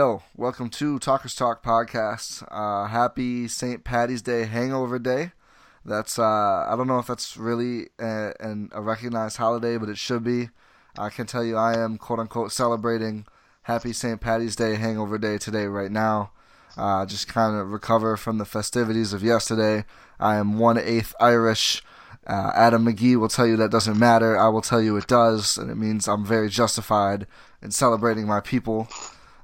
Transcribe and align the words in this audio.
Yo, 0.00 0.22
welcome 0.34 0.70
to 0.70 0.98
Talkers 0.98 1.34
Talk 1.34 1.62
podcast. 1.62 2.42
Uh, 2.50 2.88
happy 2.88 3.46
St. 3.46 3.84
Patty's 3.84 4.22
Day 4.22 4.46
hangover 4.46 4.98
day. 4.98 5.32
That's 5.84 6.18
uh, 6.18 6.22
I 6.66 6.72
don't 6.74 6.86
know 6.86 7.00
if 7.00 7.06
that's 7.06 7.36
really 7.36 7.88
a, 7.98 8.32
an, 8.40 8.70
a 8.72 8.80
recognized 8.80 9.36
holiday, 9.36 9.76
but 9.76 9.90
it 9.90 9.98
should 9.98 10.24
be. 10.24 10.48
I 10.96 11.10
can 11.10 11.26
tell 11.26 11.44
you, 11.44 11.58
I 11.58 11.74
am 11.78 11.98
quote 11.98 12.18
unquote 12.18 12.50
celebrating 12.50 13.26
Happy 13.64 13.92
St. 13.92 14.22
Patty's 14.22 14.56
Day 14.56 14.76
hangover 14.76 15.18
day 15.18 15.36
today, 15.36 15.66
right 15.66 15.90
now. 15.90 16.30
Uh, 16.78 17.04
just 17.04 17.28
kind 17.28 17.54
of 17.54 17.70
recover 17.70 18.16
from 18.16 18.38
the 18.38 18.46
festivities 18.46 19.12
of 19.12 19.22
yesterday. 19.22 19.84
I 20.18 20.36
am 20.36 20.58
one 20.58 20.78
eighth 20.78 21.14
Irish. 21.20 21.82
Uh, 22.26 22.52
Adam 22.54 22.86
McGee 22.86 23.16
will 23.16 23.28
tell 23.28 23.46
you 23.46 23.58
that 23.58 23.70
doesn't 23.70 23.98
matter. 23.98 24.38
I 24.38 24.48
will 24.48 24.62
tell 24.62 24.80
you 24.80 24.96
it 24.96 25.08
does, 25.08 25.58
and 25.58 25.70
it 25.70 25.76
means 25.76 26.08
I'm 26.08 26.24
very 26.24 26.48
justified 26.48 27.26
in 27.60 27.70
celebrating 27.70 28.26
my 28.26 28.40
people 28.40 28.88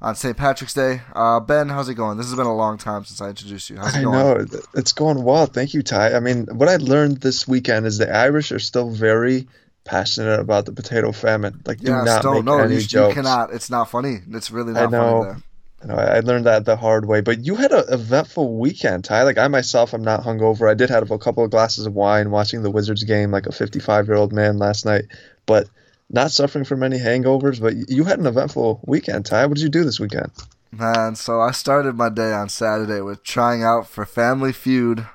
on 0.01 0.15
St. 0.15 0.37
Patrick's 0.37 0.75
Day. 0.75 1.01
Uh, 1.15 1.41
ben, 1.41 1.69
how's 1.69 1.89
it 1.89 1.95
going? 1.95 2.17
This 2.17 2.27
has 2.27 2.35
been 2.37 2.47
a 2.47 2.55
long 2.55 2.79
time 2.79 3.05
since 3.05 3.21
I 3.21 3.29
introduced 3.29 3.71
you. 3.71 3.77
How's 3.77 3.95
it 3.95 3.99
I 3.99 4.03
going? 4.03 4.13
know 4.19 4.47
it's 4.75 4.93
going 4.93 5.23
well. 5.23 5.47
Thank 5.47 5.75
you, 5.75 5.83
Ty. 5.83 6.15
I 6.15 6.21
mean, 6.21 6.47
what 6.47 6.69
I 6.69 6.77
learned 6.77 7.19
this 7.21 7.47
weekend 7.49 7.87
is 7.87 7.99
the 7.99 8.15
Irish 8.15 8.53
are 8.53 8.59
still 8.59 8.91
very 8.91 9.49
passionate 9.85 10.41
about 10.41 10.67
the 10.67 10.73
potato 10.73 11.13
famine. 11.13 11.63
Like, 11.67 11.79
do 11.79 11.91
Yeah, 11.93 12.03
not 12.03 12.23
don't 12.23 12.35
make 12.37 12.45
no, 12.45 12.59
any 12.59 12.75
you, 12.77 12.81
you 12.81 13.13
cannot. 13.15 13.53
It's 13.53 13.71
not 13.71 13.91
funny. 13.91 14.19
It's 14.31 14.51
really 14.51 14.73
I 14.75 14.87
not 14.87 14.91
know. 14.91 15.23
funny 15.23 15.25
there. 15.25 15.43
You 15.83 15.89
know, 15.89 15.95
I 15.95 16.17
I 16.17 16.21
learned 16.21 16.47
that 16.47 16.65
the 16.65 16.77
hard 16.77 17.07
way. 17.07 17.21
But 17.21 17.45
you 17.45 17.55
had 17.55 17.71
an 17.73 17.85
eventful 17.89 18.59
weekend, 18.59 19.05
Ty. 19.05 19.23
Like 19.23 19.39
I 19.39 19.47
myself, 19.49 19.93
I'm 19.93 20.03
not 20.03 20.23
hungover. 20.23 20.71
I 20.71 20.75
did 20.75 20.91
have 20.91 21.11
a 21.11 21.19
couple 21.19 21.45
of 21.45 21.51
glasses 21.51 21.87
of 21.87 21.95
wine 21.95 22.31
watching 22.31 22.63
the 22.63 22.71
Wizards 22.71 23.05
game, 23.05 23.31
like 23.31 23.47
a 23.47 23.53
55 23.53 24.07
year 24.09 24.17
old 24.17 24.33
man 24.33 24.59
last 24.59 24.85
night. 24.85 25.05
But 25.45 25.69
not 26.11 26.31
suffering 26.31 26.65
from 26.65 26.83
any 26.83 26.99
hangovers. 26.99 27.61
But 27.61 27.75
you 27.89 28.05
had 28.05 28.19
an 28.19 28.27
eventful 28.27 28.81
weekend, 28.87 29.27
Ty. 29.27 29.47
What 29.47 29.57
did 29.57 29.63
you 29.63 29.69
do 29.69 29.85
this 29.85 30.01
weekend? 30.01 30.31
Man, 30.73 31.15
so 31.15 31.41
I 31.41 31.53
started 31.53 31.97
my 31.97 32.09
day 32.09 32.33
on 32.33 32.49
Saturday 32.49 33.01
with 33.01 33.23
trying 33.23 33.63
out 33.63 33.87
for 33.87 34.05
Family 34.05 34.53
Feud 34.53 35.07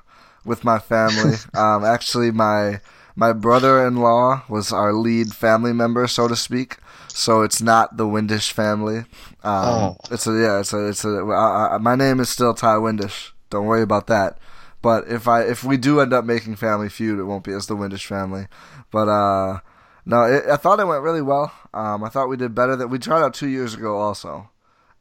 with 0.44 0.64
my 0.64 0.78
family. 0.78 1.36
um, 1.54 1.84
actually, 1.84 2.30
my 2.30 2.80
my 3.14 3.32
brother-in-law 3.32 4.44
was 4.48 4.72
our 4.72 4.92
lead 4.92 5.34
family 5.34 5.72
member, 5.72 6.06
so 6.06 6.28
to 6.28 6.36
speak. 6.36 6.78
So 7.08 7.42
it's 7.42 7.60
not 7.60 7.98
the 7.98 8.04
Windish 8.06 8.52
family. 8.52 8.98
Um, 9.44 9.66
Oh. 9.66 9.96
It's 10.10 10.26
a 10.26 10.32
yeah. 10.32 10.60
It's 10.60 10.72
a 10.72 10.88
it's 10.88 11.04
a. 11.04 11.08
I, 11.08 11.74
I, 11.74 11.78
my 11.78 11.94
name 11.94 12.20
is 12.20 12.28
still 12.30 12.54
Ty 12.54 12.76
Windish. 12.76 13.32
Don't 13.50 13.66
worry 13.66 13.82
about 13.82 14.06
that. 14.06 14.38
But 14.80 15.06
if 15.08 15.28
I 15.28 15.42
if 15.42 15.62
we 15.62 15.76
do 15.76 16.00
end 16.00 16.12
up 16.12 16.24
making 16.24 16.56
Family 16.56 16.88
Feud, 16.88 17.18
it 17.18 17.24
won't 17.24 17.44
be 17.44 17.52
as 17.52 17.66
the 17.66 17.76
Windish 17.76 18.06
family. 18.06 18.46
But 18.90 19.08
uh, 19.08 19.60
no, 20.04 20.24
it, 20.24 20.44
I 20.50 20.56
thought 20.56 20.80
it 20.80 20.86
went 20.86 21.02
really 21.02 21.22
well. 21.22 21.52
Um, 21.72 22.04
I 22.04 22.08
thought 22.08 22.28
we 22.28 22.36
did 22.36 22.54
better 22.54 22.76
than 22.76 22.90
we 22.90 22.98
tried 22.98 23.22
out 23.22 23.34
two 23.34 23.48
years 23.48 23.74
ago 23.74 23.96
also 23.98 24.50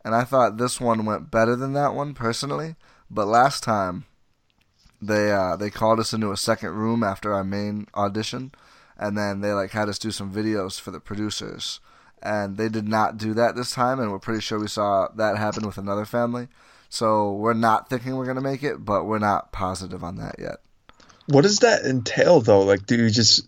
and 0.03 0.15
I 0.15 0.23
thought 0.23 0.57
this 0.57 0.81
one 0.81 1.05
went 1.05 1.31
better 1.31 1.55
than 1.55 1.73
that 1.73 1.93
one 1.93 2.13
personally. 2.13 2.75
But 3.09 3.27
last 3.27 3.63
time, 3.63 4.05
they 5.01 5.31
uh, 5.31 5.55
they 5.55 5.69
called 5.69 5.99
us 5.99 6.13
into 6.13 6.31
a 6.31 6.37
second 6.37 6.71
room 6.71 7.03
after 7.03 7.33
our 7.33 7.43
main 7.43 7.87
audition, 7.95 8.51
and 8.97 9.17
then 9.17 9.41
they 9.41 9.51
like 9.51 9.71
had 9.71 9.89
us 9.89 9.99
do 9.99 10.11
some 10.11 10.33
videos 10.33 10.79
for 10.79 10.91
the 10.91 10.99
producers, 10.99 11.79
and 12.21 12.57
they 12.57 12.69
did 12.69 12.87
not 12.87 13.17
do 13.17 13.33
that 13.33 13.55
this 13.55 13.71
time, 13.71 13.99
and 13.99 14.11
we're 14.11 14.19
pretty 14.19 14.41
sure 14.41 14.59
we 14.59 14.67
saw 14.67 15.07
that 15.15 15.37
happen 15.37 15.65
with 15.65 15.77
another 15.77 16.05
family. 16.05 16.47
So 16.89 17.31
we're 17.33 17.53
not 17.53 17.89
thinking 17.89 18.15
we're 18.15 18.25
gonna 18.25 18.41
make 18.41 18.63
it, 18.63 18.83
but 18.83 19.05
we're 19.05 19.19
not 19.19 19.51
positive 19.51 20.03
on 20.03 20.15
that 20.17 20.35
yet. 20.39 20.57
What 21.27 21.43
does 21.43 21.59
that 21.59 21.83
entail, 21.85 22.41
though? 22.41 22.61
Like, 22.61 22.85
do 22.85 22.95
you 22.95 23.09
just 23.09 23.47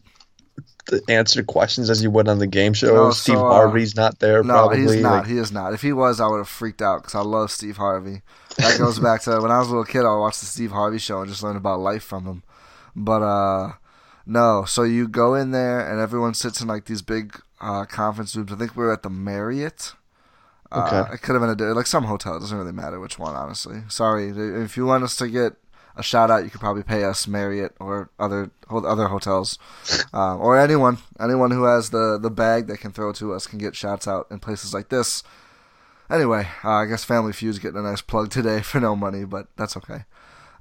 answer 1.08 1.44
questions 1.44 1.90
as 1.90 2.04
you 2.04 2.12
would 2.12 2.28
on 2.28 2.40
the 2.40 2.48
game 2.48 2.74
show? 2.74 2.94
No, 2.94 3.12
Steve 3.12 3.36
so, 3.36 3.46
uh, 3.46 3.52
Harvey's 3.54 3.96
not 3.96 4.20
there, 4.20 4.44
No, 4.44 4.54
probably. 4.54 4.82
he's 4.82 4.96
not. 4.98 5.12
Like, 5.20 5.28
he 5.28 5.38
is 5.38 5.52
not. 5.52 5.74
If 5.74 5.82
he 5.82 5.94
was, 5.94 6.20
I 6.20 6.28
would 6.28 6.38
have 6.38 6.50
freaked 6.50 6.82
out 6.82 7.02
because 7.02 7.16
I 7.16 7.22
love 7.22 7.52
Steve 7.52 7.78
Harvey. 7.78 8.22
That 8.58 8.78
goes 8.78 9.00
back 9.00 9.22
to 9.24 9.40
when 9.42 9.52
I 9.52 9.60
was 9.60 9.68
a 9.68 9.72
little 9.72 9.86
kid. 9.86 10.06
I 10.06 10.14
would 10.14 10.20
watch 10.22 10.40
the 10.40 10.46
Steve 10.46 10.72
Harvey 10.72 11.00
show 11.00 11.22
and 11.22 11.30
just 11.30 11.42
learn 11.44 11.56
about 11.56 11.80
life 11.80 12.04
from 12.04 12.26
him. 12.26 12.44
But 12.96 13.22
uh, 13.24 13.72
no. 14.26 14.66
So 14.66 14.84
you 14.84 15.08
go 15.08 15.34
in 15.36 15.52
there 15.52 15.80
and 15.90 16.00
everyone 16.00 16.34
sits 16.34 16.62
in 16.62 16.68
like 16.68 16.86
these 16.86 17.02
big 17.02 17.40
uh, 17.62 17.86
conference 17.86 18.36
rooms. 18.36 18.52
I 18.52 18.56
think 18.56 18.76
we 18.76 18.84
were 18.84 18.94
at 18.94 19.04
the 19.04 19.10
Marriott. 19.10 19.94
Uh, 20.72 20.86
Okay. 20.86 21.14
It 21.14 21.22
could 21.22 21.40
have 21.40 21.58
been 21.58 21.68
a 21.70 21.74
like 21.74 21.88
some 21.88 22.04
hotel. 22.06 22.36
It 22.38 22.40
doesn't 22.42 22.58
really 22.58 22.72
matter 22.72 23.00
which 23.00 23.18
one, 23.18 23.36
honestly. 23.36 23.82
Sorry. 23.90 24.30
If 24.30 24.76
you 24.78 24.86
want 24.86 25.04
us 25.04 25.16
to 25.18 25.28
get 25.28 25.54
a 25.96 26.04
shout 26.04 26.32
out, 26.32 26.44
you 26.44 26.50
could 26.50 26.60
probably 26.60 26.84
pay 26.84 27.04
us 27.04 27.28
Marriott 27.28 27.76
or 27.80 28.10
other 28.20 28.52
other 28.70 29.08
hotels, 29.08 29.60
um, 30.14 30.40
or 30.42 30.58
anyone 30.58 30.98
anyone 31.20 31.52
who 31.52 31.64
has 31.64 31.92
the 31.92 32.18
the 32.20 32.32
bag 32.32 32.68
that 32.68 32.80
can 32.80 32.92
throw 32.92 33.12
to 33.14 33.34
us 33.34 33.46
can 33.46 33.60
get 33.60 33.76
shouts 33.76 34.08
out 34.08 34.28
in 34.32 34.40
places 34.40 34.74
like 34.74 34.90
this. 34.90 35.24
Anyway, 36.10 36.48
uh, 36.64 36.72
I 36.72 36.86
guess 36.86 37.04
Family 37.04 37.34
Feud's 37.34 37.60
getting 37.60 37.80
a 37.80 37.84
nice 37.84 38.02
plug 38.02 38.30
today 38.30 38.62
for 38.64 38.80
no 38.80 38.96
money, 38.96 39.24
but 39.26 39.48
that's 39.56 39.78
okay. 39.78 40.06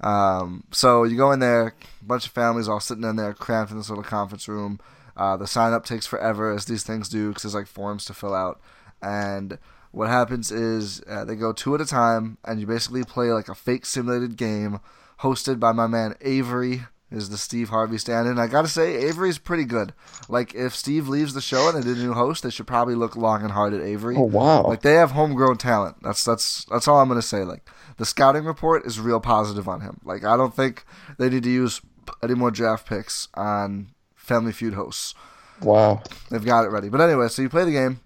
Um, 0.01 0.65
so 0.71 1.05
you 1.05 1.17
go 1.17 1.33
in 1.33 1.41
there, 1.41 1.75
bunch 2.03 2.27
of 2.27 2.33
families 2.33 2.69
all 2.69 2.81
sitting 2.81 3.05
in 3.05 3.17
there, 3.17 3.33
cramped 3.33 3.71
in 3.71 3.79
this 3.79 3.89
little 3.89 4.05
conference 4.05 4.49
room. 4.49 4.81
Uh, 5.17 5.37
the 5.37 5.47
sign 5.47 5.73
up 5.73 5.85
takes 5.85 6.07
forever, 6.07 6.53
as 6.53 6.65
these 6.65 6.83
things 6.83 7.09
do, 7.09 7.29
because 7.29 7.43
there's 7.43 7.55
like 7.55 7.67
forms 7.67 8.05
to 8.07 8.15
fill 8.15 8.35
out. 8.35 8.61
And 9.01 9.59
what 9.93 10.09
happens 10.09 10.51
is 10.51 11.03
uh, 11.09 11.25
they 11.25 11.37
go 11.37 11.53
two 11.53 11.75
at 11.75 11.81
a 11.81 11.87
time, 11.87 12.39
and 12.45 12.61
you 12.61 12.67
basically 12.67 13.05
play 13.05 13.31
like 13.31 13.49
a 13.49 13.55
fake 13.55 13.87
simulated 13.87 14.37
game 14.37 14.81
hosted 15.23 15.59
by 15.59 15.73
my 15.73 15.87
man 15.87 16.15
Avery. 16.21 16.83
Is 17.11 17.29
the 17.29 17.37
Steve 17.37 17.69
Harvey 17.69 17.99
stand-in? 17.99 18.39
I 18.39 18.47
gotta 18.47 18.69
say, 18.69 18.95
Avery's 19.07 19.37
pretty 19.37 19.65
good. 19.67 19.93
Like, 20.31 20.55
if 20.55 20.75
Steve 20.75 21.09
leaves 21.09 21.35
the 21.35 21.43
show 21.43 21.69
and 21.69 21.77
they 21.77 21.87
did 21.87 21.99
a 21.99 22.03
new 22.03 22.15
host, 22.15 22.43
they 22.43 22.49
should 22.49 22.67
probably 22.67 22.95
look 22.95 23.17
long 23.17 23.43
and 23.43 23.51
hard 23.53 23.75
at 23.75 23.83
Avery. 23.83 24.17
oh 24.17 24.23
wow. 24.23 24.63
Like 24.63 24.81
they 24.81 24.95
have 24.95 25.11
homegrown 25.11 25.59
talent. 25.59 25.97
That's 26.03 26.25
that's 26.25 26.65
that's 26.67 26.89
all 26.89 27.01
I'm 27.01 27.09
gonna 27.09 27.21
say. 27.21 27.45
Like 27.45 27.69
the 27.99 28.07
scouting 28.07 28.47
report 28.47 28.87
is 28.87 28.99
real 28.99 29.21
positive 29.21 29.69
on 29.69 29.83
him. 29.83 30.01
Like 30.05 30.25
I 30.25 30.39
don't 30.39 30.57
think 30.57 30.87
they 31.19 31.29
need 31.29 31.43
to 31.43 31.51
use 31.51 31.83
any 32.23 32.33
more 32.35 32.51
draft 32.51 32.89
picks 32.89 33.29
on 33.35 33.91
Family 34.17 34.53
Feud 34.53 34.73
hosts. 34.73 35.15
wow. 35.61 36.03
They've 36.31 36.43
got 36.43 36.65
it 36.65 36.71
ready. 36.71 36.89
But 36.89 37.03
anyway, 37.03 37.29
so 37.29 37.43
you 37.43 37.51
play 37.51 37.67
the 37.67 37.73
game. 37.73 38.01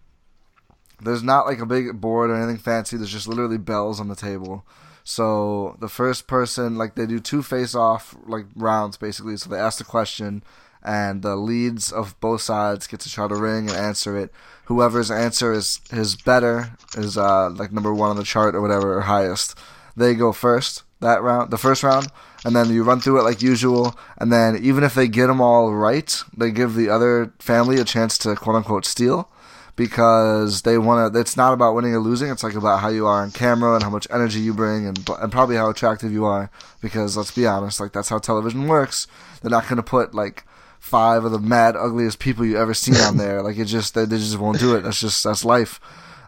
There's 1.00 1.22
not 1.22 1.46
like 1.46 1.60
a 1.60 1.66
big 1.66 2.00
board 2.00 2.30
or 2.30 2.34
anything 2.34 2.58
fancy. 2.58 2.96
There's 2.96 3.12
just 3.12 3.28
literally 3.28 3.58
bells 3.58 4.00
on 4.00 4.08
the 4.08 4.16
table. 4.16 4.66
So 5.08 5.76
the 5.78 5.88
first 5.88 6.26
person, 6.26 6.74
like 6.74 6.96
they 6.96 7.06
do 7.06 7.20
two 7.20 7.40
face-off 7.40 8.16
like 8.26 8.46
rounds 8.56 8.96
basically. 8.96 9.36
So 9.36 9.48
they 9.48 9.56
ask 9.56 9.78
the 9.78 9.84
question, 9.84 10.42
and 10.82 11.22
the 11.22 11.36
leads 11.36 11.92
of 11.92 12.18
both 12.20 12.40
sides 12.40 12.88
get 12.88 12.98
to 13.00 13.08
try 13.08 13.28
to 13.28 13.36
ring 13.36 13.68
and 13.68 13.78
answer 13.78 14.18
it. 14.18 14.32
Whoever's 14.64 15.08
answer 15.08 15.52
is 15.52 15.80
is 15.92 16.16
better 16.16 16.72
is 16.96 17.16
uh 17.16 17.50
like 17.50 17.70
number 17.70 17.94
one 17.94 18.10
on 18.10 18.16
the 18.16 18.24
chart 18.24 18.56
or 18.56 18.60
whatever 18.60 18.98
or 18.98 19.02
highest. 19.02 19.56
They 19.96 20.16
go 20.16 20.32
first 20.32 20.82
that 20.98 21.22
round, 21.22 21.52
the 21.52 21.56
first 21.56 21.84
round, 21.84 22.08
and 22.44 22.56
then 22.56 22.72
you 22.72 22.82
run 22.82 22.98
through 22.98 23.20
it 23.20 23.22
like 23.22 23.40
usual. 23.40 23.96
And 24.18 24.32
then 24.32 24.56
even 24.60 24.82
if 24.82 24.94
they 24.94 25.06
get 25.06 25.28
them 25.28 25.40
all 25.40 25.72
right, 25.72 26.20
they 26.36 26.50
give 26.50 26.74
the 26.74 26.90
other 26.90 27.32
family 27.38 27.78
a 27.78 27.84
chance 27.84 28.18
to 28.18 28.34
quote 28.34 28.56
unquote 28.56 28.84
steal 28.84 29.30
because 29.76 30.62
they 30.62 30.78
want 30.78 31.12
to. 31.12 31.20
It's 31.20 31.36
not 31.36 31.52
about 31.52 31.74
winning 31.74 31.94
or 31.94 32.00
losing. 32.00 32.30
It's 32.30 32.42
like 32.42 32.54
about 32.54 32.80
how 32.80 32.88
you 32.88 33.06
are 33.06 33.22
on 33.22 33.30
camera 33.30 33.74
and 33.74 33.82
how 33.82 33.90
much 33.90 34.06
energy 34.10 34.40
you 34.40 34.54
bring, 34.54 34.86
and 34.86 34.98
and 35.20 35.30
probably 35.30 35.56
how 35.56 35.70
attractive 35.70 36.12
you 36.12 36.24
are. 36.24 36.50
Because 36.80 37.16
let's 37.16 37.30
be 37.30 37.46
honest, 37.46 37.78
like 37.78 37.92
that's 37.92 38.08
how 38.08 38.18
television 38.18 38.66
works. 38.66 39.06
They're 39.40 39.50
not 39.50 39.64
going 39.64 39.76
to 39.76 39.82
put 39.82 40.14
like 40.14 40.44
five 40.80 41.24
of 41.24 41.32
the 41.32 41.38
mad 41.38 41.76
ugliest 41.76 42.18
people 42.18 42.44
you 42.44 42.56
ever 42.56 42.74
seen 42.74 42.96
on 42.96 43.16
there. 43.18 43.42
Like 43.42 43.58
it 43.58 43.66
just 43.66 43.94
they, 43.94 44.04
they 44.04 44.18
just 44.18 44.38
won't 44.38 44.58
do 44.58 44.74
it. 44.74 44.82
That's 44.82 45.00
just 45.00 45.22
that's 45.22 45.44
life. 45.44 45.80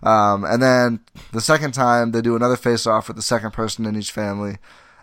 Um, 0.02 0.44
and 0.44 0.62
then 0.62 1.00
the 1.32 1.40
second 1.40 1.72
time 1.72 2.12
they 2.12 2.20
do 2.20 2.36
another 2.36 2.56
face 2.56 2.86
off 2.86 3.08
with 3.08 3.16
the 3.16 3.22
second 3.22 3.52
person 3.52 3.84
in 3.86 3.96
each 3.96 4.12
family, 4.12 4.58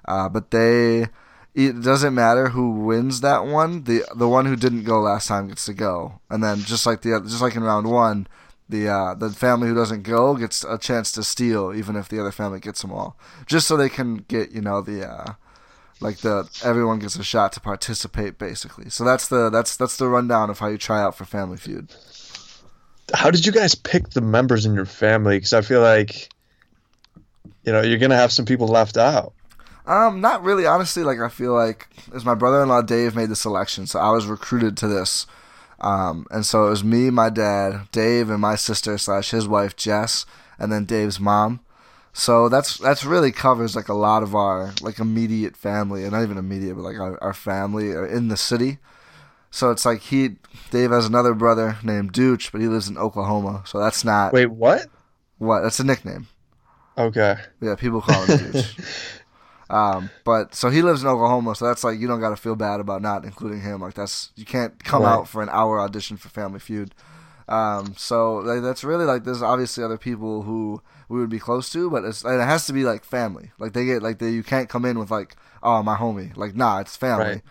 uh, 0.07 0.29
but 0.29 0.51
they 0.51 1.07
it 1.55 1.81
doesn't 1.81 2.13
matter 2.13 2.49
who 2.49 2.71
wins 2.71 3.21
that 3.21 3.45
one. 3.45 3.85
The 3.85 4.03
the 4.15 4.27
one 4.27 4.45
who 4.45 4.57
didn't 4.57 4.83
go 4.83 4.99
last 4.99 5.27
time 5.27 5.47
gets 5.47 5.65
to 5.65 5.73
go, 5.73 6.19
and 6.29 6.43
then 6.43 6.59
just 6.59 6.85
like 6.85 7.01
the 7.01 7.21
just 7.21 7.41
like 7.41 7.55
in 7.55 7.63
round 7.63 7.89
one, 7.89 8.27
the 8.67 8.89
uh, 8.89 9.13
the 9.13 9.29
family 9.29 9.67
who 9.67 9.75
doesn't 9.75 10.03
go 10.03 10.35
gets 10.35 10.63
a 10.63 10.77
chance 10.77 11.11
to 11.13 11.23
steal, 11.23 11.73
even 11.73 11.95
if 11.95 12.09
the 12.09 12.19
other 12.19 12.31
family 12.31 12.59
gets 12.59 12.81
them 12.81 12.91
all, 12.91 13.17
just 13.45 13.67
so 13.67 13.77
they 13.77 13.89
can 13.89 14.17
get 14.27 14.51
you 14.51 14.61
know 14.61 14.81
the 14.81 15.07
uh, 15.07 15.33
like 16.01 16.17
the 16.17 16.49
everyone 16.63 16.99
gets 16.99 17.15
a 17.15 17.23
shot 17.23 17.51
to 17.53 17.59
participate 17.59 18.37
basically. 18.37 18.89
So 18.89 19.03
that's 19.03 19.27
the 19.27 19.49
that's 19.49 19.77
that's 19.77 19.97
the 19.97 20.07
rundown 20.07 20.49
of 20.49 20.59
how 20.59 20.67
you 20.67 20.77
try 20.77 21.01
out 21.01 21.15
for 21.15 21.25
Family 21.25 21.57
Feud. 21.57 21.93
How 23.13 23.29
did 23.29 23.45
you 23.45 23.51
guys 23.51 23.75
pick 23.75 24.09
the 24.09 24.21
members 24.21 24.65
in 24.65 24.73
your 24.73 24.85
family? 24.85 25.37
Because 25.37 25.53
I 25.53 25.61
feel 25.61 25.81
like, 25.81 26.29
you 27.63 27.71
know, 27.71 27.81
you're 27.81 27.99
gonna 27.99 28.15
have 28.15 28.31
some 28.31 28.45
people 28.45 28.67
left 28.67 28.97
out. 28.97 29.33
Um, 29.85 30.21
not 30.21 30.43
really. 30.43 30.65
Honestly, 30.65 31.03
like 31.03 31.19
I 31.19 31.29
feel 31.29 31.53
like 31.53 31.87
as 32.13 32.25
my 32.25 32.33
brother-in-law 32.33 32.81
Dave 32.81 33.15
made 33.15 33.29
the 33.29 33.35
selection, 33.35 33.85
so 33.85 33.99
I 33.99 34.09
was 34.09 34.25
recruited 34.25 34.75
to 34.77 34.87
this. 34.87 35.27
Um, 35.79 36.25
and 36.31 36.45
so 36.45 36.67
it 36.67 36.69
was 36.69 36.83
me, 36.83 37.09
my 37.09 37.29
dad, 37.29 37.87
Dave, 37.91 38.29
and 38.29 38.39
my 38.39 38.55
sister 38.55 38.97
slash 38.97 39.31
his 39.31 39.47
wife 39.47 39.75
Jess, 39.75 40.25
and 40.57 40.71
then 40.71 40.85
Dave's 40.85 41.19
mom. 41.19 41.59
So 42.13 42.47
that's 42.47 42.77
that's 42.77 43.03
really 43.03 43.33
covers 43.33 43.75
like 43.75 43.89
a 43.89 43.93
lot 43.93 44.23
of 44.23 44.33
our 44.33 44.73
like 44.81 44.99
immediate 44.99 45.57
family, 45.57 46.03
and 46.03 46.13
not 46.13 46.23
even 46.23 46.37
immediate, 46.37 46.75
but 46.75 46.83
like 46.83 46.97
our, 46.97 47.21
our 47.21 47.33
family 47.33 47.91
are 47.91 48.07
in 48.07 48.29
the 48.29 48.37
city. 48.37 48.77
So 49.51 49.71
it's 49.71 49.85
like 49.85 50.01
he, 50.01 50.35
Dave 50.69 50.91
has 50.91 51.05
another 51.05 51.33
brother 51.33 51.77
named 51.83 52.11
Dooch, 52.11 52.51
but 52.51 52.59
he 52.59 52.67
lives 52.67 52.89
in 52.89 52.97
Oklahoma. 52.97 53.63
So 53.65 53.79
that's 53.79 54.03
not 54.03 54.33
Wait, 54.33 54.47
what? 54.47 54.87
what 55.37 55.61
that's 55.61 55.79
a 55.79 55.83
nickname. 55.83 56.27
Okay. 56.97 57.35
Yeah, 57.61 57.75
people 57.75 58.01
call 58.01 58.23
him 58.25 58.37
Dooch. 58.37 59.15
um, 59.69 60.09
but 60.23 60.53
so 60.55 60.69
he 60.69 60.81
lives 60.81 61.01
in 61.01 61.07
Oklahoma, 61.07 61.55
so 61.55 61.65
that's 61.65 61.83
like 61.83 61.99
you 61.99 62.07
don't 62.07 62.19
got 62.19 62.29
to 62.29 62.35
feel 62.35 62.55
bad 62.55 62.79
about 62.79 63.01
not 63.01 63.23
including 63.25 63.61
him. 63.61 63.81
Like 63.81 63.93
that's 63.95 64.31
you 64.35 64.45
can't 64.45 64.83
come 64.83 65.03
Right. 65.03 65.13
out 65.13 65.27
for 65.27 65.41
an 65.41 65.49
hour 65.49 65.79
audition 65.79 66.17
for 66.17 66.29
Family 66.29 66.59
Feud. 66.59 66.93
Um, 67.47 67.93
so 67.95 68.37
like, 68.37 68.61
that's 68.63 68.83
really 68.83 69.05
like 69.05 69.23
there's 69.23 69.41
obviously 69.43 69.83
other 69.83 69.97
people 69.97 70.41
who 70.43 70.81
we 71.09 71.19
would 71.19 71.29
be 71.29 71.39
close 71.39 71.69
to, 71.71 71.89
but 71.89 72.03
it's 72.03 72.23
it 72.25 72.39
has 72.39 72.65
to 72.67 72.73
be 72.73 72.83
like 72.83 73.03
family. 73.03 73.51
Like 73.59 73.73
they 73.73 73.85
get 73.85 74.01
like 74.01 74.19
they 74.19 74.29
you 74.31 74.43
can't 74.43 74.69
come 74.69 74.85
in 74.85 74.97
with 74.99 75.11
like 75.11 75.35
oh 75.61 75.83
my 75.83 75.95
homie. 75.95 76.35
Like 76.35 76.55
nah, 76.55 76.79
it's 76.79 76.95
family. 76.97 77.25
Right. 77.25 77.41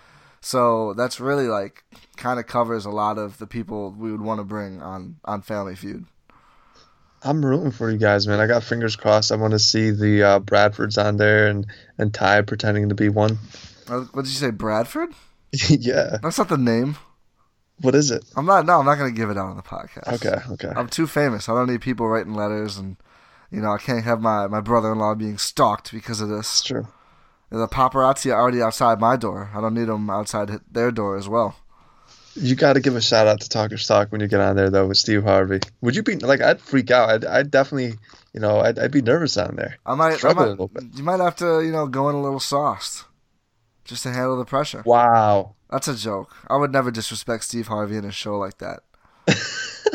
So 0.40 0.92
that's 0.94 1.20
really 1.20 1.46
like 1.48 1.84
kind 2.16 2.38
of 2.38 2.46
covers 2.46 2.84
a 2.84 2.90
lot 2.90 3.18
of 3.18 3.38
the 3.38 3.46
people 3.46 3.92
we 3.96 4.10
would 4.10 4.20
want 4.20 4.40
to 4.40 4.44
bring 4.44 4.82
on 4.82 5.16
on 5.24 5.42
Family 5.42 5.74
Feud. 5.76 6.06
I'm 7.24 7.44
rooting 7.44 7.70
for 7.70 7.90
you 7.90 7.96
guys, 7.96 8.26
man. 8.26 8.38
I 8.38 8.46
got 8.46 8.62
fingers 8.62 8.96
crossed. 8.96 9.32
I 9.32 9.36
want 9.36 9.52
to 9.52 9.58
see 9.58 9.90
the 9.90 10.22
uh, 10.22 10.40
Bradfords 10.40 11.02
on 11.02 11.16
there 11.16 11.48
and 11.48 11.66
and 11.98 12.12
Ty 12.12 12.42
pretending 12.42 12.90
to 12.90 12.94
be 12.94 13.08
one. 13.08 13.38
What 13.88 14.12
did 14.14 14.26
you 14.26 14.32
say, 14.32 14.50
Bradford? 14.50 15.10
yeah. 15.68 16.18
That's 16.22 16.38
not 16.38 16.48
the 16.48 16.58
name. 16.58 16.96
What 17.80 17.94
is 17.94 18.10
it? 18.10 18.24
I'm 18.36 18.46
not. 18.46 18.66
No, 18.66 18.78
I'm 18.78 18.86
not 18.86 18.96
gonna 18.98 19.10
give 19.10 19.30
it 19.30 19.38
out 19.38 19.46
on 19.46 19.56
the 19.56 19.62
podcast. 19.62 20.14
Okay. 20.14 20.36
Okay. 20.52 20.72
I'm 20.76 20.88
too 20.88 21.06
famous. 21.06 21.48
I 21.48 21.54
don't 21.54 21.68
need 21.68 21.80
people 21.80 22.06
writing 22.06 22.34
letters, 22.34 22.76
and 22.76 22.96
you 23.50 23.60
know, 23.60 23.72
I 23.72 23.78
can't 23.78 24.04
have 24.04 24.20
my 24.20 24.46
my 24.46 24.60
brother-in-law 24.60 25.16
being 25.16 25.38
stalked 25.38 25.92
because 25.92 26.20
of 26.20 26.28
this. 26.28 26.40
It's 26.40 26.62
true. 26.62 26.88
The 27.50 27.68
paparazzi 27.68 28.32
are 28.32 28.40
already 28.40 28.62
outside 28.62 29.00
my 29.00 29.16
door. 29.16 29.50
I 29.54 29.60
don't 29.60 29.74
need 29.74 29.86
them 29.88 30.10
outside 30.10 30.50
their 30.70 30.90
door 30.90 31.16
as 31.16 31.28
well. 31.28 31.56
You 32.36 32.54
got 32.54 32.72
to 32.74 32.80
give 32.80 32.96
a 32.96 33.00
shout 33.00 33.26
out 33.26 33.40
to 33.40 33.48
Talkers 33.48 33.86
Talk 33.86 34.10
when 34.10 34.20
you 34.20 34.26
get 34.26 34.40
on 34.40 34.56
there 34.56 34.70
though 34.70 34.86
with 34.86 34.96
Steve 34.96 35.22
Harvey. 35.22 35.60
Would 35.80 35.94
you 35.94 36.02
be 36.02 36.16
like? 36.16 36.40
I'd 36.40 36.60
freak 36.60 36.90
out. 36.90 37.10
I'd, 37.10 37.24
I'd 37.24 37.50
definitely, 37.50 37.98
you 38.32 38.40
know, 38.40 38.60
I'd, 38.60 38.78
I'd 38.78 38.90
be 38.90 39.02
nervous 39.02 39.36
on 39.36 39.56
there. 39.56 39.78
I 39.86 39.94
might. 39.94 40.24
I 40.24 40.32
might 40.32 40.48
little 40.48 40.68
bit. 40.68 40.84
you 40.94 41.04
might 41.04 41.20
have 41.20 41.36
to, 41.36 41.62
you 41.62 41.70
know, 41.70 41.86
go 41.86 42.08
in 42.08 42.14
a 42.14 42.22
little 42.22 42.40
sauced, 42.40 43.04
just 43.84 44.02
to 44.02 44.10
handle 44.10 44.36
the 44.36 44.44
pressure. 44.44 44.82
Wow. 44.84 45.54
That's 45.70 45.88
a 45.88 45.96
joke. 45.96 46.34
I 46.48 46.56
would 46.56 46.72
never 46.72 46.90
disrespect 46.90 47.44
Steve 47.44 47.68
Harvey 47.68 47.96
in 47.96 48.04
a 48.04 48.12
show 48.12 48.38
like 48.38 48.58
that. 48.58 48.80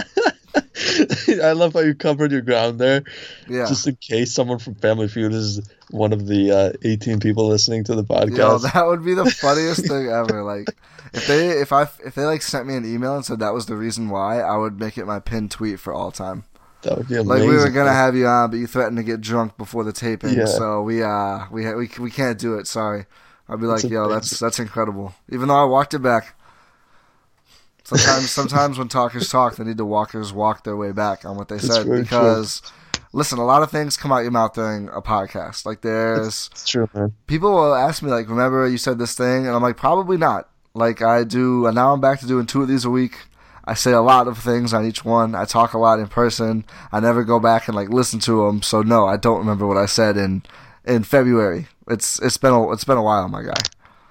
I 1.44 1.52
love 1.54 1.74
how 1.74 1.80
you 1.82 1.96
covered 1.96 2.32
your 2.32 2.42
ground 2.42 2.80
there, 2.80 3.04
Yeah. 3.48 3.66
just 3.68 3.88
in 3.88 3.96
case 3.98 4.34
someone 4.34 4.60
from 4.60 4.76
Family 4.76 5.08
Feud 5.08 5.34
is 5.34 5.62
one 5.92 6.14
of 6.14 6.28
the 6.28 6.52
uh, 6.52 6.74
18 6.84 7.20
people 7.20 7.48
listening 7.48 7.84
to 7.86 7.96
the 7.96 8.04
podcast. 8.04 8.38
Yo, 8.38 8.58
that 8.60 8.86
would 8.86 9.04
be 9.04 9.14
the 9.14 9.26
funniest 9.32 9.88
thing 9.88 10.08
ever. 10.08 10.44
Like, 10.44 10.68
if 11.14 11.26
they 11.28 11.50
if 11.50 11.72
I 11.74 11.84
if 12.06 12.14
they 12.16 12.26
like 12.26 12.42
sent 12.42 12.68
me 12.68 12.76
an 12.76 12.86
email 12.86 13.16
and 13.16 13.26
said 13.26 13.40
that 13.40 13.54
was 13.54 13.66
the 13.66 13.76
reason 13.76 14.10
why, 14.10 14.40
I 14.42 14.56
would 14.58 14.80
make 14.80 14.98
it 14.98 15.06
my 15.06 15.20
pinned 15.20 15.52
tweet 15.52 15.80
for 15.80 15.94
all 15.94 16.12
time. 16.12 16.44
That 16.84 16.98
would 16.98 17.08
be 17.10 17.16
amazing. 17.16 17.28
Like 17.28 17.42
we 17.42 17.58
were 17.58 17.70
gonna 17.72 17.92
have 17.94 18.16
you 18.16 18.28
on, 18.28 18.52
but 18.52 18.58
you 18.58 18.68
threatened 18.68 18.98
to 18.98 19.04
get 19.04 19.20
drunk 19.20 19.58
before 19.58 19.84
the 19.84 19.92
taping, 19.94 20.34
Yeah. 20.36 20.46
so 20.46 20.82
we 20.84 21.02
uh 21.04 21.46
we 21.52 21.66
we 21.74 21.90
we 22.00 22.12
can't 22.12 22.38
do 22.40 22.56
it. 22.60 22.68
Sorry. 22.68 23.06
I'd 23.50 23.60
be 23.60 23.66
like, 23.66 23.82
That's 23.82 23.92
yo, 23.92 24.02
amazing. 24.04 24.14
that's 24.16 24.40
that's 24.40 24.60
incredible. 24.60 25.16
Even 25.32 25.48
though 25.48 25.56
I 25.56 25.64
walked 25.66 25.94
it 25.96 26.00
back. 26.00 26.36
Sometimes 27.90 28.32
sometimes 28.32 28.78
when 28.78 28.88
talkers 28.88 29.30
talk, 29.30 29.56
they 29.56 29.64
need 29.64 29.78
to 29.78 29.86
walkers 29.86 30.32
walk 30.32 30.64
their 30.64 30.78
way 30.78 30.92
back 30.92 31.26
on 31.26 31.36
what 31.38 31.48
they 31.48 31.58
said 31.60 31.86
very 31.86 31.98
true. 31.98 32.04
because. 32.04 32.62
Listen, 33.12 33.40
a 33.40 33.46
lot 33.46 33.64
of 33.64 33.72
things 33.72 33.98
come 33.98 34.12
out 34.12 34.20
your 34.20 34.30
mouth 34.30 34.54
during 34.54 34.88
a 34.90 35.02
podcast. 35.02 35.66
Like 35.66 35.82
there's 35.82 36.48
It's 36.52 36.70
true, 36.70 36.88
man. 36.94 37.12
people 37.26 37.52
will 37.52 37.74
ask 37.74 38.04
me 38.04 38.12
like, 38.12 38.30
"Remember 38.30 38.68
you 38.68 38.78
said 38.78 39.00
this 39.00 39.16
thing?" 39.16 39.48
And 39.48 39.56
I'm 39.56 39.64
like, 39.64 39.78
"Probably 39.78 40.16
not." 40.16 40.48
Like 40.76 41.02
I 41.02 41.24
do, 41.24 41.66
and 41.66 41.74
now 41.74 41.92
I'm 41.92 42.02
back 42.02 42.20
to 42.20 42.28
doing 42.28 42.46
two 42.46 42.62
of 42.62 42.68
these 42.68 42.86
a 42.86 42.90
week. 42.92 43.18
I 43.66 43.74
say 43.74 43.94
a 43.94 44.02
lot 44.02 44.28
of 44.28 44.38
things 44.38 44.74
on 44.76 44.86
each 44.86 45.04
one. 45.04 45.34
I 45.34 45.46
talk 45.46 45.74
a 45.74 45.80
lot 45.80 45.98
in 45.98 46.08
person. 46.08 46.66
I 46.92 47.00
never 47.00 47.24
go 47.24 47.40
back 47.40 47.68
and 47.68 47.76
like 47.76 47.90
listen 47.90 48.20
to 48.22 48.46
them. 48.46 48.62
So 48.62 48.84
no, 48.84 49.08
I 49.08 49.18
don't 49.18 49.40
remember 49.40 49.66
what 49.66 49.78
I 49.78 49.88
said 49.88 50.16
in 50.16 50.44
in 50.86 51.04
February. 51.04 51.68
It's 51.88 52.20
it's 52.20 52.38
been 52.38 52.54
a 52.54 52.72
it's 52.72 52.84
been 52.84 52.98
a 52.98 53.04
while, 53.04 53.28
my 53.28 53.42
guy. 53.42 53.54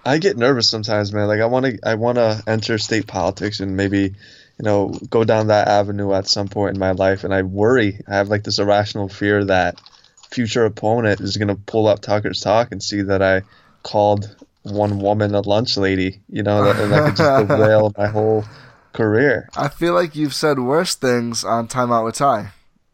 I 0.08 0.16
get 0.16 0.38
nervous 0.38 0.70
sometimes, 0.70 1.12
man. 1.12 1.28
Like 1.28 1.40
I 1.40 1.46
want 1.46 1.66
to, 1.66 1.78
I 1.86 1.96
want 1.96 2.16
to 2.16 2.42
enter 2.46 2.78
state 2.78 3.06
politics 3.06 3.60
and 3.60 3.76
maybe, 3.76 4.00
you 4.00 4.62
know, 4.62 4.98
go 5.10 5.22
down 5.22 5.48
that 5.48 5.68
avenue 5.68 6.14
at 6.14 6.26
some 6.26 6.48
point 6.48 6.74
in 6.74 6.80
my 6.80 6.92
life. 6.92 7.24
And 7.24 7.34
I 7.34 7.42
worry. 7.42 8.00
I 8.08 8.14
have 8.14 8.28
like 8.28 8.42
this 8.42 8.58
irrational 8.58 9.10
fear 9.10 9.44
that 9.44 9.78
future 10.30 10.64
opponent 10.64 11.20
is 11.20 11.36
gonna 11.36 11.56
pull 11.56 11.86
up 11.86 12.00
Talkers 12.00 12.40
Talk 12.40 12.72
and 12.72 12.82
see 12.82 13.02
that 13.02 13.20
I 13.20 13.42
called 13.82 14.34
one 14.62 14.98
woman 14.98 15.34
a 15.34 15.42
lunch 15.42 15.76
lady. 15.76 16.20
You 16.30 16.42
know, 16.42 16.64
that, 16.64 16.82
and 16.82 16.90
that 16.90 17.04
could 17.04 17.16
just 17.16 17.48
derail 17.48 17.92
my 17.98 18.06
whole 18.06 18.44
career. 18.94 19.50
I 19.58 19.68
feel 19.68 19.92
like 19.92 20.16
you've 20.16 20.34
said 20.34 20.58
worse 20.58 20.94
things 20.94 21.44
on 21.44 21.68
Time 21.68 21.92
Out 21.92 22.06
with 22.06 22.14
Ty. 22.14 22.52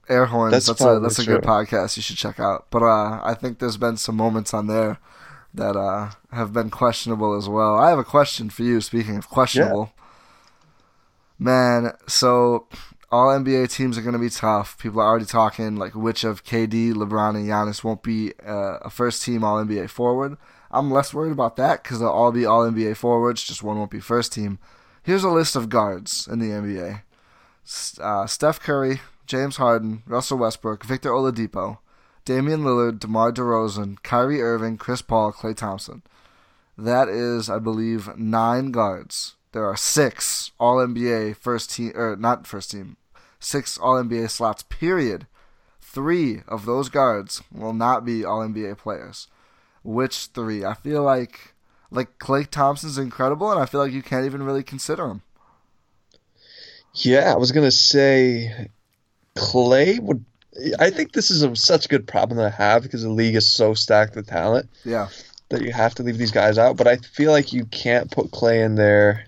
Air 0.08 0.26
horns. 0.26 0.50
That's 0.50 0.66
That's, 0.66 0.80
a 0.80 0.98
that's 1.00 1.18
a 1.20 1.24
good 1.24 1.42
podcast. 1.42 1.96
You 1.96 2.02
should 2.02 2.16
check 2.16 2.40
out. 2.40 2.66
But 2.70 2.82
uh, 2.82 3.20
I 3.22 3.34
think 3.40 3.60
there's 3.60 3.76
been 3.76 3.96
some 3.96 4.16
moments 4.16 4.52
on 4.52 4.66
there 4.66 4.98
that 5.54 5.76
uh, 5.76 6.10
have 6.32 6.52
been 6.52 6.70
questionable 6.70 7.34
as 7.34 7.48
well. 7.48 7.78
I 7.78 7.90
have 7.90 7.98
a 7.98 8.04
question 8.04 8.50
for 8.50 8.62
you. 8.62 8.80
Speaking 8.80 9.16
of 9.16 9.28
questionable, 9.28 9.92
man. 11.38 11.92
So 12.06 12.66
all 13.10 13.28
NBA 13.28 13.70
teams 13.70 13.96
are 13.96 14.02
going 14.02 14.14
to 14.14 14.18
be 14.18 14.30
tough. 14.30 14.76
People 14.78 15.00
are 15.00 15.06
already 15.06 15.24
talking 15.24 15.76
like 15.76 15.94
which 15.94 16.24
of 16.24 16.44
KD, 16.44 16.92
LeBron, 16.92 17.36
and 17.36 17.48
Giannis 17.48 17.84
won't 17.84 18.02
be 18.02 18.32
uh, 18.44 18.78
a 18.82 18.90
first 18.90 19.22
team 19.22 19.44
All 19.44 19.64
NBA 19.64 19.88
forward. 19.88 20.36
I'm 20.70 20.90
less 20.90 21.14
worried 21.14 21.30
about 21.30 21.54
that 21.56 21.82
because 21.82 22.00
they'll 22.00 22.08
all 22.08 22.32
be 22.32 22.44
All 22.44 22.68
NBA 22.68 22.96
forwards. 22.96 23.44
Just 23.44 23.62
one 23.62 23.78
won't 23.78 23.92
be 23.92 24.00
first 24.00 24.32
team. 24.32 24.58
Here's 25.04 25.22
a 25.22 25.28
list 25.30 25.54
of 25.54 25.68
guards 25.68 26.26
in 26.26 26.40
the 26.40 26.50
NBA: 26.50 27.02
uh, 28.00 28.26
Steph 28.26 28.58
Curry, 28.58 29.00
James 29.26 29.56
Harden, 29.56 30.02
Russell 30.06 30.38
Westbrook, 30.38 30.84
Victor 30.84 31.10
Oladipo, 31.10 31.78
Damian 32.24 32.62
Lillard, 32.62 33.00
DeMar 33.00 33.32
DeRozan, 33.32 34.02
Kyrie 34.02 34.40
Irving, 34.40 34.76
Chris 34.76 35.02
Paul, 35.02 35.32
Klay 35.32 35.56
Thompson. 35.56 36.02
That 36.76 37.08
is, 37.08 37.50
I 37.50 37.58
believe, 37.58 38.16
nine 38.16 38.70
guards. 38.70 39.36
There 39.52 39.64
are 39.64 39.76
six 39.76 40.50
All 40.58 40.78
NBA 40.78 41.36
first 41.36 41.70
team, 41.70 41.92
or 41.94 42.16
not 42.16 42.46
first 42.46 42.72
team, 42.72 42.96
six 43.38 43.78
All 43.78 44.02
NBA 44.02 44.30
slots. 44.30 44.64
Period. 44.64 45.26
Three 45.80 46.40
of 46.48 46.64
those 46.66 46.88
guards 46.88 47.42
will 47.52 47.72
not 47.72 48.04
be 48.04 48.24
All 48.24 48.40
NBA 48.40 48.78
players. 48.78 49.28
Which 49.84 50.26
three? 50.34 50.64
I 50.64 50.74
feel 50.74 51.02
like 51.02 51.54
like 51.90 52.18
Klay 52.18 52.46
Thompson's 52.46 52.98
incredible, 52.98 53.52
and 53.52 53.60
I 53.60 53.66
feel 53.66 53.80
like 53.80 53.92
you 53.92 54.02
can't 54.02 54.26
even 54.26 54.42
really 54.42 54.64
consider 54.64 55.06
him. 55.06 55.22
Yeah, 56.94 57.32
I 57.32 57.36
was 57.36 57.52
gonna 57.52 57.70
say 57.70 58.70
Klay 59.36 60.00
would. 60.00 60.24
I 60.78 60.90
think 60.90 61.12
this 61.12 61.30
is 61.30 61.42
a, 61.42 61.54
such 61.56 61.86
a 61.86 61.88
good 61.88 62.06
problem 62.06 62.38
to 62.38 62.50
have 62.50 62.82
because 62.82 63.02
the 63.02 63.08
league 63.10 63.34
is 63.34 63.50
so 63.50 63.74
stacked 63.74 64.14
with 64.16 64.26
talent. 64.28 64.68
Yeah. 64.84 65.08
that 65.50 65.62
you 65.62 65.72
have 65.72 65.94
to 65.96 66.02
leave 66.02 66.16
these 66.18 66.30
guys 66.30 66.58
out, 66.58 66.76
but 66.76 66.86
I 66.86 66.96
feel 66.96 67.30
like 67.32 67.52
you 67.52 67.64
can't 67.66 68.10
put 68.10 68.30
Klay 68.30 68.64
in 68.64 68.74
there. 68.76 69.26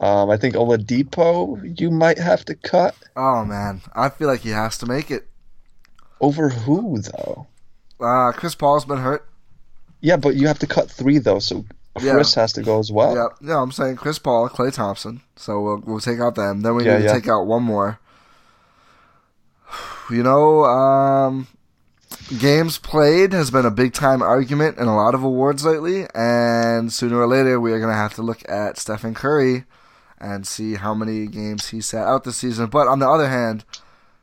Um, 0.00 0.28
I 0.30 0.36
think 0.36 0.54
Oladipo 0.54 1.78
you 1.80 1.90
might 1.90 2.18
have 2.18 2.44
to 2.46 2.54
cut. 2.54 2.94
Oh 3.16 3.44
man, 3.44 3.80
I 3.94 4.08
feel 4.08 4.28
like 4.28 4.40
he 4.40 4.50
has 4.50 4.76
to 4.78 4.86
make 4.86 5.10
it. 5.10 5.26
Over 6.20 6.48
who 6.48 7.00
though? 7.00 7.46
Uh, 8.00 8.32
Chris 8.32 8.54
Paul's 8.54 8.84
been 8.84 8.98
hurt. 8.98 9.26
Yeah, 10.00 10.16
but 10.16 10.34
you 10.34 10.46
have 10.48 10.58
to 10.58 10.66
cut 10.66 10.90
three 10.90 11.18
though, 11.18 11.38
so 11.38 11.64
Chris 11.96 12.34
has 12.34 12.52
to 12.54 12.62
go 12.62 12.78
as 12.80 12.90
well. 12.92 13.14
Yeah, 13.14 13.28
no, 13.40 13.62
I'm 13.62 13.72
saying 13.72 13.96
Chris 13.96 14.18
Paul, 14.18 14.48
Klay 14.48 14.72
Thompson. 14.72 15.22
So 15.36 15.60
we'll 15.62 15.82
we'll 15.86 16.00
take 16.00 16.18
out 16.20 16.34
them. 16.34 16.60
Then 16.62 16.74
we 16.74 16.84
Yeah, 16.84 16.96
need 16.96 17.02
to 17.02 17.04
yeah. 17.08 17.12
take 17.14 17.28
out 17.28 17.46
one 17.46 17.62
more. 17.62 17.98
You 20.10 20.22
know, 20.22 20.64
um, 20.64 21.46
games 22.38 22.78
played 22.78 23.32
has 23.32 23.50
been 23.50 23.64
a 23.64 23.70
big 23.70 23.94
time 23.94 24.20
argument 24.20 24.78
in 24.78 24.86
a 24.86 24.96
lot 24.96 25.14
of 25.14 25.22
awards 25.22 25.64
lately, 25.64 26.06
and 26.14 26.92
sooner 26.92 27.18
or 27.18 27.26
later 27.26 27.58
we 27.58 27.72
are 27.72 27.80
gonna 27.80 27.94
have 27.94 28.14
to 28.14 28.22
look 28.22 28.46
at 28.48 28.78
Stephen 28.78 29.14
Curry 29.14 29.64
and 30.18 30.46
see 30.46 30.74
how 30.74 30.94
many 30.94 31.26
games 31.26 31.68
he 31.68 31.80
sat 31.80 32.06
out 32.06 32.24
this 32.24 32.36
season. 32.36 32.66
But 32.66 32.86
on 32.86 32.98
the 32.98 33.08
other 33.08 33.28
hand, 33.28 33.64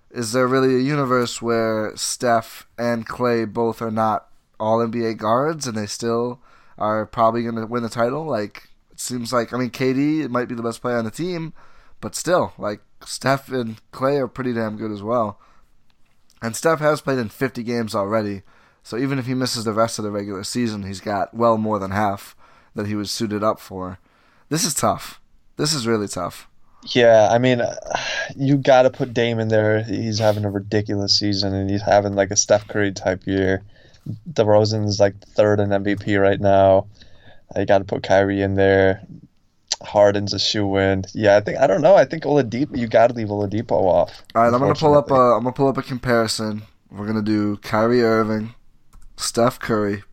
is 0.09 0.33
there 0.33 0.47
really 0.47 0.75
a 0.75 0.79
universe 0.79 1.41
where 1.41 1.93
Steph 1.95 2.67
and 2.77 3.07
Klay 3.07 3.51
both 3.51 3.81
are 3.81 3.91
not 3.91 4.27
all 4.59 4.79
NBA 4.79 5.17
guards 5.17 5.67
and 5.67 5.77
they 5.77 5.85
still 5.85 6.39
are 6.77 7.05
probably 7.05 7.43
going 7.43 7.55
to 7.55 7.65
win 7.65 7.83
the 7.83 7.89
title? 7.89 8.25
Like, 8.25 8.69
it 8.91 8.99
seems 8.99 9.31
like, 9.31 9.53
I 9.53 9.57
mean, 9.57 9.69
KD 9.69 10.29
might 10.29 10.47
be 10.47 10.55
the 10.55 10.63
best 10.63 10.81
player 10.81 10.97
on 10.97 11.05
the 11.05 11.11
team, 11.11 11.53
but 12.01 12.15
still, 12.15 12.53
like, 12.57 12.81
Steph 13.05 13.49
and 13.49 13.79
Klay 13.91 14.19
are 14.19 14.27
pretty 14.27 14.53
damn 14.53 14.77
good 14.77 14.91
as 14.91 15.01
well. 15.01 15.39
And 16.41 16.55
Steph 16.55 16.79
has 16.79 17.01
played 17.01 17.19
in 17.19 17.29
50 17.29 17.63
games 17.63 17.93
already, 17.93 18.41
so 18.83 18.97
even 18.97 19.19
if 19.19 19.27
he 19.27 19.33
misses 19.33 19.63
the 19.63 19.73
rest 19.73 19.99
of 19.99 20.03
the 20.03 20.11
regular 20.11 20.43
season, 20.43 20.83
he's 20.83 21.01
got 21.01 21.33
well 21.33 21.57
more 21.57 21.77
than 21.79 21.91
half 21.91 22.35
that 22.75 22.87
he 22.87 22.95
was 22.95 23.11
suited 23.11 23.43
up 23.43 23.59
for. 23.59 23.99
This 24.49 24.63
is 24.63 24.73
tough. 24.73 25.21
This 25.57 25.73
is 25.73 25.85
really 25.85 26.07
tough. 26.07 26.47
Yeah, 26.87 27.29
I 27.31 27.37
mean, 27.37 27.61
uh, 27.61 27.75
you 28.35 28.57
got 28.57 28.83
to 28.83 28.89
put 28.89 29.13
Dame 29.13 29.39
in 29.39 29.49
there. 29.49 29.83
He's 29.83 30.17
having 30.17 30.45
a 30.45 30.49
ridiculous 30.49 31.17
season, 31.17 31.53
and 31.53 31.69
he's 31.69 31.83
having 31.83 32.15
like 32.15 32.31
a 32.31 32.35
Steph 32.35 32.67
Curry 32.67 32.91
type 32.91 33.27
year. 33.27 33.63
DeRozan's 34.31 34.99
like 34.99 35.19
third 35.19 35.59
in 35.59 35.69
MVP 35.69 36.19
right 36.19 36.39
now. 36.39 36.87
You 37.55 37.65
got 37.65 37.79
to 37.79 37.83
put 37.83 38.03
Kyrie 38.03 38.41
in 38.41 38.55
there. 38.55 39.05
Harden's 39.83 40.33
a 40.33 40.39
shoe 40.39 40.77
in. 40.77 41.05
Yeah, 41.13 41.37
I 41.37 41.41
think 41.41 41.59
I 41.59 41.67
don't 41.67 41.81
know. 41.81 41.95
I 41.95 42.05
think 42.05 42.23
Oladipo. 42.23 42.77
You 42.77 42.87
got 42.87 43.07
to 43.07 43.13
leave 43.13 43.27
Oladipo 43.27 43.71
off. 43.71 44.23
All 44.35 44.43
right, 44.43 44.53
I'm 44.53 44.59
gonna 44.59 44.75
pull 44.75 44.95
up 44.95 45.09
a 45.09 45.13
unfortunately. 45.13 45.37
I'm 45.37 45.43
gonna 45.43 45.53
pull 45.53 45.67
up 45.67 45.77
a 45.77 45.83
comparison 45.83 46.63
we're 46.91 47.07
gonna 47.07 47.21
do 47.21 47.57
Kyrie 47.57 48.03
Irving, 48.03 48.53
Steph 49.15 49.59
Curry, 49.59 50.03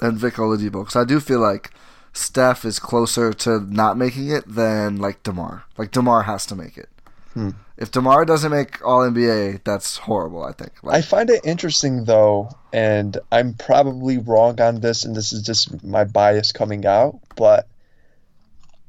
and 0.00 0.18
Vic 0.18 0.34
Oladipo 0.34 0.82
because 0.84 0.96
I 0.96 1.04
do 1.04 1.20
feel 1.20 1.40
like 1.40 1.70
Steph 2.12 2.64
is 2.64 2.78
closer 2.78 3.32
to 3.32 3.60
not 3.60 3.96
making 3.96 4.28
it 4.30 4.44
than 4.46 4.98
like 4.98 5.22
Demar. 5.22 5.64
Like 5.78 5.90
Demar 5.90 6.22
has 6.24 6.44
to 6.46 6.54
make 6.54 6.76
it. 6.76 6.90
Hmm. 7.32 7.50
If 7.78 7.90
Demar 7.90 8.26
doesn't 8.26 8.50
make 8.50 8.84
All 8.86 9.00
NBA, 9.00 9.64
that's 9.64 9.96
horrible. 9.96 10.44
I 10.44 10.52
think. 10.52 10.72
Like, 10.82 10.96
I 10.96 11.00
find 11.00 11.30
it 11.30 11.40
interesting 11.44 12.04
though, 12.04 12.50
and 12.72 13.16
I'm 13.32 13.54
probably 13.54 14.18
wrong 14.18 14.60
on 14.60 14.80
this, 14.80 15.04
and 15.04 15.16
this 15.16 15.32
is 15.32 15.42
just 15.42 15.82
my 15.82 16.04
bias 16.04 16.52
coming 16.52 16.84
out, 16.84 17.18
but 17.36 17.66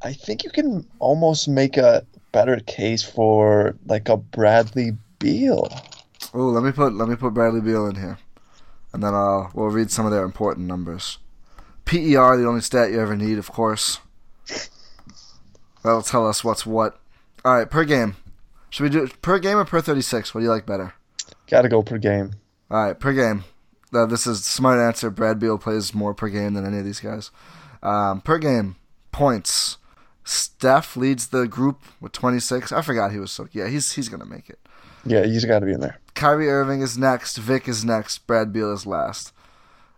I 0.03 0.13
think 0.13 0.43
you 0.43 0.49
can 0.49 0.85
almost 0.99 1.47
make 1.47 1.77
a 1.77 2.05
better 2.31 2.59
case 2.59 3.03
for 3.03 3.75
like 3.85 4.09
a 4.09 4.17
Bradley 4.17 4.97
Beal. 5.19 5.69
oh, 6.33 6.49
let 6.49 6.63
me 6.63 6.71
put 6.71 6.93
let 6.93 7.07
me 7.07 7.15
put 7.15 7.33
Bradley 7.33 7.61
Beal 7.61 7.87
in 7.87 7.95
here, 7.95 8.17
and 8.91 9.01
then 9.01 9.13
I'll 9.13 9.51
we'll 9.53 9.69
read 9.69 9.91
some 9.91 10.05
of 10.05 10.11
their 10.11 10.25
important 10.25 10.67
numbers. 10.67 11.19
PER, 11.85 12.37
the 12.37 12.47
only 12.47 12.61
stat 12.61 12.91
you 12.91 12.99
ever 12.99 13.15
need, 13.15 13.37
of 13.37 13.51
course. 13.51 13.99
That'll 15.83 16.01
tell 16.01 16.27
us 16.27 16.43
what's 16.43 16.65
what. 16.65 16.99
All 17.43 17.55
right, 17.55 17.69
per 17.69 17.83
game. 17.83 18.15
Should 18.69 18.83
we 18.83 18.89
do 18.89 19.03
it 19.03 19.21
per 19.21 19.37
game 19.39 19.57
or 19.57 19.65
per 19.65 19.81
thirty 19.81 20.01
six? 20.01 20.33
What 20.33 20.41
do 20.41 20.45
you 20.45 20.51
like 20.51 20.65
better? 20.65 20.93
Got 21.49 21.63
to 21.63 21.69
go 21.69 21.83
per 21.83 21.97
game. 21.97 22.31
All 22.71 22.85
right, 22.85 22.99
per 22.99 23.13
game. 23.13 23.43
Uh, 23.93 24.05
this 24.05 24.25
is 24.25 24.43
smart 24.43 24.79
answer. 24.79 25.09
Brad 25.09 25.39
Beal 25.39 25.57
plays 25.57 25.93
more 25.93 26.13
per 26.13 26.27
game 26.27 26.55
than 26.55 26.65
any 26.65 26.79
of 26.79 26.85
these 26.85 26.99
guys. 26.99 27.31
Um, 27.83 28.21
per 28.21 28.37
game 28.37 28.75
points. 29.11 29.77
Steph 30.23 30.95
leads 30.95 31.27
the 31.27 31.47
group 31.47 31.81
with 31.99 32.11
26. 32.13 32.71
I 32.71 32.81
forgot 32.81 33.11
he 33.11 33.19
was 33.19 33.31
so. 33.31 33.47
Yeah, 33.51 33.67
he's 33.67 33.93
he's 33.93 34.09
gonna 34.09 34.25
make 34.25 34.49
it. 34.49 34.59
Yeah, 35.05 35.25
he's 35.25 35.45
got 35.45 35.59
to 35.59 35.65
be 35.65 35.73
in 35.73 35.81
there. 35.81 35.99
Kyrie 36.13 36.49
Irving 36.49 36.81
is 36.81 36.97
next. 36.97 37.37
Vic 37.37 37.67
is 37.67 37.83
next. 37.83 38.19
Brad 38.25 38.53
Beal 38.53 38.71
is 38.71 38.85
last. 38.85 39.33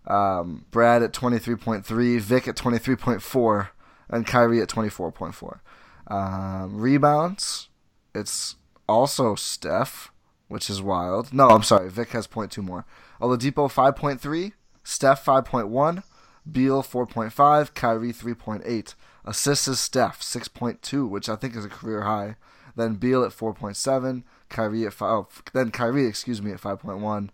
Um, 0.07 0.65
Brad 0.71 1.03
at 1.03 1.13
23.3. 1.13 2.19
Vic 2.19 2.47
at 2.47 2.55
23.4. 2.55 3.67
And 4.09 4.25
Kyrie 4.25 4.61
at 4.61 4.69
24.4. 4.69 5.59
Um, 6.07 6.77
rebounds. 6.77 7.69
It's 8.13 8.55
also 8.87 9.35
Steph, 9.35 10.11
which 10.47 10.69
is 10.69 10.81
wild. 10.81 11.33
No, 11.33 11.49
I'm 11.49 11.63
sorry. 11.63 11.89
Vic 11.89 12.09
has 12.09 12.27
0.2 12.27 12.63
more. 12.63 12.85
Oladipo 13.21 13.71
5.3. 13.71 14.53
Steph 14.83 15.25
5.1. 15.25 16.03
Beal 16.49 16.83
4.5. 16.83 17.73
Kyrie 17.73 18.13
3.8. 18.13 18.95
Assists 19.25 19.67
is 19.67 19.79
Steph 19.79 20.21
6.2, 20.21 21.09
which 21.09 21.27
I 21.27 21.35
think 21.35 21.55
is 21.55 21.65
a 21.65 21.69
career 21.69 22.03
high. 22.03 22.35
Then 22.75 22.95
Beal 22.95 23.23
at 23.23 23.31
4.7. 23.31 24.23
Kyrie 24.49 24.85
at 24.85 24.93
five. 24.93 25.09
Oh, 25.09 25.27
then 25.53 25.71
Kyrie, 25.71 26.05
excuse 26.05 26.41
me, 26.41 26.51
at 26.51 26.61
5.1. 26.61 27.29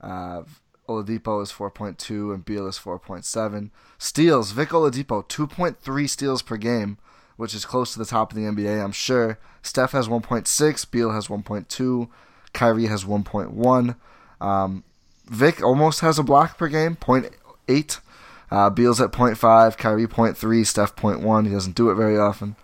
Uh, 0.00 0.42
Oladipo 0.88 1.42
is 1.42 1.52
4.2 1.52 2.34
and 2.34 2.44
Beal 2.44 2.66
is 2.66 2.78
4.7. 2.78 3.70
Steals, 3.98 4.52
Vic 4.52 4.70
Oladipo, 4.70 5.26
2.3 5.26 6.08
steals 6.08 6.42
per 6.42 6.56
game, 6.56 6.98
which 7.36 7.54
is 7.54 7.64
close 7.64 7.92
to 7.92 7.98
the 7.98 8.04
top 8.04 8.32
of 8.32 8.36
the 8.36 8.44
NBA, 8.44 8.82
I'm 8.82 8.92
sure. 8.92 9.38
Steph 9.62 9.92
has 9.92 10.08
1.6, 10.08 10.90
Beal 10.90 11.12
has 11.12 11.28
1.2, 11.28 12.08
Kyrie 12.52 12.86
has 12.86 13.04
1.1. 13.04 13.96
Um, 14.40 14.84
Vic 15.26 15.62
almost 15.62 16.00
has 16.00 16.18
a 16.18 16.22
block 16.22 16.58
per 16.58 16.68
game, 16.68 16.96
0.8. 16.96 18.00
Uh, 18.52 18.68
Beal's 18.68 19.00
at 19.00 19.12
0.5, 19.12 19.78
Kyrie 19.78 20.06
0.3, 20.06 20.66
Steph 20.66 20.94
0.1. 20.94 21.46
He 21.46 21.52
doesn't 21.52 21.74
do 21.74 21.90
it 21.90 21.94
very 21.94 22.18
often. 22.18 22.54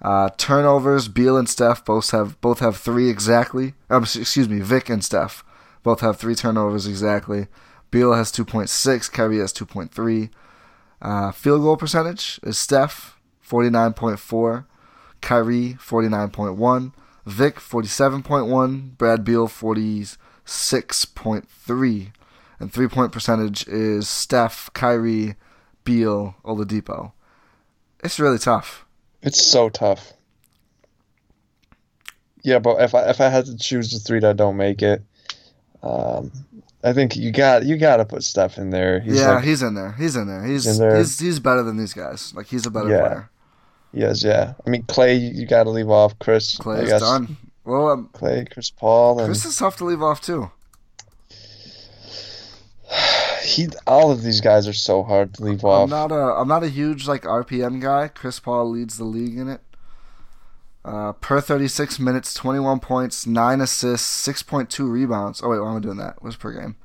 Uh, 0.00 0.30
turnovers, 0.38 1.08
Beal 1.08 1.36
and 1.36 1.46
Steph 1.46 1.84
both 1.84 2.12
have 2.12 2.40
both 2.40 2.60
have 2.60 2.78
three 2.78 3.10
exactly. 3.10 3.74
Um, 3.90 4.04
excuse 4.04 4.48
me, 4.48 4.60
Vic 4.60 4.88
and 4.88 5.04
Steph 5.04 5.44
both 5.82 6.00
have 6.00 6.16
three 6.16 6.34
turnovers 6.34 6.86
exactly. 6.86 7.48
Beal 7.90 8.14
has 8.14 8.32
2.6, 8.32 9.12
Kyrie 9.12 9.40
has 9.40 9.52
2.3. 9.52 10.30
Uh, 11.02 11.30
field 11.30 11.60
goal 11.60 11.76
percentage 11.76 12.40
is 12.42 12.58
Steph 12.58 13.20
49.4, 13.46 14.64
Kyrie 15.20 15.74
49.1, 15.74 16.94
Vic 17.26 17.56
47.1, 17.56 18.96
Brad 18.96 19.24
Beal 19.24 19.46
46.3, 19.46 22.12
and 22.60 22.72
three 22.72 22.88
point 22.88 23.12
percentage 23.12 23.66
is 23.68 24.08
Steph, 24.08 24.70
Kyrie, 24.74 25.36
Beal, 25.84 26.34
Oladipo. 26.44 27.12
It's 28.02 28.18
really 28.18 28.38
tough. 28.38 28.84
It's 29.22 29.42
so 29.42 29.68
tough. 29.68 30.12
Yeah, 32.42 32.58
but 32.58 32.82
if 32.82 32.94
I 32.94 33.08
if 33.08 33.20
I 33.20 33.30
had 33.30 33.46
to 33.46 33.56
choose 33.56 33.90
the 33.90 33.98
three 33.98 34.20
that 34.20 34.36
don't 34.36 34.56
make 34.56 34.82
it, 34.82 35.02
um, 35.82 36.30
I 36.82 36.92
think 36.92 37.16
you 37.16 37.32
got 37.32 37.64
you 37.64 37.78
got 37.78 37.96
to 37.96 38.04
put 38.04 38.22
Steph 38.22 38.58
in 38.58 38.70
there. 38.70 39.00
He's 39.00 39.18
yeah, 39.18 39.36
like, 39.36 39.44
he's 39.44 39.62
in 39.62 39.74
there. 39.74 39.92
He's 39.92 40.16
in 40.16 40.26
there. 40.26 40.44
He's 40.44 40.66
in 40.66 40.78
there. 40.78 40.98
he's 40.98 41.18
he's 41.18 41.40
better 41.40 41.62
than 41.62 41.78
these 41.78 41.94
guys. 41.94 42.34
Like 42.34 42.46
he's 42.46 42.66
a 42.66 42.70
better 42.70 42.90
yeah. 42.90 43.00
player. 43.00 43.30
Yes, 43.92 44.22
yeah. 44.22 44.52
I 44.66 44.70
mean 44.70 44.82
Klay, 44.82 45.34
you 45.34 45.46
got 45.46 45.64
to 45.64 45.70
leave 45.70 45.88
off 45.88 46.18
Chris. 46.18 46.58
Klay's 46.58 47.00
done. 47.00 47.38
Well, 47.64 47.88
um, 47.88 48.10
Klay, 48.12 48.50
Chris 48.50 48.68
Paul, 48.68 49.20
and 49.20 49.26
Chris 49.26 49.46
is 49.46 49.56
tough 49.56 49.78
to 49.78 49.86
leave 49.86 50.02
off 50.02 50.20
too. 50.20 50.50
He, 53.44 53.68
all 53.86 54.10
of 54.10 54.22
these 54.22 54.40
guys 54.40 54.66
are 54.66 54.72
so 54.72 55.02
hard 55.02 55.34
to 55.34 55.44
leave 55.44 55.64
off. 55.66 55.84
I'm 55.84 55.90
not 55.90 56.10
a, 56.10 56.34
I'm 56.34 56.48
not 56.48 56.64
a 56.64 56.68
huge 56.68 57.06
like 57.06 57.24
RPM 57.24 57.78
guy. 57.78 58.08
Chris 58.08 58.40
Paul 58.40 58.70
leads 58.70 58.96
the 58.96 59.04
league 59.04 59.36
in 59.36 59.48
it. 59.48 59.60
Uh, 60.84 61.12
per 61.12 61.40
36 61.40 61.98
minutes, 61.98 62.34
21 62.34 62.80
points, 62.80 63.26
9 63.26 63.60
assists, 63.60 64.26
6.2 64.26 64.90
rebounds. 64.90 65.42
Oh, 65.42 65.48
wait, 65.50 65.60
why 65.60 65.70
am 65.70 65.76
I 65.76 65.80
doing 65.80 65.96
that? 65.96 66.22
What's 66.22 66.36
per 66.36 66.52
game? 66.52 66.76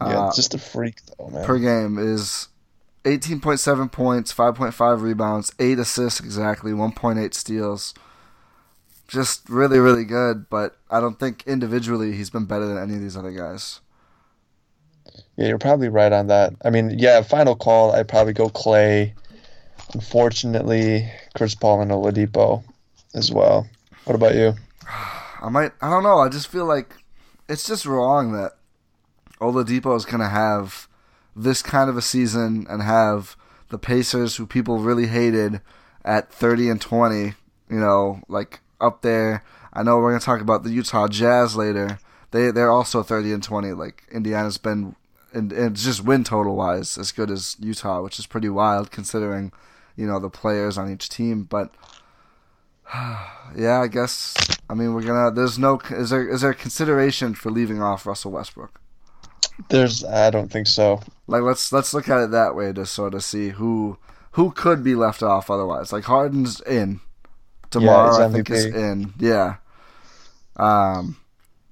Yeah, 0.00 0.22
uh, 0.22 0.32
just 0.32 0.54
a 0.54 0.58
freak, 0.58 0.96
though, 1.18 1.28
man. 1.28 1.44
Per 1.44 1.58
game 1.58 1.98
is 1.98 2.48
18.7 3.04 3.92
points, 3.92 4.32
5.5 4.32 5.02
rebounds, 5.02 5.52
8 5.60 5.78
assists 5.78 6.18
exactly, 6.18 6.72
1.8 6.72 7.34
steals. 7.34 7.94
Just 9.06 9.48
really, 9.48 9.78
really 9.78 10.04
good, 10.04 10.48
but 10.48 10.78
I 10.90 10.98
don't 10.98 11.20
think 11.20 11.44
individually 11.46 12.12
he's 12.12 12.30
been 12.30 12.46
better 12.46 12.66
than 12.66 12.78
any 12.78 12.94
of 12.94 13.00
these 13.00 13.16
other 13.16 13.32
guys. 13.32 13.80
Yeah, 15.36 15.48
you're 15.48 15.58
probably 15.58 15.88
right 15.88 16.12
on 16.12 16.26
that. 16.26 16.54
I 16.64 16.70
mean, 16.70 16.98
yeah, 16.98 17.22
final 17.22 17.56
call, 17.56 17.92
I'd 17.92 18.08
probably 18.08 18.32
go 18.32 18.48
Klay. 18.48 19.12
Unfortunately, 19.94 21.10
Chris 21.34 21.54
Paul 21.54 21.82
and 21.82 21.90
Oladipo 21.90 22.62
as 23.14 23.30
well. 23.30 23.66
What 24.04 24.14
about 24.14 24.34
you? 24.34 24.54
I 25.42 25.48
might. 25.48 25.72
I 25.80 25.90
don't 25.90 26.02
know. 26.02 26.18
I 26.18 26.28
just 26.28 26.48
feel 26.48 26.66
like 26.66 26.96
it's 27.48 27.66
just 27.66 27.86
wrong 27.86 28.32
that 28.32 28.52
Oladipo 29.40 29.96
is 29.96 30.04
going 30.04 30.20
to 30.20 30.28
have 30.28 30.88
this 31.34 31.62
kind 31.62 31.90
of 31.90 31.96
a 31.96 32.02
season 32.02 32.66
and 32.68 32.82
have 32.82 33.36
the 33.70 33.78
Pacers, 33.78 34.36
who 34.36 34.46
people 34.46 34.78
really 34.78 35.06
hated, 35.06 35.60
at 36.04 36.32
30 36.32 36.70
and 36.70 36.80
20. 36.80 37.34
You 37.70 37.80
know, 37.80 38.20
like 38.28 38.60
up 38.80 39.02
there. 39.02 39.42
I 39.72 39.82
know 39.82 39.96
we're 39.96 40.10
going 40.10 40.20
to 40.20 40.24
talk 40.26 40.42
about 40.42 40.62
the 40.62 40.70
Utah 40.70 41.08
Jazz 41.08 41.56
later. 41.56 41.98
They 42.30 42.50
they're 42.50 42.70
also 42.70 43.02
30 43.02 43.32
and 43.32 43.42
20. 43.42 43.72
Like 43.72 44.04
Indiana's 44.12 44.58
been, 44.58 44.96
and, 45.32 45.52
and 45.52 45.76
just 45.76 46.04
win 46.04 46.24
total 46.24 46.56
wise, 46.56 46.98
as 46.98 47.12
good 47.12 47.30
as 47.30 47.56
Utah, 47.60 48.02
which 48.02 48.18
is 48.18 48.26
pretty 48.26 48.48
wild 48.48 48.90
considering, 48.90 49.52
you 49.96 50.06
know, 50.06 50.18
the 50.18 50.30
players 50.30 50.78
on 50.78 50.90
each 50.90 51.08
team. 51.08 51.44
But 51.44 51.74
yeah, 53.56 53.80
I 53.80 53.88
guess. 53.88 54.34
I 54.68 54.74
mean, 54.74 54.94
we're 54.94 55.02
gonna. 55.02 55.30
There's 55.30 55.58
no. 55.58 55.80
Is 55.90 56.10
there 56.10 56.28
is 56.28 56.42
there 56.42 56.54
consideration 56.54 57.34
for 57.34 57.50
leaving 57.50 57.82
off 57.82 58.06
Russell 58.06 58.32
Westbrook? 58.32 58.80
There's. 59.68 60.04
I 60.04 60.30
don't 60.30 60.50
think 60.50 60.66
so. 60.66 61.00
Like 61.26 61.42
let's 61.42 61.72
let's 61.72 61.94
look 61.94 62.08
at 62.08 62.22
it 62.22 62.30
that 62.30 62.54
way 62.54 62.72
to 62.72 62.86
sort 62.86 63.14
of 63.14 63.24
see 63.24 63.50
who 63.50 63.98
who 64.32 64.50
could 64.50 64.82
be 64.82 64.94
left 64.94 65.22
off 65.22 65.50
otherwise. 65.50 65.92
Like 65.92 66.04
Harden's 66.04 66.60
in. 66.60 67.00
DeMar 67.70 68.20
yeah, 68.20 68.26
I 68.26 68.30
think 68.30 68.50
is 68.50 68.66
in. 68.66 69.14
Yeah. 69.18 69.56
Um, 70.56 71.16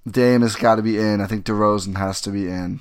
Dame 0.09 0.41
has 0.41 0.57
got 0.57 0.77
to 0.77 0.83
be 0.83 0.99
in. 0.99 1.21
I 1.21 1.27
think 1.27 1.45
DeRozan 1.45 1.97
has 1.97 2.21
to 2.23 2.31
be 2.31 2.47
in. 2.47 2.81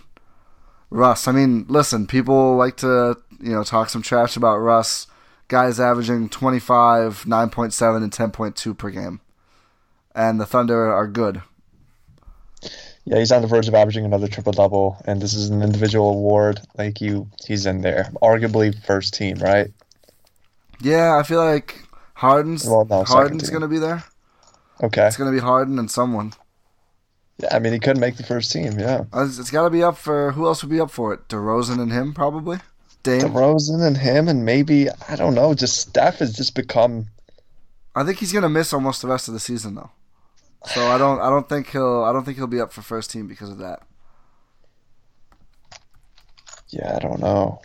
Russ. 0.89 1.27
I 1.27 1.31
mean, 1.31 1.65
listen. 1.67 2.07
People 2.07 2.55
like 2.55 2.77
to 2.77 3.17
you 3.39 3.51
know 3.51 3.63
talk 3.63 3.89
some 3.89 4.01
trash 4.01 4.35
about 4.35 4.57
Russ 4.57 5.07
guys 5.49 5.79
averaging 5.79 6.29
25, 6.29 7.25
9.7, 7.25 7.97
and 7.97 8.11
10.2 8.11 8.77
per 8.77 8.89
game. 8.89 9.19
And 10.15 10.39
the 10.39 10.45
Thunder 10.45 10.93
are 10.93 11.07
good. 11.07 11.41
Yeah, 13.03 13.17
he's 13.17 13.31
on 13.31 13.41
the 13.41 13.47
verge 13.47 13.67
of 13.67 13.73
averaging 13.73 14.05
another 14.05 14.27
triple 14.27 14.53
double, 14.53 15.01
and 15.05 15.21
this 15.21 15.33
is 15.33 15.49
an 15.49 15.61
individual 15.63 16.11
award. 16.11 16.61
Like 16.77 17.01
you, 17.01 17.27
he's 17.45 17.65
in 17.65 17.81
there, 17.81 18.11
arguably 18.21 18.79
first 18.85 19.13
team, 19.13 19.37
right? 19.39 19.71
Yeah, 20.81 21.17
I 21.17 21.23
feel 21.23 21.43
like 21.43 21.83
Harden's 22.13 22.65
well, 22.65 22.85
no, 22.85 23.03
Harden's 23.03 23.49
gonna 23.49 23.67
be 23.67 23.79
there. 23.79 24.03
Okay, 24.83 25.07
it's 25.07 25.17
gonna 25.17 25.31
be 25.31 25.39
Harden 25.39 25.79
and 25.79 25.89
someone. 25.89 26.33
Yeah, 27.41 27.55
I 27.55 27.59
mean 27.59 27.73
he 27.73 27.79
couldn't 27.79 28.01
make 28.01 28.17
the 28.17 28.23
first 28.23 28.51
team. 28.51 28.77
Yeah, 28.77 29.05
uh, 29.13 29.25
it's 29.25 29.51
got 29.51 29.63
to 29.63 29.69
be 29.69 29.81
up 29.81 29.97
for 29.97 30.33
who 30.33 30.45
else 30.45 30.61
would 30.61 30.69
be 30.69 30.79
up 30.79 30.91
for 30.91 31.13
it? 31.13 31.27
DeRozan 31.29 31.79
and 31.79 31.91
him 31.91 32.13
probably. 32.13 32.59
Dame. 33.01 33.21
DeRozan 33.21 33.81
and 33.85 33.97
him, 33.97 34.27
and 34.27 34.43
maybe 34.43 34.89
I 35.07 35.15
don't 35.15 35.35
know. 35.35 35.53
Just 35.53 35.77
Steph 35.77 36.19
has 36.19 36.35
just 36.35 36.53
become. 36.53 37.07
I 37.95 38.03
think 38.03 38.19
he's 38.19 38.33
gonna 38.33 38.49
miss 38.49 38.73
almost 38.73 39.01
the 39.01 39.07
rest 39.07 39.27
of 39.29 39.33
the 39.33 39.39
season 39.39 39.75
though. 39.75 39.91
So 40.65 40.87
I 40.87 40.97
don't. 40.97 41.21
I 41.21 41.29
don't 41.29 41.47
think 41.47 41.69
he'll. 41.69 42.03
I 42.03 42.11
don't 42.11 42.25
think 42.25 42.37
he'll 42.37 42.47
be 42.47 42.59
up 42.59 42.73
for 42.73 42.81
first 42.81 43.11
team 43.11 43.27
because 43.27 43.49
of 43.49 43.57
that. 43.59 43.83
Yeah, 46.67 46.97
I 46.97 46.99
don't 46.99 47.19
know. 47.19 47.61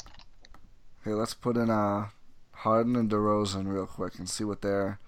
Here, 1.04 1.14
let's 1.16 1.34
put 1.34 1.56
in 1.56 1.68
uh, 1.68 2.08
Harden 2.52 2.96
and 2.96 3.10
DeRozan 3.10 3.66
real 3.66 3.86
quick 3.86 4.18
and 4.18 4.30
see 4.30 4.44
what 4.44 4.62
their 4.62 5.00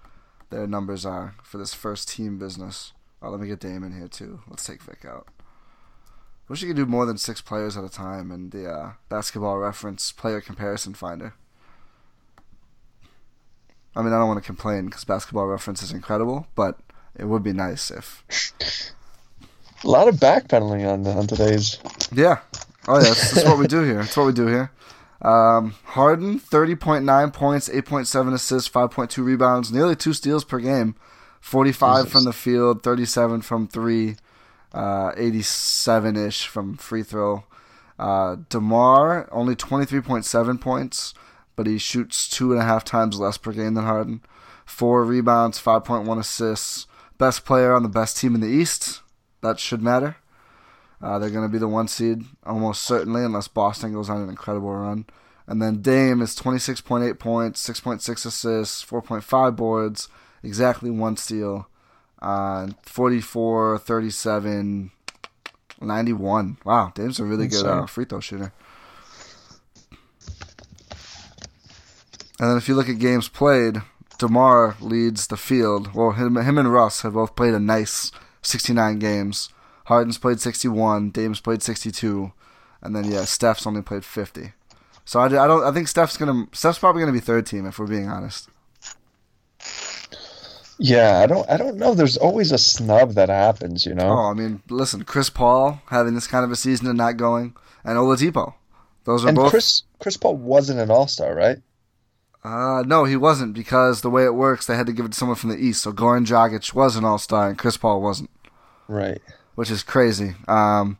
their 0.49 0.67
numbers 0.67 1.05
are 1.05 1.35
for 1.41 1.57
this 1.57 1.73
first 1.73 2.09
team 2.09 2.37
business. 2.37 2.91
Oh, 3.21 3.29
let 3.29 3.39
me 3.39 3.47
get 3.47 3.59
Dame 3.59 3.83
in 3.83 3.97
here 3.97 4.07
too. 4.07 4.41
Let's 4.47 4.65
take 4.65 4.81
Vic 4.81 5.05
out. 5.05 5.27
Wish 6.47 6.61
you 6.61 6.67
could 6.67 6.77
do 6.77 6.85
more 6.85 7.05
than 7.05 7.17
six 7.17 7.41
players 7.41 7.75
at 7.75 7.83
a 7.83 7.89
time 7.89 8.31
in 8.31 8.51
the 8.51 8.69
uh, 8.69 8.91
basketball 9.09 9.57
reference 9.57 10.11
player 10.11 10.39
comparison 10.39 10.93
finder. 10.93 11.33
I 13.95 14.01
mean, 14.01 14.13
I 14.13 14.19
don't 14.19 14.27
want 14.27 14.41
to 14.41 14.45
complain 14.45 14.85
because 14.85 15.03
basketball 15.03 15.47
reference 15.47 15.81
is 15.81 15.91
incredible, 15.91 16.47
but 16.55 16.79
it 17.15 17.25
would 17.25 17.43
be 17.43 17.51
nice 17.51 17.89
if. 17.89 18.23
A 19.83 19.87
lot 19.87 20.07
of 20.07 20.15
backpedaling 20.15 20.87
on 20.87 21.05
on 21.07 21.27
today's. 21.27 21.79
Yeah. 22.13 22.39
Oh 22.87 22.97
yeah, 22.97 23.03
that's, 23.03 23.31
that's 23.31 23.47
what 23.47 23.57
we 23.57 23.67
do 23.67 23.81
here. 23.81 23.95
That's 23.95 24.15
what 24.15 24.27
we 24.27 24.33
do 24.33 24.47
here. 24.47 24.71
Um, 25.21 25.71
Harden, 25.83 26.39
thirty 26.39 26.75
point 26.75 27.03
nine 27.03 27.31
points, 27.31 27.69
eight 27.69 27.85
point 27.85 28.07
seven 28.07 28.33
assists, 28.33 28.69
five 28.69 28.91
point 28.91 29.09
two 29.09 29.23
rebounds, 29.23 29.71
nearly 29.71 29.95
two 29.95 30.13
steals 30.13 30.43
per 30.43 30.59
game, 30.59 30.95
forty 31.47 31.71
five 31.71 32.09
from 32.09 32.25
the 32.25 32.33
field, 32.33 32.83
thirty 32.83 33.05
seven 33.05 33.41
from 33.41 33.67
three, 33.67 34.17
uh, 34.73 35.11
eighty 35.15 35.41
seven 35.41 36.15
ish 36.15 36.45
from 36.45 36.75
free 36.75 37.03
throw. 37.03 37.45
Uh, 37.97 38.35
Demar 38.49 39.29
only 39.31 39.55
twenty 39.55 39.85
three 39.85 40.01
point 40.01 40.25
seven 40.25 40.57
points, 40.57 41.13
but 41.55 41.65
he 41.65 41.77
shoots 41.77 42.27
two 42.27 42.51
and 42.51 42.61
a 42.61 42.65
half 42.65 42.83
times 42.83 43.19
less 43.19 43.37
per 43.37 43.53
game 43.53 43.75
than 43.75 43.85
Harden. 43.85 44.21
Four 44.65 45.05
rebounds, 45.05 45.57
five 45.57 45.85
point 45.85 46.05
one 46.05 46.19
assists. 46.19 46.85
Best 47.17 47.45
player 47.45 47.73
on 47.73 47.81
the 47.81 47.89
best 47.89 48.17
team 48.17 48.35
in 48.35 48.41
the 48.41 48.47
East. 48.47 49.01
That 49.41 49.59
should 49.59 49.81
matter. 49.81 50.17
Uh, 51.01 51.17
they're 51.17 51.29
going 51.29 51.47
to 51.47 51.51
be 51.51 51.59
the 51.59 51.67
one 51.67 51.87
seed 51.87 52.23
almost 52.43 52.83
certainly, 52.83 53.23
unless 53.23 53.47
Boston 53.47 53.93
goes 53.93 54.09
on 54.09 54.21
an 54.21 54.29
incredible 54.29 54.73
run. 54.73 55.05
And 55.47 55.61
then 55.61 55.81
Dame 55.81 56.21
is 56.21 56.35
26.8 56.35 57.17
points, 57.19 57.67
6.6 57.67 58.25
assists, 58.25 58.83
4.5 58.83 59.55
boards, 59.55 60.09
exactly 60.47 60.89
one 60.89 61.17
steal, 61.17 61.67
uh, 62.21 62.69
44, 62.83 63.77
37, 63.77 64.91
91. 65.81 66.57
Wow, 66.65 66.91
Dame's 66.95 67.19
a 67.19 67.25
really 67.25 67.47
good 67.47 67.65
uh, 67.65 67.85
free 67.85 68.05
throw 68.05 68.19
shooter. 68.19 68.53
And 72.39 72.51
then 72.51 72.57
if 72.57 72.67
you 72.67 72.75
look 72.75 72.89
at 72.89 72.99
games 72.99 73.27
played, 73.27 73.81
DeMar 74.19 74.77
leads 74.79 75.27
the 75.27 75.37
field. 75.37 75.93
Well, 75.93 76.11
him, 76.11 76.35
him 76.37 76.57
and 76.57 76.71
Russ 76.71 77.01
have 77.01 77.13
both 77.13 77.35
played 77.35 77.53
a 77.53 77.59
nice 77.59 78.11
69 78.41 78.99
games. 78.99 79.49
Harden's 79.85 80.17
played 80.17 80.39
61, 80.39 81.11
Dame's 81.11 81.39
played 81.39 81.63
62, 81.63 82.31
and 82.81 82.95
then 82.95 83.09
yeah, 83.09 83.25
Steph's 83.25 83.65
only 83.65 83.81
played 83.81 84.05
50. 84.05 84.51
So 85.05 85.21
I, 85.21 85.25
I 85.25 85.47
don't. 85.47 85.63
I 85.63 85.71
think 85.71 85.87
Steph's 85.87 86.17
gonna. 86.17 86.47
Steph's 86.51 86.79
probably 86.79 87.01
gonna 87.01 87.13
be 87.13 87.21
third 87.21 87.45
team 87.45 87.65
if 87.65 87.79
we're 87.79 87.87
being 87.87 88.09
honest. 88.09 88.49
Yeah, 90.79 91.19
I 91.19 91.25
don't. 91.25 91.49
I 91.49 91.57
don't 91.57 91.77
know. 91.77 91.93
There's 91.93 92.17
always 92.17 92.51
a 92.51 92.57
snub 92.57 93.13
that 93.13 93.29
happens, 93.29 93.85
you 93.85 93.95
know. 93.95 94.09
Oh, 94.09 94.29
I 94.29 94.33
mean, 94.33 94.61
listen, 94.69 95.03
Chris 95.03 95.29
Paul 95.29 95.81
having 95.87 96.13
this 96.13 96.27
kind 96.27 96.45
of 96.45 96.51
a 96.51 96.55
season 96.55 96.87
and 96.87 96.97
not 96.97 97.17
going, 97.17 97.55
and 97.83 97.97
Oladipo. 97.97 98.53
Those 99.05 99.25
are 99.25 99.29
and 99.29 99.37
both. 99.37 99.51
Chris 99.51 99.83
Chris 99.99 100.17
Paul 100.17 100.37
wasn't 100.37 100.79
an 100.79 100.91
All 100.91 101.07
Star, 101.07 101.33
right? 101.33 101.57
Uh, 102.43 102.83
no, 102.85 103.05
he 103.05 103.15
wasn't 103.15 103.53
because 103.53 104.01
the 104.01 104.09
way 104.09 104.23
it 104.23 104.35
works, 104.35 104.65
they 104.65 104.75
had 104.75 104.85
to 104.85 104.93
give 104.93 105.05
it 105.05 105.11
to 105.11 105.17
someone 105.17 105.35
from 105.35 105.49
the 105.49 105.57
East. 105.57 105.81
So 105.81 105.91
Goran 105.91 106.25
Dragic 106.25 106.73
was 106.73 106.95
an 106.95 107.03
All 107.03 107.17
Star 107.17 107.49
and 107.49 107.57
Chris 107.57 107.77
Paul 107.77 108.01
wasn't. 108.01 108.29
Right. 108.87 109.21
Which 109.55 109.71
is 109.71 109.83
crazy. 109.83 110.35
Um, 110.47 110.97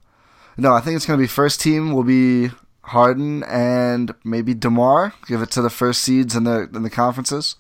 no, 0.58 0.74
I 0.74 0.82
think 0.82 0.96
it's 0.96 1.06
going 1.06 1.20
to 1.20 1.24
be 1.24 1.28
first 1.28 1.62
team 1.62 1.94
will 1.94 2.04
be 2.04 2.50
Harden 2.82 3.44
and 3.44 4.14
maybe 4.24 4.54
Demar. 4.54 5.14
Give 5.28 5.42
it 5.42 5.52
to 5.52 5.62
the 5.62 5.70
first 5.70 6.02
seeds 6.02 6.36
in 6.36 6.44
the 6.44 6.70
in 6.74 6.84
the 6.84 6.90
conferences. 6.90 7.56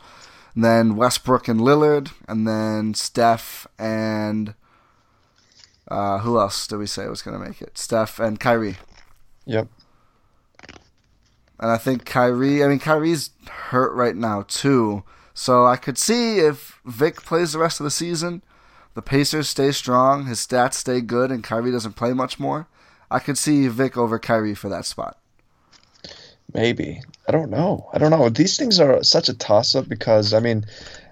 And 0.58 0.66
then 0.66 0.96
Westbrook 0.96 1.48
and 1.48 1.60
Lillard, 1.60 2.14
and 2.28 2.48
then 2.48 2.96
Steph 2.96 3.68
and 3.78 4.56
uh, 5.88 6.18
who 6.18 6.40
else 6.40 6.66
did 6.66 6.78
we 6.78 6.88
say 6.88 7.08
was 7.08 7.22
going 7.22 7.40
to 7.40 7.48
make 7.48 7.62
it? 7.62 7.78
Steph 7.78 8.18
and 8.18 8.40
Kyrie. 8.40 8.78
Yep. 9.46 9.68
And 11.60 11.70
I 11.70 11.78
think 11.78 12.06
Kyrie, 12.06 12.64
I 12.64 12.70
mean, 12.70 12.80
Kyrie's 12.80 13.30
hurt 13.48 13.94
right 13.94 14.16
now, 14.16 14.46
too. 14.48 15.04
So 15.36 15.68
I 15.68 15.76
could 15.76 16.00
see 16.00 16.40
if 16.40 16.82
Vic 16.84 17.22
plays 17.22 17.54
the 17.54 17.60
rest 17.60 17.80
of 17.80 17.84
the 17.84 17.92
season, 17.92 18.42
the 18.96 19.04
Pacers 19.04 19.48
stay 19.48 19.72
strong, 19.72 20.26
his 20.26 20.40
stats 20.40 20.74
stay 20.74 21.02
good, 21.02 21.30
and 21.30 21.44
Kyrie 21.44 21.72
doesn't 21.72 21.96
play 21.96 22.14
much 22.14 22.40
more. 22.40 22.68
I 23.12 23.20
could 23.20 23.38
see 23.38 23.68
Vic 23.68 23.96
over 23.96 24.18
Kyrie 24.18 24.56
for 24.56 24.70
that 24.70 24.86
spot. 24.86 25.20
Maybe. 26.58 27.04
I 27.28 27.32
don't 27.32 27.52
know. 27.52 27.88
I 27.94 28.00
don't 28.00 28.10
know. 28.10 28.30
These 28.30 28.58
things 28.58 28.80
are 28.80 29.04
such 29.04 29.30
a 29.30 29.36
toss 29.36 29.76
up 29.76 29.88
because, 29.88 30.34
I 30.34 30.40
mean, 30.40 30.66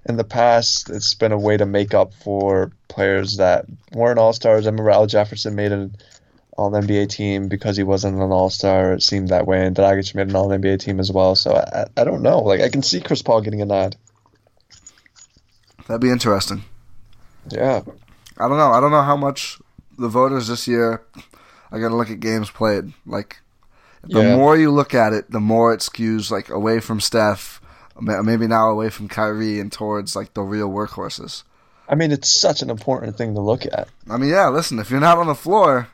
in 0.08 0.18
the 0.18 0.24
past, 0.24 0.90
it's 0.90 1.14
been 1.14 1.32
a 1.32 1.38
way 1.38 1.56
to 1.56 1.68
make 1.68 1.94
up 1.94 2.16
for 2.16 2.72
players 2.88 3.38
that 3.38 3.66
weren't 3.94 4.18
all 4.18 4.34
stars. 4.34 4.66
I 4.66 4.72
remember 4.72 4.90
Al 4.90 5.06
Jefferson 5.06 5.54
made 5.54 5.72
an 5.72 5.96
All 6.58 6.72
NBA 6.72 7.10
team 7.10 7.48
because 7.48 7.78
he 7.78 7.84
wasn't 7.84 8.16
an 8.16 8.32
All 8.32 8.50
Star. 8.50 8.94
It 8.94 9.04
seemed 9.04 9.30
that 9.30 9.46
way, 9.46 9.64
and 9.64 9.76
Dragic 9.76 10.16
made 10.16 10.30
an 10.30 10.36
All 10.36 10.50
NBA 10.50 10.80
team 10.80 11.00
as 11.00 11.12
well. 11.12 11.36
So 11.36 11.54
I, 11.56 11.86
I 11.96 12.04
don't 12.04 12.24
know. 12.24 12.40
Like 12.40 12.62
I 12.62 12.70
can 12.70 12.82
see 12.82 13.00
Chris 13.00 13.22
Paul 13.22 13.42
getting 13.42 13.62
a 13.62 13.66
nod. 13.66 13.96
That'd 15.88 16.02
be 16.02 16.10
interesting. 16.10 16.64
Yeah. 17.52 17.82
I 18.40 18.48
don't 18.48 18.58
know. 18.58 18.72
I 18.72 18.80
don't 18.80 18.92
know 18.92 19.04
how 19.04 19.16
much 19.16 19.60
the 20.00 20.10
voters 20.10 20.48
this 20.48 20.68
year. 20.68 21.04
I 21.72 21.80
got 21.80 21.90
to 21.90 21.96
look 21.96 22.10
at 22.10 22.20
games 22.20 22.50
played. 22.50 22.94
Like 23.06 23.42
the 24.08 24.22
Yeah. 24.22 24.36
more 24.36 24.56
you 24.58 24.72
look 24.72 24.94
at 24.94 25.14
it, 25.14 25.32
the 25.32 25.40
more 25.40 25.74
it 25.74 25.80
skews 25.82 26.32
like 26.32 26.50
away 26.50 26.80
from 26.80 27.00
Steph, 27.00 27.62
maybe 28.00 28.48
now 28.48 28.70
away 28.70 28.90
from 28.90 29.08
Kyrie 29.08 29.60
and 29.60 29.72
towards 29.72 30.16
like 30.16 30.34
the 30.34 30.42
real 30.42 30.70
workhorses. 30.70 31.44
I 31.88 31.96
mean, 31.96 32.12
it's 32.12 32.30
such 32.32 32.62
an 32.62 32.70
important 32.70 33.18
thing 33.18 33.36
to 33.36 33.42
look 33.42 33.66
at. 33.66 33.88
I 34.10 34.18
mean, 34.18 34.30
yeah, 34.30 34.50
listen, 34.50 34.80
if 34.80 34.90
you're 34.90 35.00
not 35.00 35.18
on 35.20 35.28
the 35.28 35.36
floor, 35.36 35.90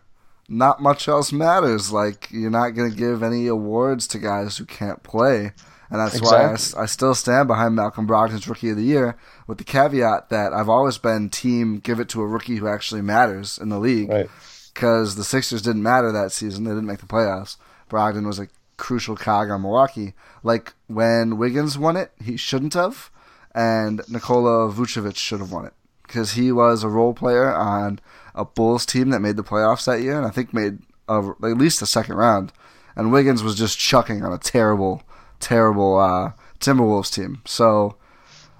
not 0.48 0.82
much 0.82 1.08
else 1.08 1.32
matters. 1.32 1.92
Like, 1.92 2.28
you're 2.32 2.50
not 2.50 2.70
going 2.70 2.90
to 2.92 2.96
give 2.98 3.22
any 3.24 3.48
awards 3.48 4.08
to 4.08 4.20
guys 4.20 4.58
who 4.58 4.66
can't 4.66 5.04
play. 5.04 5.52
And 5.90 6.00
that's 6.00 6.22
why 6.22 6.46
I, 6.78 6.84
I 6.84 6.86
still 6.86 7.14
stand 7.14 7.50
behind 7.50 7.76
Malcolm 7.76 8.08
Brogdon's 8.08 8.48
Rookie 8.48 8.70
of 8.70 8.78
the 8.78 8.84
Year 8.84 9.18
with 9.46 9.58
the 9.58 9.66
caveat 9.66 10.30
that 10.30 10.54
I've 10.54 10.70
always 10.70 10.98
been 10.98 11.30
team 11.30 11.80
give 11.80 12.00
it 12.00 12.08
to 12.10 12.22
a 12.22 12.28
rookie 12.28 12.56
who 12.56 12.68
actually 12.70 13.02
matters 13.02 13.58
in 13.58 13.68
the 13.68 13.80
league. 13.80 14.10
Right. 14.10 14.30
Because 14.74 15.16
the 15.16 15.26
Sixers 15.26 15.62
didn't 15.62 15.84
matter 15.84 16.14
that 16.14 16.32
season. 16.32 16.64
They 16.64 16.72
didn't 16.72 16.86
make 16.86 17.00
the 17.00 17.06
playoffs. 17.06 17.58
Brogdon 17.92 18.26
was 18.26 18.40
a 18.40 18.48
crucial 18.78 19.16
cog 19.16 19.52
on 19.52 19.62
Milwaukee. 19.62 20.14
Like, 20.42 20.74
when 20.88 21.38
Wiggins 21.38 21.78
won 21.78 21.98
it, 21.98 22.12
he 22.24 22.38
shouldn't 22.38 22.74
have. 22.74 23.12
And 23.54 24.02
Nikola 24.08 24.72
Vucevic 24.72 25.18
should 25.18 25.40
have 25.40 25.52
won 25.52 25.66
it 25.66 25.74
because 26.12 26.34
he 26.34 26.52
was 26.52 26.84
a 26.84 26.90
role 26.90 27.14
player 27.14 27.54
on 27.54 28.00
a 28.34 28.44
Bulls 28.44 28.86
team 28.86 29.10
that 29.10 29.22
made 29.22 29.36
the 29.36 29.44
playoffs 29.44 29.86
that 29.86 30.02
year, 30.02 30.18
and 30.18 30.26
I 30.26 30.30
think 30.30 30.54
made 30.54 30.80
a, 31.08 31.32
at 31.44 31.58
least 31.58 31.82
a 31.82 31.86
second 31.86 32.16
round. 32.16 32.52
And 32.96 33.12
Wiggins 33.12 33.44
was 33.44 33.56
just 33.56 33.80
chucking 33.80 34.24
on 34.24 34.34
a 34.34 34.38
terrible, 34.38 35.04
terrible 35.40 35.98
uh, 35.98 36.32
Timberwolves 36.60 37.14
team. 37.14 37.42
So 37.46 37.96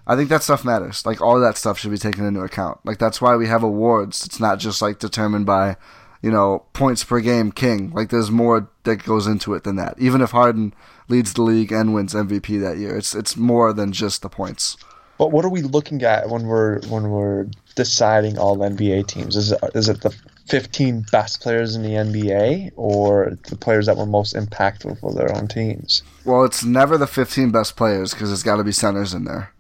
I 0.08 0.16
think 0.16 0.30
that 0.30 0.44
stuff 0.44 0.66
matters. 0.66 1.06
Like 1.06 1.22
all 1.22 1.40
that 1.40 1.58
stuff 1.58 1.78
should 1.80 1.92
be 1.92 1.98
taken 1.98 2.26
into 2.26 2.42
account. 2.42 2.80
Like 2.86 2.98
that's 2.98 3.22
why 3.22 3.36
we 3.36 3.48
have 3.48 3.64
awards. 3.64 4.26
It's 4.26 4.40
not 4.40 4.60
just 4.60 4.82
like 4.82 5.00
determined 5.00 5.46
by, 5.46 5.76
you 6.22 6.32
know, 6.32 6.66
points 6.74 7.04
per 7.04 7.20
game 7.20 7.52
king. 7.52 7.92
Like 7.92 8.10
there's 8.10 8.32
more 8.32 8.70
that 8.84 9.04
goes 9.04 9.28
into 9.28 9.54
it 9.54 9.64
than 9.64 9.76
that. 9.78 9.96
Even 10.00 10.22
if 10.22 10.32
Harden 10.32 10.74
leads 11.08 11.34
the 11.34 11.42
league 11.42 11.72
and 11.72 11.94
wins 11.94 12.14
MVP 12.14 12.62
that 12.62 12.78
year, 12.78 12.96
it's 12.96 13.16
it's 13.16 13.36
more 13.36 13.74
than 13.74 13.92
just 13.92 14.22
the 14.22 14.30
points. 14.30 14.78
But 15.18 15.32
what 15.32 15.46
are 15.46 15.50
we 15.50 15.62
looking 15.62 16.02
at 16.04 16.30
when 16.30 16.48
we're 16.48 16.80
when 16.88 17.10
we're 17.10 17.48
deciding 17.76 18.38
all 18.38 18.58
NBA 18.58 19.08
teams? 19.08 19.36
Is 19.36 19.52
it 19.52 19.60
is 19.76 19.90
it 19.90 20.02
the 20.02 20.16
15 20.48 21.06
best 21.12 21.42
players 21.42 21.76
in 21.76 21.84
the 21.84 21.90
NBA 21.90 22.72
or 22.76 23.38
the 23.48 23.56
players 23.56 23.86
that 23.86 23.98
were 23.98 24.06
most 24.06 24.36
impactful 24.36 25.00
for 25.00 25.14
their 25.14 25.36
own 25.36 25.48
teams? 25.48 26.04
Well, 26.26 26.44
it's 26.44 26.64
never 26.64 26.98
the 26.98 27.08
15 27.08 27.52
best 27.52 27.76
players 27.76 28.14
because 28.14 28.32
it's 28.32 28.44
got 28.44 28.58
to 28.58 28.64
be 28.64 28.72
centers 28.72 29.14
in 29.14 29.26
there. 29.26 29.54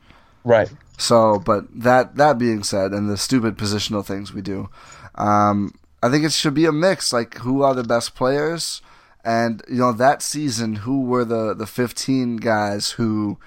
Right. 0.43 0.71
So, 0.97 1.39
but 1.39 1.65
that 1.82 2.15
that 2.15 2.38
being 2.38 2.63
said, 2.63 2.91
and 2.91 3.10
the 3.10 3.17
stupid 3.17 3.58
positional 3.58 4.06
things 4.06 4.34
we 4.34 4.41
do, 4.41 4.69
um, 5.15 5.74
I 6.03 6.09
think 6.09 6.23
it 6.25 6.31
should 6.31 6.53
be 6.53 6.65
a 6.65 6.71
mix. 6.71 7.13
Like, 7.13 7.37
who 7.39 7.61
are 7.63 7.73
the 7.75 7.83
best 7.83 8.15
players, 8.15 8.81
and 9.23 9.61
you 9.69 9.75
know 9.77 9.91
that 9.93 10.21
season, 10.21 10.75
who 10.77 11.01
were 11.03 11.25
the 11.25 11.53
the 11.53 11.67
15 11.67 12.37
guys 12.37 12.91
who 12.91 13.37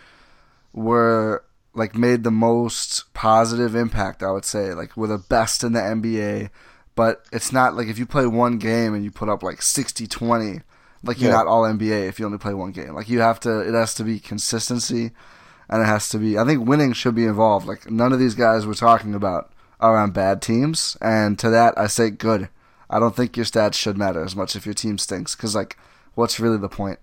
were 0.73 1.45
like 1.75 1.97
made 1.97 2.23
the 2.25 2.31
most 2.31 3.13
positive 3.15 3.75
impact? 3.75 4.23
I 4.23 4.31
would 4.31 4.45
say, 4.45 4.73
like, 4.75 4.97
were 4.97 5.09
the 5.09 5.19
best 5.19 5.65
in 5.65 5.73
the 5.73 5.81
NBA. 5.81 6.51
But 6.97 7.25
it's 7.33 7.53
not 7.53 7.75
like 7.75 7.89
if 7.89 7.99
you 7.99 8.07
play 8.07 8.27
one 8.27 8.59
game 8.59 8.95
and 8.95 9.03
you 9.03 9.11
put 9.11 9.29
up 9.29 9.43
like 9.43 9.61
60 9.63 10.07
20, 10.07 10.61
like 11.03 11.21
you're 11.21 11.31
Yeah. 11.33 11.39
not 11.39 11.49
all 11.49 11.65
NBA 11.65 12.09
if 12.09 12.21
you 12.21 12.27
only 12.27 12.39
play 12.39 12.55
one 12.55 12.71
game. 12.71 12.95
Like 12.95 13.09
you 13.09 13.19
have 13.19 13.41
to, 13.41 13.59
it 13.69 13.75
has 13.75 13.95
to 13.95 14.05
be 14.05 14.21
consistency 14.21 15.11
and 15.69 15.83
it 15.83 15.87
has 15.87 16.09
to 16.11 16.19
be. 16.19 16.39
I 16.39 16.45
think 16.45 16.69
winning 16.69 16.93
should 16.93 17.17
be 17.17 17.25
involved. 17.25 17.67
Like 17.67 17.91
none 17.91 18.13
of 18.13 18.21
these 18.21 18.37
guys 18.37 18.65
we're 18.65 18.75
talking 18.75 19.13
about 19.13 19.51
are 19.81 19.97
on 19.97 20.11
bad 20.11 20.41
teams, 20.43 20.97
and 21.01 21.39
to 21.39 21.51
that 21.51 21.77
I 21.79 21.87
say 21.87 22.11
good. 22.11 22.49
I 22.91 22.99
don't 22.99 23.17
think 23.17 23.37
your 23.37 23.47
stats 23.47 23.75
should 23.75 23.97
matter 23.97 24.23
as 24.23 24.37
much 24.37 24.55
if 24.57 24.67
your 24.67 24.75
team 24.75 24.99
stinks, 24.99 25.35
because 25.35 25.55
like 25.55 25.77
what's 26.15 26.39
really 26.41 26.59
the 26.59 26.69
point? 26.69 26.99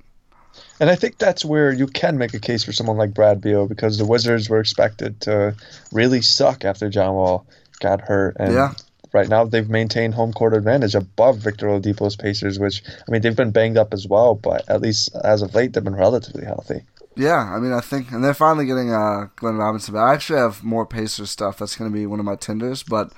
And 0.80 0.90
I 0.90 0.96
think 0.96 1.18
that's 1.18 1.46
where 1.46 1.72
you 1.72 1.88
can 1.88 2.18
make 2.18 2.34
a 2.34 2.40
case 2.40 2.64
for 2.64 2.74
someone 2.74 2.98
like 2.98 3.14
Brad 3.14 3.40
Beal 3.40 3.68
because 3.68 3.98
the 3.98 4.06
Wizards 4.06 4.50
were 4.50 4.60
expected 4.60 5.22
to 5.22 5.56
really 5.92 6.22
suck 6.22 6.66
after 6.66 6.90
John 6.90 7.14
Wall 7.14 7.46
got 7.80 8.02
hurt. 8.02 8.36
And 8.40 8.54
yeah. 8.54 8.74
right 9.14 9.30
now 9.30 9.46
they've 9.46 9.70
maintained 9.70 10.14
home 10.14 10.34
court 10.34 10.54
advantage 10.54 10.96
above 10.96 11.38
Victor 11.38 11.68
Oladipo's 11.68 12.16
Pacers, 12.16 12.60
which, 12.60 12.84
I 12.86 13.12
mean, 13.12 13.22
they've 13.22 13.36
been 13.36 13.52
banged 13.52 13.78
up 13.78 13.94
as 13.94 14.08
well, 14.08 14.36
but 14.36 14.68
at 14.70 14.82
least 14.82 15.16
as 15.24 15.42
of 15.42 15.56
late, 15.56 15.74
they've 15.74 15.84
been 15.84 15.96
relatively 15.96 16.46
healthy. 16.46 16.84
Yeah, 17.16 17.54
I 17.54 17.60
mean, 17.60 17.74
I 17.74 17.82
think, 17.82 18.12
and 18.12 18.24
they're 18.24 18.34
finally 18.34 18.66
getting 18.66 18.92
uh, 18.94 19.28
Glenn 19.36 19.58
Robinson. 19.58 19.94
But 19.94 20.00
I 20.02 20.14
actually 20.14 20.40
have 20.40 20.64
more 20.64 20.86
Pacers 20.86 21.30
stuff. 21.30 21.60
That's 21.60 21.76
going 21.76 21.92
to 21.92 21.94
be 21.94 22.06
one 22.06 22.20
of 22.20 22.26
my 22.26 22.36
tenders. 22.36 22.84
But 22.84 23.12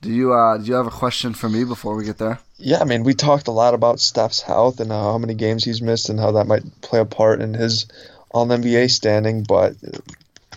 do 0.00 0.12
you 0.12 0.32
uh, 0.32 0.58
do 0.58 0.64
you 0.64 0.74
have 0.74 0.86
a 0.86 0.90
question 0.90 1.34
for 1.34 1.48
me 1.48 1.64
before 1.64 1.96
we 1.96 2.04
get 2.04 2.18
there? 2.18 2.38
Yeah, 2.58 2.80
I 2.80 2.84
mean, 2.84 3.04
we 3.04 3.14
talked 3.14 3.48
a 3.48 3.52
lot 3.52 3.74
about 3.74 4.00
Steph's 4.00 4.42
health 4.42 4.80
and 4.80 4.90
how 4.90 5.18
many 5.18 5.34
games 5.34 5.64
he's 5.64 5.80
missed 5.80 6.08
and 6.08 6.20
how 6.20 6.32
that 6.32 6.46
might 6.46 6.80
play 6.82 7.00
a 7.00 7.04
part 7.04 7.40
in 7.40 7.54
his 7.54 7.86
All 8.30 8.46
NBA 8.46 8.90
standing. 8.90 9.44
But 9.44 9.76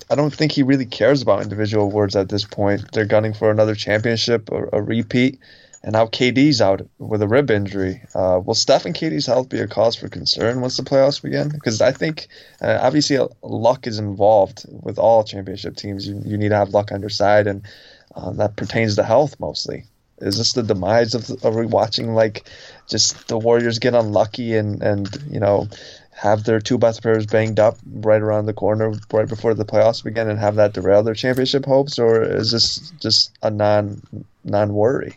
I 0.10 0.16
don't 0.16 0.34
think 0.34 0.52
he 0.52 0.64
really 0.64 0.86
cares 0.86 1.22
about 1.22 1.42
individual 1.42 1.86
awards 1.86 2.16
at 2.16 2.30
this 2.30 2.44
point. 2.44 2.92
They're 2.92 3.06
gunning 3.06 3.34
for 3.34 3.50
another 3.50 3.76
championship, 3.76 4.50
a, 4.52 4.78
a 4.78 4.82
repeat, 4.82 5.40
and 5.84 5.94
now 5.94 6.06
KD's 6.06 6.62
out 6.62 6.88
with 7.00 7.22
a 7.22 7.28
rib 7.28 7.50
injury. 7.50 8.02
Uh, 8.13 8.39
will 8.44 8.54
Steph 8.54 8.86
and 8.86 8.96
KD's 8.96 9.26
health 9.26 9.50
be 9.50 9.60
a 9.60 9.67
cause 9.67 9.96
for 9.96 10.10
concern 10.10 10.62
once 10.62 10.78
the 10.78 10.84
playoffs 10.84 11.22
begin? 11.22 11.50
Because 11.50 11.82
I 11.82 11.91
think 11.91 12.28
uh, 12.62 12.78
obviously 12.82 13.17
luck 13.41 13.88
is 13.88 13.98
involved 13.98 14.65
with 14.70 15.00
all 15.00 15.24
championship 15.24 15.76
teams. 15.76 16.08
You, 16.08 16.22
you 16.24 16.38
need 16.38 16.50
to 16.50 16.58
have 16.58 16.70
luck 16.70 16.91
on 16.91 17.02
your 17.02 17.10
side, 17.10 17.48
and 17.48 17.63
uh, 18.15 18.32
that 18.34 18.58
pertains 18.58 18.96
to 18.96 19.04
health 19.04 19.39
mostly. 19.39 19.86
Is 20.20 20.38
this 20.38 20.54
the 20.54 20.62
demise 20.62 21.15
of, 21.15 21.44
are 21.44 21.58
we 21.58 21.65
watching 21.65 22.13
like 22.13 22.48
just 22.88 23.28
the 23.28 23.39
Warriors 23.39 23.80
get 23.80 23.96
unlucky 23.96 24.56
and, 24.56 24.84
and 24.84 25.10
you 25.32 25.39
know 25.39 25.67
have 26.12 26.44
their 26.44 26.60
two 26.60 26.78
best 26.78 27.02
players 27.02 27.26
banged 27.26 27.60
up 27.60 27.80
right 27.86 28.22
around 28.22 28.46
the 28.46 28.54
corner 28.54 28.94
right 29.12 29.28
before 29.28 29.56
the 29.56 29.65
playoffs 29.65 30.04
begin 30.04 30.30
and 30.30 30.38
have 30.38 30.56
that 30.56 30.74
derail 30.74 31.02
their 31.02 31.15
championship 31.15 31.65
hopes, 31.65 31.98
or 31.98 32.22
is 32.22 32.52
this 32.52 32.91
just 33.00 33.36
a 33.41 33.50
non 33.50 34.00
non 34.44 34.76
worry? 34.76 35.15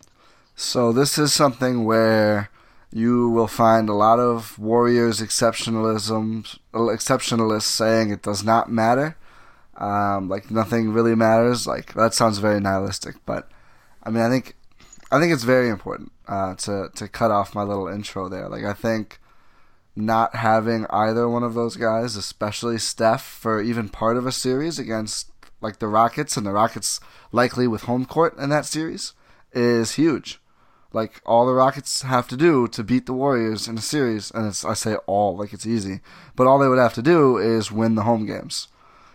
So 0.57 0.93
this 0.93 1.19
is 1.19 1.33
something 1.33 1.85
where 1.85 2.51
you 2.93 3.29
will 3.29 3.49
find 3.49 3.89
a 3.89 3.95
lot 3.95 4.21
of 4.21 4.57
Warriors 4.57 5.21
exceptionalism 5.21 6.59
exceptionalists 6.73 7.63
saying 7.63 8.11
it 8.11 8.23
does 8.23 8.45
not 8.45 8.71
matter. 8.71 9.17
Um, 9.77 10.29
like 10.29 10.53
nothing 10.53 10.93
really 10.93 11.17
matters. 11.17 11.67
Like 11.67 11.95
that 11.95 12.15
sounds 12.15 12.39
very 12.39 12.61
nihilistic, 12.61 13.17
but 13.27 13.49
I 14.05 14.11
mean, 14.11 14.23
I 14.23 14.29
think 14.29 14.55
I 15.11 15.19
think 15.19 15.33
it's 15.33 15.43
very 15.43 15.69
important 15.69 16.13
uh, 16.29 16.55
to 16.57 16.91
to 16.95 17.09
cut 17.09 17.33
off 17.33 17.55
my 17.57 17.65
little 17.65 17.89
intro 17.89 18.29
there. 18.29 18.49
Like 18.49 18.65
I 18.65 18.75
think 18.75 19.19
not 19.97 20.37
having 20.37 20.87
either 20.91 21.29
one 21.29 21.43
of 21.43 21.55
those 21.55 21.77
guys, 21.77 22.15
especially 22.15 22.79
Steph, 22.79 23.23
for 23.23 23.61
even 23.61 23.89
part 23.89 24.17
of 24.17 24.27
a 24.27 24.33
series 24.33 24.79
against 24.79 25.33
like 25.61 25.81
the 25.81 25.89
Rockets 25.89 26.37
and 26.37 26.47
the 26.47 26.53
Rockets 26.53 27.01
likely 27.33 27.67
with 27.67 27.83
home 27.83 28.05
court 28.05 28.39
in 28.39 28.51
that 28.51 28.67
series 28.67 29.15
is 29.53 29.93
huge. 29.93 30.41
Like 30.95 31.21
all 31.27 31.45
the 31.45 31.53
Rockets 31.53 32.03
have 32.03 32.29
to 32.29 32.37
do 32.37 32.69
to 32.69 32.85
beat 32.85 33.07
the 33.07 33.13
Warriors 33.13 33.67
in 33.67 33.77
a 33.77 33.83
series, 33.83 34.31
and 34.31 34.47
I 34.47 34.75
say 34.75 34.95
all 35.07 35.37
like 35.37 35.53
it's 35.53 35.67
easy, 35.67 36.01
but 36.37 36.47
all 36.47 36.59
they 36.59 36.69
would 36.69 36.79
have 36.79 36.95
to 36.95 37.03
do 37.03 37.37
is 37.37 37.73
win 37.73 37.97
the 37.97 38.05
home 38.05 38.27
games. 38.27 38.69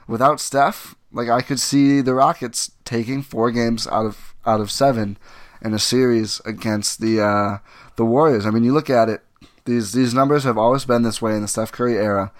Without 0.06 0.42
Steph, 0.42 0.96
like 1.12 1.30
I 1.30 1.42
could 1.42 1.60
see 1.60 2.02
the 2.02 2.14
Rockets 2.14 2.72
taking 2.84 3.22
four 3.24 3.50
games 3.50 3.88
out 3.88 4.06
of 4.06 4.36
out 4.46 4.60
of 4.60 4.70
seven 4.70 5.18
in 5.62 5.74
a 5.74 5.80
series 5.80 6.42
against 6.46 7.00
the 7.00 7.22
uh, 7.22 7.58
the 7.96 8.06
Warriors. 8.06 8.46
I 8.46 8.52
mean, 8.52 8.66
you 8.66 8.74
look 8.74 8.90
at 8.90 9.08
it; 9.08 9.22
these 9.64 9.94
these 9.94 10.14
numbers 10.14 10.44
have 10.44 10.58
always 10.58 10.84
been 10.84 11.04
this 11.04 11.22
way 11.22 11.34
in 11.34 11.42
the 11.42 11.48
Steph 11.48 11.72
Curry 11.72 11.96
era. 11.96 12.34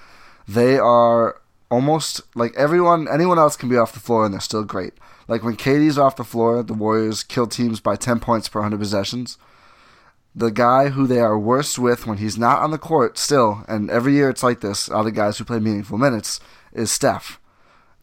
They 0.50 0.78
are 0.78 1.40
almost 1.72 2.22
like 2.36 2.54
everyone, 2.56 3.08
anyone 3.08 3.40
else 3.40 3.56
can 3.56 3.70
be 3.70 3.78
off 3.78 3.94
the 3.94 4.00
floor 4.00 4.26
and 4.26 4.34
they're 4.34 4.42
still 4.42 4.64
great. 4.64 4.94
Like 5.30 5.44
when 5.44 5.56
KD's 5.56 6.00
off 6.00 6.16
the 6.16 6.24
floor, 6.24 6.64
the 6.64 6.74
Warriors 6.74 7.24
kill 7.24 7.46
teams 7.46 7.80
by 7.80 7.96
10 7.96 8.20
points 8.20 8.50
per 8.50 8.60
100 8.62 8.80
possessions. 8.80 9.38
The 10.36 10.50
guy 10.50 10.90
who 10.90 11.06
they 11.06 11.20
are 11.20 11.38
worst 11.38 11.78
with 11.78 12.08
when 12.08 12.18
he's 12.18 12.38
not 12.38 12.64
on 12.64 12.72
the 12.72 12.80
court 12.80 13.20
still, 13.20 13.64
and 13.68 13.92
every 13.92 14.14
year 14.14 14.32
it's 14.32 14.42
like 14.42 14.62
this, 14.62 14.90
all 14.90 15.04
the 15.04 15.12
guys 15.12 15.38
who 15.38 15.46
play 15.46 15.60
meaningful 15.60 16.00
minutes, 16.00 16.40
is 16.74 16.92
Steph. 16.92 17.40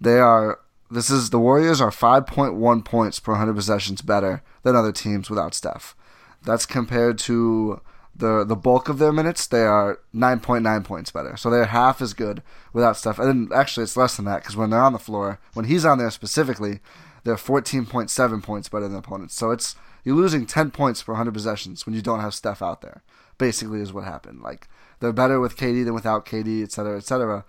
They 0.01 0.19
are, 0.19 0.61
this 0.89 1.11
is, 1.11 1.31
the 1.31 1.41
Warriors 1.41 1.81
are 1.81 1.91
5.1 1.91 2.85
points 2.85 3.19
per 3.19 3.33
100 3.33 3.55
possessions 3.55 4.03
better 4.03 4.43
than 4.63 4.77
other 4.77 4.93
teams 4.93 5.29
without 5.29 5.53
Steph. 5.53 5.97
That's 6.45 6.65
compared 6.65 7.19
to 7.21 7.81
the 8.15 8.45
the 8.45 8.57
bulk 8.57 8.89
of 8.89 8.99
their 8.99 9.13
minutes, 9.13 9.47
they 9.47 9.63
are 9.63 9.99
9.9 10.15 10.85
points 10.85 11.11
better. 11.11 11.37
So 11.37 11.51
they're 11.51 11.67
half 11.67 12.01
as 12.01 12.15
good 12.15 12.43
without 12.73 12.97
Steph. 12.97 13.19
And 13.19 13.53
actually, 13.53 13.85
it's 13.85 13.97
less 13.97 14.17
than 14.17 14.25
that 14.25 14.43
because 14.43 14.57
when 14.57 14.71
they're 14.71 14.81
on 14.81 14.95
the 14.95 14.99
floor, 14.99 15.39
when 15.53 15.67
he's 15.67 15.85
on 15.85 15.99
there 15.99 16.11
specifically, 16.11 16.81
they're 17.27 17.35
14.7 17.35 18.43
points 18.45 18.69
better 18.69 18.87
than 18.87 18.97
opponents. 18.97 19.35
So 19.35 19.51
it's 19.51 19.75
you're 20.05 20.15
losing 20.15 20.47
10 20.47 20.71
points 20.71 21.03
per 21.03 21.13
100 21.13 21.35
possessions 21.35 21.85
when 21.85 21.93
you 21.93 22.01
don't 22.01 22.21
have 22.21 22.35
Steph 22.35 22.63
out 22.63 22.83
there. 22.83 23.03
Basically, 23.37 23.81
is 23.81 23.93
what 23.93 24.05
happened. 24.05 24.43
Like 24.43 24.69
they're 25.01 25.13
better 25.13 25.41
with 25.41 25.57
KD 25.57 25.85
than 25.85 25.93
without 25.93 26.25
KD, 26.25 26.63
et 26.63 26.71
cetera, 26.71 26.97
et 26.97 27.03
cetera. 27.03 27.45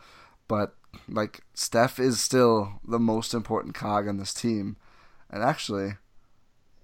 But 0.48 0.74
like 1.08 1.42
Steph 1.54 2.00
is 2.00 2.20
still 2.20 2.82
the 2.88 2.98
most 2.98 3.36
important 3.36 3.76
cog 3.76 4.08
on 4.08 4.18
this 4.18 4.34
team. 4.34 4.78
And 5.30 5.44
actually, 5.44 5.98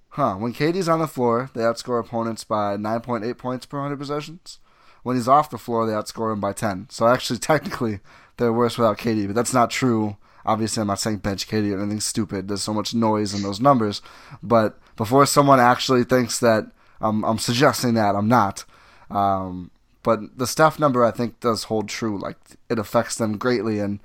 huh? 0.10 0.36
When 0.36 0.53
KD's 0.53 0.88
on 0.88 0.99
the 0.99 1.08
floor, 1.08 1.49
they 1.56 1.62
outscore 1.62 1.99
opponents 1.99 2.43
by 2.43 2.77
9.8 2.77 3.39
points 3.39 3.65
per 3.65 3.79
100 3.79 3.97
possessions. 3.97 4.60
When 5.01 5.15
he's 5.15 5.27
off 5.27 5.49
the 5.49 5.58
floor, 5.58 5.88
they 5.88 5.93
outscore 5.93 6.32
him 6.32 6.39
by 6.39 6.53
10. 6.53 6.89
So 6.91 7.08
actually, 7.08 7.39
technically, 7.39 8.01
they're 8.38 8.53
worse 8.53 8.77
without 8.77 8.99
KD, 8.99 9.25
but 9.25 9.36
that's 9.36 9.53
not 9.53 9.71
true 9.71 10.17
Obviously, 10.45 10.82
I'm 10.82 10.88
not 10.88 10.99
saying 10.99 11.17
bench 11.17 11.47
KD 11.47 11.73
or 11.73 11.79
anything 11.79 12.01
stupid. 12.01 12.47
There's 12.47 12.63
so 12.63 12.73
much 12.73 12.93
noise 12.93 13.34
in 13.34 13.43
those 13.43 13.60
numbers. 13.60 14.01
But 14.41 14.77
before 14.95 15.25
someone 15.25 15.60
actually 15.60 16.03
thinks 16.03 16.39
that 16.39 16.65
I'm, 16.99 17.23
I'm 17.23 17.38
suggesting 17.38 17.93
that, 17.93 18.15
I'm 18.15 18.27
not. 18.27 18.65
Um, 19.10 19.71
but 20.03 20.38
the 20.38 20.47
Steph 20.47 20.79
number, 20.79 21.06
I 21.06 21.12
think, 21.12 21.39
does 21.39 21.65
hold 21.65 21.88
true. 21.88 22.19
Like, 22.19 22.38
it 22.69 22.77
affects 22.77 23.15
them 23.15 23.38
greatly. 23.38 23.79
And 23.79 23.99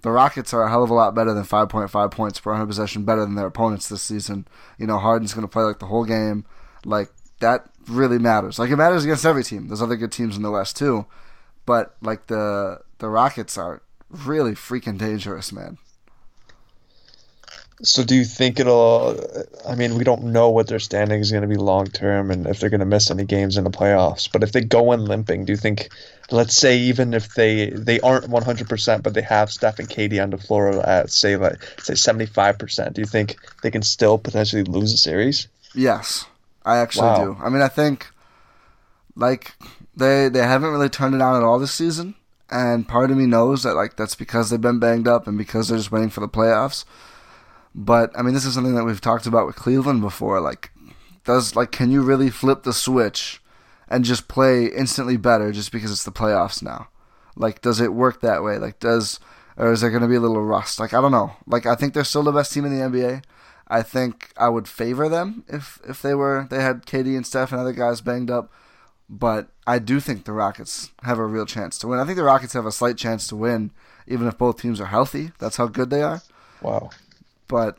the 0.00 0.10
Rockets 0.10 0.54
are 0.54 0.62
a 0.62 0.70
hell 0.70 0.82
of 0.82 0.90
a 0.90 0.94
lot 0.94 1.14
better 1.14 1.34
than 1.34 1.44
5.5 1.44 2.10
points 2.10 2.40
per 2.40 2.50
100 2.50 2.66
possession, 2.66 3.04
better 3.04 3.20
than 3.20 3.34
their 3.34 3.46
opponents 3.46 3.88
this 3.88 4.02
season. 4.02 4.46
You 4.78 4.86
know, 4.86 4.98
Harden's 4.98 5.34
going 5.34 5.46
to 5.46 5.52
play 5.52 5.62
like 5.62 5.78
the 5.78 5.86
whole 5.86 6.04
game. 6.04 6.46
Like, 6.84 7.10
that 7.40 7.68
really 7.86 8.18
matters. 8.18 8.58
Like, 8.58 8.70
it 8.70 8.76
matters 8.76 9.04
against 9.04 9.26
every 9.26 9.44
team. 9.44 9.68
There's 9.68 9.82
other 9.82 9.96
good 9.96 10.12
teams 10.12 10.36
in 10.36 10.42
the 10.42 10.50
West, 10.50 10.76
too. 10.76 11.06
But, 11.66 11.96
like, 12.00 12.28
the, 12.28 12.80
the 12.98 13.08
Rockets 13.08 13.58
are 13.58 13.82
really 14.12 14.52
freaking 14.52 14.98
dangerous, 14.98 15.52
man. 15.52 15.78
So 17.84 18.04
do 18.04 18.14
you 18.14 18.24
think 18.24 18.60
it'll? 18.60 19.20
I 19.68 19.74
mean, 19.74 19.96
we 19.96 20.04
don't 20.04 20.24
know 20.24 20.50
what 20.50 20.68
their 20.68 20.78
standing 20.78 21.18
is 21.18 21.32
going 21.32 21.42
to 21.42 21.48
be 21.48 21.56
long 21.56 21.86
term, 21.86 22.30
and 22.30 22.46
if 22.46 22.60
they're 22.60 22.70
going 22.70 22.80
to 22.80 22.86
miss 22.86 23.10
any 23.10 23.24
games 23.24 23.56
in 23.56 23.64
the 23.64 23.70
playoffs. 23.70 24.30
But 24.30 24.44
if 24.44 24.52
they 24.52 24.60
go 24.60 24.92
in 24.92 25.04
limping, 25.04 25.46
do 25.46 25.52
you 25.52 25.56
think? 25.56 25.88
Let's 26.30 26.56
say 26.56 26.78
even 26.78 27.12
if 27.12 27.34
they 27.34 27.70
they 27.70 27.98
aren't 28.00 28.28
one 28.28 28.44
hundred 28.44 28.68
percent, 28.68 29.02
but 29.02 29.14
they 29.14 29.22
have 29.22 29.50
Steph 29.50 29.80
and 29.80 29.88
KD 29.88 30.22
on 30.22 30.30
the 30.30 30.38
floor 30.38 30.70
at 30.86 31.10
say 31.10 31.36
like 31.36 31.60
say 31.80 31.96
seventy 31.96 32.26
five 32.26 32.56
percent. 32.56 32.94
Do 32.94 33.00
you 33.00 33.06
think 33.06 33.36
they 33.62 33.70
can 33.72 33.82
still 33.82 34.16
potentially 34.16 34.62
lose 34.62 34.92
a 34.92 34.98
series? 34.98 35.48
Yes, 35.74 36.24
I 36.64 36.78
actually 36.78 37.08
wow. 37.08 37.24
do. 37.24 37.36
I 37.42 37.48
mean, 37.48 37.62
I 37.62 37.68
think 37.68 38.06
like 39.16 39.54
they 39.96 40.28
they 40.28 40.42
haven't 40.42 40.70
really 40.70 40.88
turned 40.88 41.16
it 41.16 41.20
on 41.20 41.36
at 41.36 41.42
all 41.42 41.58
this 41.58 41.72
season, 41.72 42.14
and 42.52 42.86
part 42.86 43.10
of 43.10 43.16
me 43.16 43.26
knows 43.26 43.62
that 43.62 43.74
like 43.74 43.96
that's 43.96 44.14
because 44.14 44.50
they've 44.50 44.60
been 44.60 44.78
banged 44.78 45.08
up 45.08 45.26
and 45.26 45.38
because 45.38 45.68
they're 45.68 45.78
just 45.78 45.90
waiting 45.90 46.10
for 46.10 46.20
the 46.20 46.28
playoffs. 46.28 46.84
But 47.74 48.16
I 48.16 48.22
mean, 48.22 48.34
this 48.34 48.44
is 48.44 48.54
something 48.54 48.74
that 48.74 48.84
we've 48.84 49.00
talked 49.00 49.26
about 49.26 49.46
with 49.46 49.56
Cleveland 49.56 50.02
before. 50.02 50.40
Like, 50.40 50.70
does 51.24 51.56
like 51.56 51.72
can 51.72 51.90
you 51.90 52.02
really 52.02 52.30
flip 52.30 52.62
the 52.62 52.72
switch 52.72 53.42
and 53.88 54.04
just 54.04 54.28
play 54.28 54.66
instantly 54.66 55.16
better 55.16 55.50
just 55.52 55.72
because 55.72 55.90
it's 55.90 56.04
the 56.04 56.12
playoffs 56.12 56.62
now? 56.62 56.88
Like, 57.34 57.62
does 57.62 57.80
it 57.80 57.94
work 57.94 58.20
that 58.20 58.42
way? 58.42 58.58
Like, 58.58 58.78
does 58.78 59.18
or 59.56 59.72
is 59.72 59.80
there 59.80 59.90
going 59.90 60.02
to 60.02 60.08
be 60.08 60.16
a 60.16 60.20
little 60.20 60.42
rust? 60.42 60.78
Like, 60.78 60.94
I 60.94 61.00
don't 61.00 61.12
know. 61.12 61.32
Like, 61.46 61.66
I 61.66 61.74
think 61.74 61.94
they're 61.94 62.04
still 62.04 62.22
the 62.22 62.32
best 62.32 62.52
team 62.52 62.64
in 62.64 62.76
the 62.76 62.84
NBA. 62.84 63.22
I 63.68 63.82
think 63.82 64.32
I 64.36 64.50
would 64.50 64.68
favor 64.68 65.08
them 65.08 65.44
if 65.48 65.80
if 65.88 66.02
they 66.02 66.14
were 66.14 66.46
they 66.50 66.62
had 66.62 66.84
KD 66.84 67.16
and 67.16 67.26
Steph 67.26 67.52
and 67.52 67.60
other 67.60 67.72
guys 67.72 68.02
banged 68.02 68.30
up. 68.30 68.52
But 69.12 69.48
I 69.66 69.78
do 69.78 70.00
think 70.00 70.24
the 70.24 70.32
Rockets 70.32 70.90
have 71.02 71.18
a 71.18 71.26
real 71.26 71.44
chance 71.44 71.76
to 71.78 71.86
win. 71.86 71.98
I 71.98 72.04
think 72.06 72.16
the 72.16 72.24
Rockets 72.24 72.54
have 72.54 72.64
a 72.64 72.72
slight 72.72 72.96
chance 72.96 73.26
to 73.28 73.36
win, 73.36 73.70
even 74.06 74.26
if 74.26 74.38
both 74.38 74.60
teams 74.60 74.80
are 74.80 74.86
healthy. 74.86 75.32
That's 75.38 75.58
how 75.58 75.66
good 75.66 75.90
they 75.90 76.02
are. 76.02 76.22
Wow. 76.62 76.88
But 77.46 77.76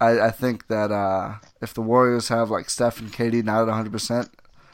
I, 0.00 0.18
I 0.18 0.30
think 0.32 0.66
that 0.66 0.90
uh, 0.90 1.36
if 1.62 1.72
the 1.72 1.80
Warriors 1.80 2.26
have 2.26 2.50
like 2.50 2.70
Steph 2.70 2.98
and 2.98 3.12
KD 3.12 3.44
not 3.44 3.62
at 3.62 3.68
100, 3.68 3.92
percent 3.92 4.30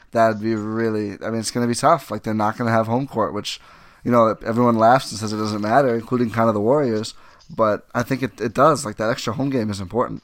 that'd 0.09 0.41
be 0.41 0.55
really. 0.55 1.17
I 1.23 1.29
mean, 1.29 1.39
it's 1.39 1.51
going 1.51 1.63
to 1.63 1.71
be 1.71 1.79
tough. 1.79 2.09
Like 2.09 2.23
they're 2.23 2.33
not 2.33 2.57
going 2.57 2.67
to 2.67 2.73
have 2.73 2.87
home 2.87 3.05
court, 3.05 3.35
which 3.35 3.61
you 4.03 4.09
know 4.09 4.35
everyone 4.43 4.79
laughs 4.79 5.11
and 5.11 5.19
says 5.19 5.33
it 5.33 5.37
doesn't 5.37 5.61
matter, 5.61 5.93
including 5.93 6.31
kind 6.31 6.47
of 6.47 6.55
the 6.55 6.61
Warriors. 6.61 7.13
But 7.47 7.87
I 7.93 8.01
think 8.01 8.23
it 8.23 8.41
it 8.41 8.55
does. 8.55 8.85
Like 8.85 8.95
that 8.95 9.11
extra 9.11 9.33
home 9.33 9.51
game 9.51 9.69
is 9.69 9.79
important. 9.79 10.23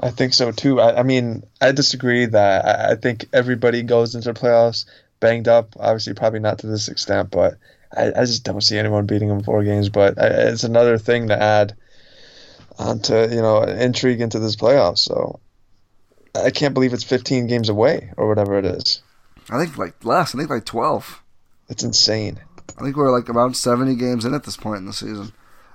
I 0.00 0.10
think 0.10 0.34
so 0.34 0.50
too. 0.50 0.80
I, 0.80 1.00
I 1.00 1.02
mean, 1.02 1.44
I 1.60 1.72
disagree 1.72 2.26
that 2.26 2.64
I, 2.64 2.92
I 2.92 2.94
think 2.96 3.26
everybody 3.32 3.82
goes 3.82 4.14
into 4.14 4.32
the 4.32 4.38
playoffs 4.38 4.86
banged 5.20 5.48
up. 5.48 5.74
Obviously, 5.78 6.14
probably 6.14 6.40
not 6.40 6.58
to 6.60 6.66
this 6.66 6.88
extent, 6.88 7.30
but 7.30 7.56
I, 7.96 8.08
I 8.08 8.24
just 8.24 8.44
don't 8.44 8.60
see 8.60 8.78
anyone 8.78 9.06
beating 9.06 9.28
them 9.28 9.42
four 9.42 9.64
games. 9.64 9.88
But 9.88 10.18
I, 10.20 10.26
it's 10.50 10.64
another 10.64 10.98
thing 10.98 11.28
to 11.28 11.40
add 11.40 11.76
onto 12.78 13.14
you 13.14 13.40
know 13.40 13.62
intrigue 13.62 14.20
into 14.20 14.38
this 14.38 14.56
playoffs. 14.56 14.98
So 14.98 15.40
I 16.34 16.50
can't 16.50 16.74
believe 16.74 16.92
it's 16.92 17.04
15 17.04 17.46
games 17.46 17.68
away 17.68 18.12
or 18.16 18.28
whatever 18.28 18.58
it 18.58 18.64
is. 18.64 19.02
I 19.50 19.62
think 19.62 19.78
like 19.78 20.04
less. 20.04 20.34
I 20.34 20.38
think 20.38 20.50
like 20.50 20.64
12. 20.64 21.22
It's 21.68 21.82
insane. 21.82 22.40
I 22.78 22.82
think 22.82 22.96
we're 22.96 23.12
like 23.12 23.28
around 23.30 23.54
70 23.56 23.94
games 23.96 24.24
in 24.24 24.34
at 24.34 24.44
this 24.44 24.56
point 24.56 24.78
in 24.78 24.86
the 24.86 24.92
season. 24.92 25.32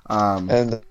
Um, 0.08 0.50
And 0.50 0.84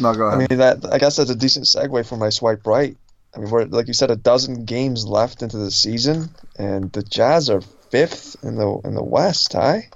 no, 0.00 0.14
go 0.14 0.28
I 0.28 0.36
mean 0.36 0.58
that 0.58 0.84
I 0.92 0.98
guess 0.98 1.16
that's 1.16 1.30
a 1.30 1.34
decent 1.34 1.66
segue 1.66 2.06
for 2.06 2.16
my 2.16 2.30
swipe 2.30 2.66
right. 2.66 2.96
I 3.34 3.40
mean, 3.40 3.50
we're 3.50 3.64
like 3.64 3.88
you 3.88 3.94
said, 3.94 4.10
a 4.10 4.16
dozen 4.16 4.64
games 4.64 5.06
left 5.06 5.42
into 5.42 5.58
the 5.58 5.70
season, 5.70 6.30
and 6.58 6.90
the 6.92 7.02
Jazz 7.02 7.50
are 7.50 7.60
fifth 7.90 8.36
in 8.42 8.56
the 8.56 8.80
in 8.84 8.94
the 8.94 9.04
West. 9.04 9.50
Ty, 9.50 9.90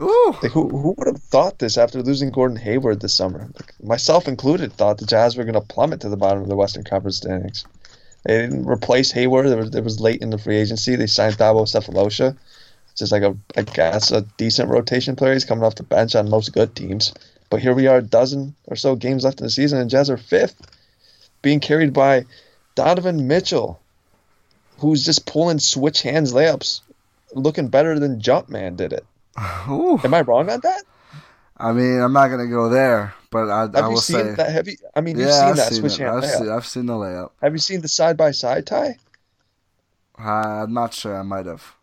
Ooh, 0.00 0.36
like 0.42 0.52
who 0.52 0.68
who 0.68 0.94
would 0.98 1.06
have 1.06 1.22
thought 1.22 1.58
this 1.58 1.78
after 1.78 2.02
losing 2.02 2.30
Gordon 2.30 2.56
Hayward 2.56 3.00
this 3.00 3.14
summer? 3.14 3.48
Like, 3.54 3.74
myself 3.82 4.26
included, 4.26 4.72
thought 4.72 4.98
the 4.98 5.06
Jazz 5.06 5.36
were 5.36 5.44
going 5.44 5.54
to 5.54 5.60
plummet 5.60 6.00
to 6.00 6.08
the 6.08 6.16
bottom 6.16 6.42
of 6.42 6.48
the 6.48 6.56
Western 6.56 6.84
Conference 6.84 7.18
standings. 7.18 7.64
They 8.24 8.38
didn't 8.38 8.66
replace 8.66 9.10
Hayward. 9.12 9.46
It 9.46 9.56
was, 9.56 9.74
it 9.74 9.84
was 9.84 10.00
late 10.00 10.22
in 10.22 10.30
the 10.30 10.38
free 10.38 10.56
agency. 10.56 10.96
They 10.96 11.06
signed 11.06 11.34
Thabo 11.34 11.66
Sefolosha, 11.66 12.36
just 12.96 13.12
like 13.12 13.22
a 13.22 13.36
I 13.56 13.62
guess 13.62 14.10
a 14.10 14.22
decent 14.22 14.70
rotation 14.70 15.14
player. 15.14 15.34
He's 15.34 15.44
coming 15.44 15.64
off 15.64 15.76
the 15.76 15.82
bench 15.82 16.14
on 16.14 16.30
most 16.30 16.52
good 16.52 16.74
teams. 16.74 17.12
But 17.52 17.60
here 17.60 17.74
we 17.74 17.86
are, 17.86 17.98
a 17.98 18.02
dozen 18.02 18.54
or 18.64 18.76
so 18.76 18.96
games 18.96 19.24
left 19.24 19.40
in 19.40 19.44
the 19.44 19.50
season, 19.50 19.78
and 19.78 19.90
Jazz 19.90 20.08
are 20.08 20.16
fifth, 20.16 20.58
being 21.42 21.60
carried 21.60 21.92
by 21.92 22.24
Donovan 22.76 23.28
Mitchell, 23.28 23.78
who's 24.78 25.04
just 25.04 25.26
pulling 25.26 25.58
switch 25.58 26.00
hands 26.00 26.32
layups, 26.32 26.80
looking 27.34 27.68
better 27.68 27.98
than 27.98 28.22
Jumpman 28.22 28.78
did 28.78 28.94
it. 28.94 29.04
ooh. 29.68 30.00
Am 30.02 30.14
I 30.14 30.22
wrong 30.22 30.48
on 30.48 30.60
that? 30.60 30.84
I 31.58 31.72
mean, 31.72 32.00
I'm 32.00 32.14
not 32.14 32.28
gonna 32.28 32.46
go 32.48 32.70
there, 32.70 33.12
but 33.30 33.50
I, 33.50 33.60
Have 33.64 33.76
I 33.76 33.80
you 33.80 33.88
will 33.90 33.96
seen 33.98 34.16
say, 34.16 34.34
that? 34.36 34.50
Have 34.50 34.66
you? 34.66 34.76
I 34.96 35.02
mean, 35.02 35.18
you've 35.18 35.30
seen 35.30 35.44
I've 35.50 35.56
that 35.56 35.68
seen 35.68 35.80
switch 35.80 36.00
it. 36.00 36.04
hand 36.04 36.16
I've 36.16 36.24
layup. 36.24 36.38
seen, 36.38 36.48
I've 36.48 36.66
seen 36.66 36.86
the 36.86 36.94
layup. 36.94 37.32
Have 37.42 37.52
you 37.52 37.58
seen 37.58 37.82
the 37.82 37.88
side 37.88 38.16
by 38.16 38.30
side 38.30 38.66
Ty? 38.66 38.96
Uh, 40.18 40.22
I'm 40.64 40.72
not 40.72 40.94
sure. 40.94 41.18
I 41.18 41.22
might 41.22 41.44
have. 41.44 41.74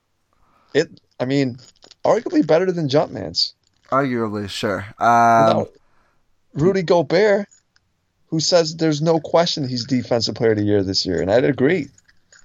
It. 0.73 0.99
I 1.19 1.25
mean, 1.25 1.60
arguably 2.03 2.45
better 2.47 2.71
than 2.71 2.89
Jumpman's. 2.89 3.53
Arguably, 3.91 4.49
sure. 4.49 4.86
Um, 4.99 5.65
Rudy 6.54 6.84
Gobert, 6.84 7.47
who 8.28 8.39
says 8.39 8.75
there's 8.75 9.02
no 9.02 9.19
question 9.19 9.67
he's 9.67 9.86
defensive 9.86 10.36
player 10.36 10.52
of 10.52 10.58
the 10.58 10.63
year 10.63 10.84
this 10.84 11.06
year, 11.06 11.21
and 11.21 11.32
I'd 11.32 11.45
agree. 11.45 11.88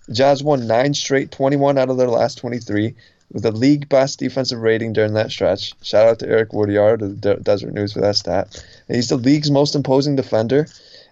The 0.07 0.15
Jazz 0.15 0.43
won 0.43 0.67
nine 0.67 0.95
straight, 0.95 1.31
21 1.31 1.79
out 1.79 1.91
of 1.91 1.97
their 1.97 2.09
last 2.09 2.39
23, 2.39 2.95
with 3.33 3.43
the 3.43 3.53
league 3.53 3.89
best 3.89 4.19
defensive 4.19 4.61
rating 4.61 4.93
during 4.93 5.15
that 5.15 5.31
stretch. 5.31 5.75
Shout 5.83 6.07
out 6.07 6.19
to 6.21 6.29
Eric 6.29 6.53
Woodyard 6.53 7.03
of 7.03 7.21
the 7.21 7.35
De- 7.35 7.41
Deseret 7.43 7.75
News 7.75 7.93
for 7.93 8.01
that 8.01 8.17
stat. 8.17 8.65
And 8.89 8.97
he's 8.97 9.09
the 9.09 9.17
league's 9.17 9.51
most 9.51 9.75
imposing 9.75 10.17
defender, 10.17 10.67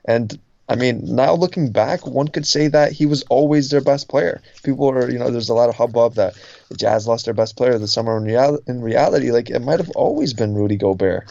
and 0.05 0.39
I 0.73 0.77
mean, 0.77 1.03
now 1.05 1.35
looking 1.35 1.71
back, 1.71 2.07
one 2.07 2.29
could 2.29 2.47
say 2.47 2.67
that 2.69 2.93
he 2.93 3.05
was 3.05 3.25
always 3.29 3.69
their 3.69 3.83
best 3.83 4.09
player. 4.09 4.41
People 4.63 4.89
are, 4.89 5.11
you 5.11 5.19
know, 5.19 5.31
there's 5.31 5.51
a 5.51 5.55
lot 5.55 5.69
of 5.69 5.75
hubbub 5.75 6.15
that 6.15 6.35
the 6.71 6.77
Jazz 6.77 7.07
lost 7.07 7.27
their 7.27 7.35
best 7.35 7.57
player 7.57 7.79
this 7.79 7.93
summer. 7.93 8.17
In, 8.17 8.25
real- 8.25 8.59
in 8.67 8.81
reality, 8.81 9.31
like 9.33 9.51
it 9.51 9.59
might 9.61 9.81
have 9.81 9.91
always 9.91 10.33
been 10.33 10.55
Rudy 10.55 10.77
Gobert. 10.77 11.31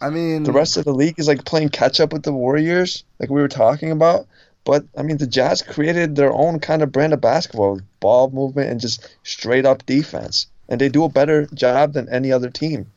I 0.00 0.10
mean, 0.10 0.42
The 0.42 0.50
rest 0.50 0.76
of 0.76 0.84
the 0.84 0.92
league 0.92 1.20
is 1.20 1.28
like 1.28 1.44
playing 1.44 1.68
catch 1.68 2.00
up 2.00 2.12
with 2.12 2.24
the 2.24 2.32
Warriors, 2.32 3.04
like 3.20 3.30
we 3.30 3.40
were 3.40 3.46
talking 3.46 3.92
about. 3.92 4.26
But 4.64 4.84
I 4.98 5.02
mean, 5.02 5.18
the 5.18 5.28
Jazz 5.28 5.62
created 5.62 6.16
their 6.16 6.32
own 6.32 6.58
kind 6.58 6.82
of 6.82 6.90
brand 6.90 7.12
of 7.12 7.20
basketball, 7.20 7.74
with 7.74 8.00
ball 8.00 8.30
movement 8.30 8.68
and 8.68 8.80
just 8.80 9.08
straight 9.22 9.64
up 9.64 9.86
defense, 9.86 10.48
and 10.68 10.80
they 10.80 10.88
do 10.88 11.04
a 11.04 11.08
better 11.08 11.46
job 11.54 11.92
than 11.92 12.08
any 12.08 12.32
other 12.32 12.50
team 12.50 12.90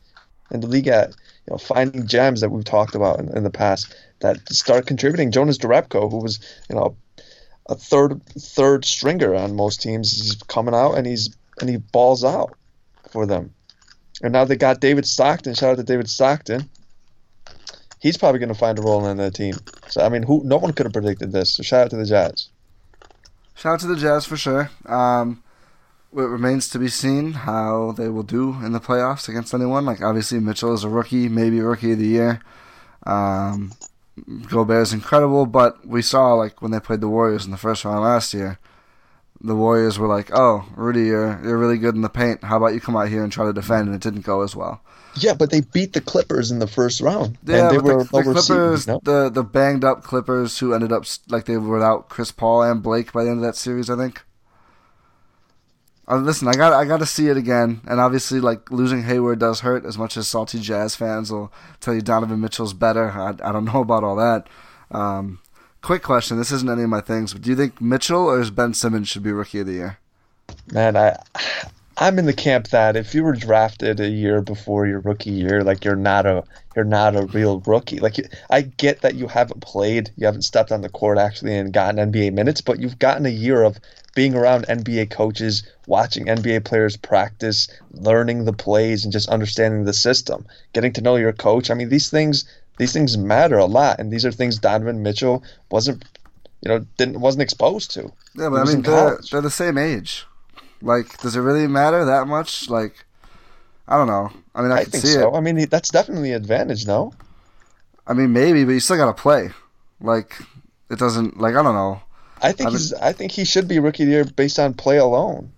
in 0.50 0.60
the 0.60 0.66
league 0.66 0.88
at 0.88 1.14
you 1.46 1.52
know 1.52 1.58
finding 1.58 2.06
gems 2.06 2.40
that 2.40 2.50
we've 2.50 2.64
talked 2.64 2.94
about 2.94 3.18
in, 3.18 3.36
in 3.36 3.44
the 3.44 3.50
past 3.50 3.94
that 4.20 4.36
start 4.52 4.86
contributing. 4.86 5.30
Jonas 5.30 5.58
Jerebko, 5.58 6.10
who 6.10 6.18
was 6.18 6.40
you 6.68 6.76
know 6.76 6.96
a 7.68 7.74
third 7.74 8.22
third 8.38 8.84
stringer 8.84 9.34
on 9.34 9.56
most 9.56 9.82
teams, 9.82 10.12
is 10.12 10.42
coming 10.48 10.74
out 10.74 10.94
and 10.94 11.06
he's 11.06 11.34
and 11.60 11.68
he 11.70 11.76
balls 11.76 12.24
out 12.24 12.56
for 13.10 13.26
them. 13.26 13.52
And 14.22 14.32
now 14.32 14.44
they 14.44 14.56
got 14.56 14.80
David 14.80 15.06
Stockton. 15.06 15.54
Shout 15.54 15.72
out 15.72 15.76
to 15.76 15.82
David 15.82 16.08
Stockton 16.08 16.68
he's 18.00 18.16
probably 18.16 18.38
going 18.38 18.52
to 18.52 18.54
find 18.54 18.78
a 18.78 18.82
role 18.82 19.06
in 19.06 19.16
the 19.16 19.30
team. 19.30 19.54
So 19.88 20.02
I 20.04 20.08
mean, 20.08 20.22
who? 20.22 20.42
No 20.44 20.56
one 20.58 20.72
could 20.72 20.86
have 20.86 20.92
predicted 20.92 21.32
this. 21.32 21.54
So 21.54 21.62
shout 21.62 21.86
out 21.86 21.90
to 21.90 21.96
the 21.96 22.06
Jazz. 22.06 22.48
Shout 23.54 23.74
out 23.74 23.80
to 23.80 23.86
the 23.86 23.96
Jazz 23.96 24.24
for 24.26 24.36
sure. 24.36 24.70
Um, 24.84 25.42
it 26.16 26.28
remains 26.28 26.68
to 26.70 26.78
be 26.78 26.88
seen 26.88 27.32
how 27.32 27.92
they 27.92 28.08
will 28.08 28.22
do 28.22 28.54
in 28.64 28.72
the 28.72 28.80
playoffs 28.80 29.28
against 29.28 29.54
anyone. 29.54 29.84
Like 29.84 30.02
obviously 30.02 30.40
Mitchell 30.40 30.74
is 30.74 30.84
a 30.84 30.88
rookie, 30.88 31.28
maybe 31.28 31.60
rookie 31.60 31.92
of 31.92 31.98
the 31.98 32.06
year. 32.06 32.40
Um, 33.04 33.72
Gobert 34.48 34.82
is 34.82 34.92
incredible, 34.92 35.46
but 35.46 35.86
we 35.86 36.02
saw 36.02 36.34
like 36.34 36.62
when 36.62 36.70
they 36.70 36.80
played 36.80 37.00
the 37.00 37.08
Warriors 37.08 37.44
in 37.44 37.50
the 37.50 37.58
first 37.58 37.84
round 37.84 38.02
last 38.02 38.32
year, 38.34 38.58
the 39.40 39.54
Warriors 39.54 39.98
were 39.98 40.08
like, 40.08 40.30
"Oh, 40.32 40.64
Rudy, 40.76 41.04
you're 41.06 41.40
you're 41.44 41.58
really 41.58 41.78
good 41.78 41.94
in 41.94 42.00
the 42.02 42.08
paint. 42.08 42.42
How 42.44 42.56
about 42.56 42.74
you 42.74 42.80
come 42.80 42.96
out 42.96 43.08
here 43.08 43.22
and 43.22 43.30
try 43.32 43.44
to 43.46 43.52
defend?" 43.52 43.88
And 43.88 43.94
it 43.94 44.00
didn't 44.02 44.24
go 44.24 44.42
as 44.42 44.56
well. 44.56 44.80
Yeah, 45.14 45.34
but 45.34 45.50
they 45.50 45.60
beat 45.62 45.92
the 45.94 46.00
Clippers 46.00 46.50
in 46.50 46.58
the 46.58 46.66
first 46.66 47.00
round, 47.00 47.38
Yeah, 47.46 47.62
and 47.62 47.70
they 47.70 47.78
but 47.78 47.84
were 47.84 48.04
the, 48.04 48.04
the 48.04 48.22
Clippers, 48.24 48.86
the 48.86 49.30
the 49.30 49.42
banged 49.44 49.84
up 49.84 50.02
Clippers, 50.02 50.58
who 50.58 50.74
ended 50.74 50.92
up 50.92 51.04
like 51.28 51.44
they 51.46 51.56
were 51.56 51.74
without 51.74 52.08
Chris 52.08 52.32
Paul 52.32 52.62
and 52.62 52.82
Blake 52.82 53.12
by 53.12 53.24
the 53.24 53.30
end 53.30 53.38
of 53.38 53.44
that 53.44 53.56
series, 53.56 53.90
I 53.90 53.96
think. 53.96 54.22
Uh, 56.08 56.16
listen, 56.18 56.46
I 56.46 56.52
got 56.52 56.72
I 56.72 56.84
got 56.84 56.98
to 56.98 57.06
see 57.06 57.28
it 57.28 57.36
again, 57.36 57.80
and 57.86 58.00
obviously, 58.00 58.40
like 58.40 58.70
losing 58.70 59.02
Hayward 59.02 59.40
does 59.40 59.60
hurt. 59.60 59.84
As 59.84 59.98
much 59.98 60.16
as 60.16 60.28
salty 60.28 60.60
Jazz 60.60 60.94
fans 60.94 61.32
will 61.32 61.52
tell 61.80 61.94
you 61.94 62.00
Donovan 62.00 62.40
Mitchell's 62.40 62.74
better, 62.74 63.10
I, 63.10 63.30
I 63.30 63.52
don't 63.52 63.64
know 63.72 63.80
about 63.80 64.04
all 64.04 64.16
that. 64.16 64.48
Um, 64.90 65.40
quick 65.82 66.02
question: 66.02 66.38
This 66.38 66.52
isn't 66.52 66.70
any 66.70 66.84
of 66.84 66.90
my 66.90 67.00
things, 67.00 67.32
but 67.32 67.42
do 67.42 67.50
you 67.50 67.56
think 67.56 67.80
Mitchell 67.80 68.28
or 68.28 68.48
Ben 68.50 68.72
Simmons 68.72 69.08
should 69.08 69.24
be 69.24 69.32
Rookie 69.32 69.60
of 69.60 69.66
the 69.66 69.72
Year? 69.72 69.98
Man, 70.72 70.96
I 70.96 71.16
I'm 71.98 72.18
in 72.18 72.26
the 72.26 72.34
camp 72.34 72.68
that 72.68 72.94
if 72.94 73.14
you 73.14 73.24
were 73.24 73.32
drafted 73.32 74.00
a 74.00 74.08
year 74.08 74.42
before 74.42 74.86
your 74.86 75.00
rookie 75.00 75.30
year, 75.30 75.64
like 75.64 75.84
you're 75.84 75.96
not 75.96 76.26
a 76.26 76.44
you're 76.74 76.84
not 76.84 77.16
a 77.16 77.24
real 77.26 77.60
rookie. 77.60 78.00
Like 78.00 78.16
I 78.50 78.62
get 78.62 79.00
that 79.00 79.14
you 79.14 79.28
haven't 79.28 79.62
played, 79.62 80.10
you 80.16 80.26
haven't 80.26 80.42
stepped 80.42 80.72
on 80.72 80.82
the 80.82 80.90
court 80.90 81.16
actually 81.16 81.56
and 81.56 81.72
gotten 81.72 82.12
NBA 82.12 82.34
minutes, 82.34 82.60
but 82.60 82.80
you've 82.80 82.98
gotten 82.98 83.24
a 83.24 83.30
year 83.30 83.62
of 83.62 83.80
being 84.14 84.34
around 84.34 84.66
NBA 84.66 85.10
coaches, 85.10 85.62
watching 85.86 86.26
NBA 86.26 86.64
players 86.64 86.96
practice, 86.98 87.68
learning 87.92 88.44
the 88.44 88.52
plays 88.52 89.04
and 89.04 89.12
just 89.12 89.28
understanding 89.30 89.84
the 89.84 89.94
system, 89.94 90.46
getting 90.74 90.92
to 90.94 91.00
know 91.00 91.16
your 91.16 91.32
coach. 91.32 91.70
I 91.70 91.74
mean, 91.74 91.88
these 91.88 92.10
things 92.10 92.44
these 92.76 92.92
things 92.92 93.16
matter 93.16 93.56
a 93.56 93.64
lot 93.64 93.98
and 93.98 94.12
these 94.12 94.26
are 94.26 94.32
things 94.32 94.58
Donovan 94.58 95.02
Mitchell 95.02 95.42
wasn't 95.70 96.04
you 96.60 96.68
know, 96.68 96.86
didn't 96.98 97.20
wasn't 97.20 97.42
exposed 97.42 97.90
to. 97.92 98.12
Yeah, 98.34 98.50
but 98.50 98.60
I 98.60 98.64
mean 98.64 98.82
they're 98.82 99.18
they're 99.30 99.40
the 99.40 99.50
same 99.50 99.78
age. 99.78 100.26
Like, 100.82 101.18
does 101.18 101.36
it 101.36 101.40
really 101.40 101.66
matter 101.66 102.04
that 102.04 102.26
much? 102.26 102.68
Like, 102.68 103.04
I 103.88 103.96
don't 103.96 104.06
know. 104.06 104.30
I 104.54 104.62
mean, 104.62 104.72
I, 104.72 104.76
I 104.76 104.82
can 104.82 104.92
think 104.92 105.04
see 105.04 105.12
so. 105.14 105.34
it. 105.34 105.36
I 105.36 105.40
mean, 105.40 105.68
that's 105.68 105.90
definitely 105.90 106.30
an 106.32 106.36
advantage, 106.36 106.86
no? 106.86 107.12
I 108.06 108.12
mean, 108.12 108.32
maybe, 108.32 108.64
but 108.64 108.72
you 108.72 108.80
still 108.80 108.96
got 108.96 109.06
to 109.16 109.20
play. 109.20 109.50
Like, 110.00 110.40
it 110.90 110.98
doesn't. 110.98 111.38
Like, 111.40 111.54
I 111.56 111.62
don't 111.62 111.74
know. 111.74 112.00
I 112.42 112.52
think 112.52 112.68
I 112.68 112.72
he's. 112.72 112.92
I 112.94 113.12
think 113.12 113.32
he 113.32 113.44
should 113.44 113.66
be 113.66 113.78
rookie 113.78 114.02
of 114.02 114.08
the 114.08 114.12
year 114.12 114.24
based 114.24 114.58
on 114.58 114.74
play 114.74 114.98
alone. 114.98 115.52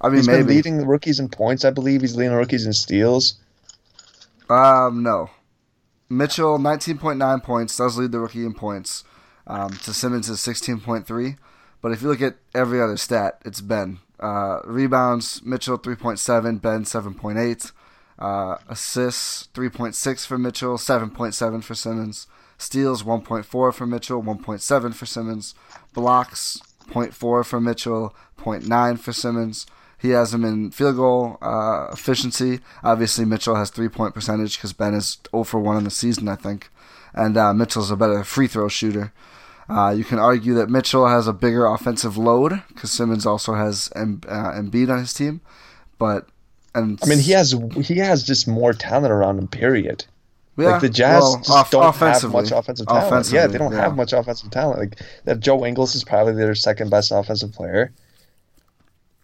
I 0.00 0.08
mean, 0.08 0.18
He's 0.18 0.26
maybe. 0.26 0.42
been 0.42 0.48
leading 0.48 0.78
the 0.78 0.86
rookies 0.86 1.18
in 1.18 1.30
points. 1.30 1.64
I 1.64 1.70
believe 1.70 2.02
he's 2.02 2.14
leading 2.14 2.34
rookies 2.34 2.66
in 2.66 2.74
steals. 2.74 3.36
Um, 4.50 5.02
no. 5.02 5.30
Mitchell, 6.10 6.58
19.9 6.58 7.42
points, 7.42 7.76
does 7.78 7.96
lead 7.96 8.12
the 8.12 8.20
rookie 8.20 8.44
in 8.44 8.52
points. 8.52 9.04
Um, 9.46 9.70
to 9.70 9.94
Simmons 9.94 10.28
is 10.28 10.40
16.3. 10.40 11.38
But 11.80 11.92
if 11.92 12.02
you 12.02 12.08
look 12.08 12.20
at 12.20 12.36
every 12.54 12.82
other 12.82 12.98
stat, 12.98 13.40
it's 13.46 13.62
Ben. 13.62 13.98
Uh, 14.24 14.62
rebounds, 14.64 15.44
Mitchell 15.44 15.78
3.7, 15.78 16.62
Ben 16.62 16.84
7.8. 16.84 17.72
Uh, 18.18 18.56
assists, 18.70 19.48
3.6 19.52 20.26
for 20.26 20.38
Mitchell, 20.38 20.78
7.7 20.78 21.62
for 21.62 21.74
Simmons. 21.74 22.26
Steals, 22.56 23.02
1.4 23.02 23.44
for 23.74 23.86
Mitchell, 23.86 24.22
1.7 24.22 24.94
for 24.94 25.04
Simmons. 25.04 25.54
Blocks, 25.92 26.62
0.4 26.88 27.44
for 27.44 27.60
Mitchell, 27.60 28.14
0.9 28.38 28.98
for 28.98 29.12
Simmons. 29.12 29.66
He 29.98 30.10
has 30.10 30.32
him 30.32 30.44
in 30.46 30.70
field 30.70 30.96
goal 30.96 31.36
uh, 31.42 31.88
efficiency. 31.92 32.60
Obviously, 32.82 33.26
Mitchell 33.26 33.56
has 33.56 33.68
three 33.68 33.90
point 33.90 34.14
percentage 34.14 34.56
because 34.56 34.72
Ben 34.72 34.94
is 34.94 35.18
0 35.32 35.44
for 35.44 35.60
1 35.60 35.76
in 35.76 35.84
the 35.84 35.90
season, 35.90 36.28
I 36.28 36.36
think. 36.36 36.70
And 37.12 37.36
uh, 37.36 37.52
Mitchell's 37.52 37.90
a 37.90 37.96
better 37.96 38.24
free 38.24 38.46
throw 38.46 38.68
shooter. 38.68 39.12
Uh, 39.68 39.94
you 39.96 40.04
can 40.04 40.18
argue 40.18 40.54
that 40.54 40.68
Mitchell 40.68 41.08
has 41.08 41.26
a 41.26 41.32
bigger 41.32 41.66
offensive 41.66 42.16
load 42.16 42.62
because 42.68 42.92
Simmons 42.92 43.24
also 43.24 43.54
has 43.54 43.90
M- 43.96 44.20
uh, 44.28 44.52
Embiid 44.52 44.90
on 44.90 44.98
his 44.98 45.14
team. 45.14 45.40
But 45.98 46.28
and 46.74 46.98
I 47.02 47.06
mean, 47.06 47.18
he 47.18 47.32
has 47.32 47.54
he 47.82 47.96
has 47.98 48.22
just 48.22 48.46
more 48.46 48.72
talent 48.72 49.12
around 49.12 49.38
him. 49.38 49.48
Period. 49.48 50.04
yeah, 50.56 50.72
like 50.72 50.80
the 50.82 50.88
Jazz 50.90 51.22
well, 51.22 51.36
just 51.38 51.50
off- 51.50 51.70
don't 51.70 51.82
have 51.94 52.30
much 52.30 52.50
offensive 52.50 52.86
talent. 52.86 53.32
Yeah, 53.32 53.46
they 53.46 53.58
don't 53.58 53.72
yeah. 53.72 53.80
have 53.80 53.96
much 53.96 54.12
offensive 54.12 54.50
talent. 54.50 54.80
Like 54.80 55.00
that, 55.24 55.40
Joe 55.40 55.64
Ingles 55.64 55.94
is 55.94 56.04
probably 56.04 56.34
their 56.34 56.54
second 56.54 56.90
best 56.90 57.10
offensive 57.10 57.52
player. 57.52 57.92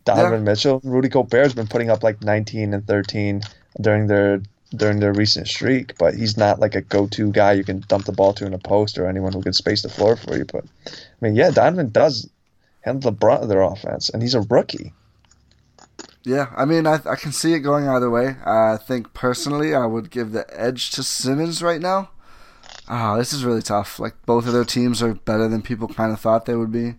Donovan 0.05 0.45
Mitchell, 0.45 0.81
Rudy 0.83 1.09
Gobert's 1.09 1.55
been 1.55 1.67
putting 1.67 1.91
up 1.91 2.03
like 2.03 2.23
19 2.23 2.73
and 2.73 2.87
13 2.87 3.43
during 3.81 4.07
their 4.07 4.43
during 4.75 5.01
their 5.01 5.13
recent 5.13 5.49
streak, 5.49 5.97
but 5.99 6.15
he's 6.15 6.37
not 6.37 6.61
like 6.61 6.75
a 6.75 6.83
go-to 6.83 7.33
guy 7.33 7.53
you 7.53 7.65
can 7.65 7.81
dump 7.89 8.05
the 8.05 8.13
ball 8.13 8.33
to 8.35 8.47
in 8.47 8.55
a 8.55 8.59
post 8.59 8.99
or 8.99 9.07
anyone 9.07 9.33
who 9.33 9.43
can 9.43 9.53
space 9.53 9.83
the 9.83 9.89
floor 9.89 10.17
for 10.17 10.37
you. 10.37 10.45
But 10.45 10.65
I 10.87 10.93
mean, 11.21 11.35
yeah, 11.35 11.51
Donovan 11.51 11.91
does 11.91 12.29
handle 12.83 13.11
the 13.11 13.17
brunt 13.17 13.43
of 13.43 13.49
their 13.49 13.63
offense, 13.63 14.09
and 14.09 14.23
he's 14.23 14.35
a 14.35 14.43
rookie. 14.43 14.93
Yeah, 16.23 16.53
I 16.57 16.67
mean, 16.67 16.87
I, 16.87 17.01
I 17.07 17.17
can 17.17 17.33
see 17.33 17.55
it 17.55 17.61
going 17.61 17.89
either 17.89 18.11
way. 18.11 18.37
I 18.45 18.77
think 18.77 19.15
personally, 19.15 19.75
I 19.75 19.87
would 19.87 20.11
give 20.11 20.33
the 20.33 20.47
edge 20.53 20.91
to 20.93 21.03
Simmons 21.03 21.63
right 21.63 21.81
now. 21.81 22.11
Ah, 22.89 23.15
oh, 23.15 23.19
this 23.19 23.33
is 23.33 23.45
really 23.45 23.63
tough. 23.63 23.99
Like 23.99 24.15
both 24.27 24.47
of 24.47 24.53
their 24.53 24.65
teams 24.65 25.03
are 25.03 25.15
better 25.15 25.49
than 25.49 25.63
people 25.63 25.89
kind 25.89 26.13
of 26.13 26.21
thought 26.21 26.47
they 26.47 26.57
would 26.57 26.73
be. 26.73 26.95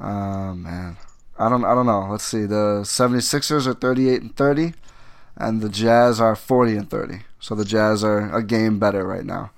Oh 0.00 0.54
man. 0.54 0.96
I 1.38 1.48
don't 1.48 1.64
I 1.64 1.74
don't 1.74 1.86
know. 1.86 2.08
Let's 2.10 2.24
see. 2.24 2.46
The 2.46 2.82
76ers 2.82 3.66
are 3.66 3.74
38 3.74 4.22
and 4.22 4.36
30 4.36 4.74
and 5.36 5.60
the 5.60 5.68
Jazz 5.68 6.20
are 6.20 6.36
40 6.36 6.76
and 6.76 6.90
30. 6.90 7.20
So 7.40 7.54
the 7.54 7.64
Jazz 7.64 8.04
are 8.04 8.34
a 8.34 8.42
game 8.42 8.78
better 8.78 9.06
right 9.06 9.24
now. 9.24 9.50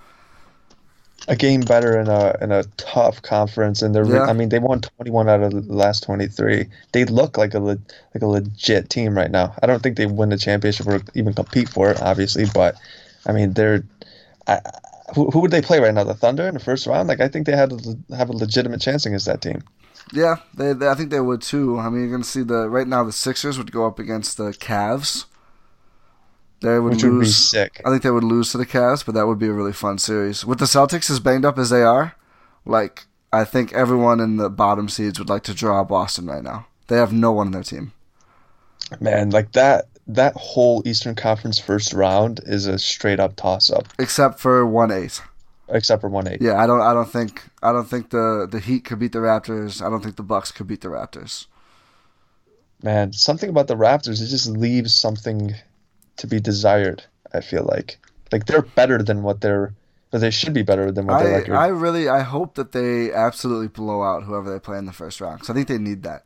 A 1.26 1.36
game 1.36 1.62
better 1.62 1.98
in 1.98 2.06
a 2.08 2.36
in 2.42 2.52
a 2.52 2.64
tough 2.76 3.22
conference, 3.22 3.80
and 3.80 3.94
they're 3.94 4.04
yeah. 4.04 4.24
I 4.24 4.34
mean 4.34 4.50
they 4.50 4.58
won 4.58 4.82
21 4.82 5.26
out 5.26 5.42
of 5.42 5.52
the 5.52 5.72
last 5.72 6.02
23. 6.02 6.66
They 6.92 7.04
look 7.06 7.38
like 7.38 7.54
a 7.54 7.60
le, 7.60 7.78
like 8.14 8.22
a 8.22 8.26
legit 8.26 8.90
team 8.90 9.16
right 9.16 9.30
now. 9.30 9.54
I 9.62 9.66
don't 9.66 9.82
think 9.82 9.96
they 9.96 10.04
win 10.04 10.28
the 10.28 10.36
championship 10.36 10.86
or 10.86 11.00
even 11.14 11.32
compete 11.32 11.70
for 11.70 11.90
it, 11.90 12.02
obviously, 12.02 12.44
but 12.52 12.76
I 13.26 13.32
mean 13.32 13.54
they're. 13.54 13.84
I, 14.46 14.60
who, 15.14 15.30
who 15.30 15.40
would 15.40 15.50
they 15.50 15.62
play 15.62 15.80
right 15.80 15.94
now? 15.94 16.04
The 16.04 16.14
Thunder 16.14 16.46
in 16.46 16.54
the 16.54 16.60
first 16.60 16.86
round? 16.86 17.08
Like 17.08 17.20
I 17.20 17.28
think 17.28 17.46
they 17.46 17.56
had 17.56 17.72
have 18.10 18.28
a 18.28 18.36
legitimate 18.36 18.82
chance 18.82 19.06
against 19.06 19.26
that 19.26 19.40
team. 19.40 19.62
Yeah, 20.12 20.36
they, 20.54 20.74
they, 20.74 20.88
I 20.88 20.94
think 20.94 21.10
they 21.10 21.20
would 21.20 21.40
too. 21.40 21.78
I 21.78 21.88
mean, 21.88 22.02
you're 22.02 22.10
gonna 22.10 22.24
see 22.24 22.42
the 22.42 22.68
right 22.68 22.86
now 22.86 23.04
the 23.04 23.12
Sixers 23.12 23.56
would 23.56 23.72
go 23.72 23.86
up 23.86 23.98
against 23.98 24.36
the 24.36 24.50
Cavs. 24.50 25.24
They 26.64 26.78
would 26.78 26.94
Which 26.94 27.02
lose. 27.02 27.12
Would 27.12 27.20
be 27.20 27.26
sick. 27.26 27.82
I 27.84 27.90
think 27.90 28.02
they 28.02 28.10
would 28.10 28.24
lose 28.24 28.50
to 28.52 28.58
the 28.58 28.64
Cavs, 28.64 29.04
but 29.04 29.14
that 29.14 29.26
would 29.26 29.38
be 29.38 29.48
a 29.48 29.52
really 29.52 29.74
fun 29.74 29.98
series. 29.98 30.46
With 30.46 30.58
the 30.58 30.64
Celtics 30.64 31.10
as 31.10 31.20
banged 31.20 31.44
up 31.44 31.58
as 31.58 31.68
they 31.68 31.82
are, 31.82 32.16
like 32.64 33.04
I 33.30 33.44
think 33.44 33.74
everyone 33.74 34.18
in 34.18 34.38
the 34.38 34.48
bottom 34.48 34.88
seeds 34.88 35.18
would 35.18 35.28
like 35.28 35.42
to 35.42 35.52
draw 35.52 35.84
Boston 35.84 36.26
right 36.26 36.42
now. 36.42 36.66
They 36.86 36.96
have 36.96 37.12
no 37.12 37.32
one 37.32 37.48
in 37.48 37.52
their 37.52 37.62
team. 37.62 37.92
Man, 38.98 39.28
like 39.28 39.52
that 39.52 39.88
that 40.06 40.34
whole 40.36 40.82
Eastern 40.86 41.14
Conference 41.14 41.58
first 41.58 41.92
round 41.92 42.40
is 42.46 42.66
a 42.66 42.78
straight 42.78 43.20
up 43.20 43.36
toss 43.36 43.70
up. 43.70 43.86
Except 43.98 44.40
for 44.40 44.64
one 44.64 44.90
eight. 44.90 45.20
Except 45.68 46.00
for 46.00 46.08
one 46.08 46.26
eight. 46.26 46.40
Yeah, 46.40 46.58
I 46.58 46.66
don't 46.66 46.80
I 46.80 46.94
don't 46.94 47.10
think 47.10 47.42
I 47.62 47.72
don't 47.72 47.88
think 47.88 48.08
the 48.08 48.48
the 48.50 48.60
Heat 48.60 48.84
could 48.84 49.00
beat 49.00 49.12
the 49.12 49.18
Raptors. 49.18 49.84
I 49.84 49.90
don't 49.90 50.02
think 50.02 50.16
the 50.16 50.22
Bucks 50.22 50.50
could 50.50 50.66
beat 50.66 50.80
the 50.80 50.88
Raptors. 50.88 51.46
Man, 52.82 53.12
something 53.12 53.50
about 53.50 53.66
the 53.66 53.76
Raptors, 53.76 54.22
it 54.22 54.28
just 54.28 54.48
leaves 54.48 54.94
something 54.94 55.54
to 56.16 56.26
be 56.26 56.40
desired. 56.40 57.04
I 57.32 57.40
feel 57.40 57.64
like 57.64 57.98
like 58.32 58.46
they're 58.46 58.62
better 58.62 59.02
than 59.02 59.22
what 59.22 59.40
they're. 59.40 59.74
But 60.10 60.20
they 60.20 60.30
should 60.30 60.52
be 60.52 60.62
better 60.62 60.92
than 60.92 61.06
what 61.06 61.16
I, 61.16 61.22
they're 61.24 61.38
like. 61.40 61.48
I 61.50 61.66
really 61.68 62.08
I 62.08 62.20
hope 62.20 62.54
that 62.54 62.70
they 62.70 63.12
absolutely 63.12 63.68
blow 63.68 64.02
out 64.02 64.22
whoever 64.22 64.52
they 64.52 64.60
play 64.60 64.78
in 64.78 64.86
the 64.86 64.92
first 64.92 65.20
round 65.20 65.38
because 65.38 65.50
I 65.50 65.54
think 65.54 65.66
they 65.66 65.78
need 65.78 66.04
that. 66.04 66.24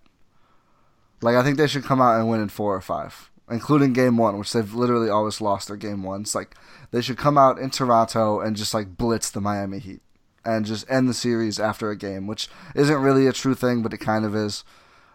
Like 1.22 1.36
I 1.36 1.42
think 1.42 1.56
they 1.56 1.66
should 1.66 1.84
come 1.84 2.00
out 2.00 2.18
and 2.18 2.28
win 2.28 2.42
in 2.42 2.50
four 2.50 2.74
or 2.74 2.82
five, 2.82 3.30
including 3.50 3.94
game 3.94 4.18
one, 4.18 4.38
which 4.38 4.52
they've 4.52 4.74
literally 4.74 5.08
always 5.08 5.40
lost 5.40 5.68
their 5.68 5.76
game 5.76 6.02
ones. 6.02 6.34
Like 6.34 6.54
they 6.90 7.00
should 7.00 7.16
come 7.16 7.38
out 7.38 7.58
in 7.58 7.70
Toronto 7.70 8.40
and 8.40 8.56
just 8.56 8.74
like 8.74 8.96
blitz 8.96 9.30
the 9.30 9.40
Miami 9.40 9.78
Heat 9.78 10.02
and 10.44 10.66
just 10.66 10.90
end 10.90 11.08
the 11.08 11.14
series 11.14 11.58
after 11.58 11.90
a 11.90 11.96
game, 11.96 12.26
which 12.26 12.48
isn't 12.74 13.02
really 13.02 13.26
a 13.26 13.32
true 13.32 13.54
thing, 13.54 13.82
but 13.82 13.92
it 13.92 13.98
kind 13.98 14.24
of 14.24 14.36
is. 14.36 14.64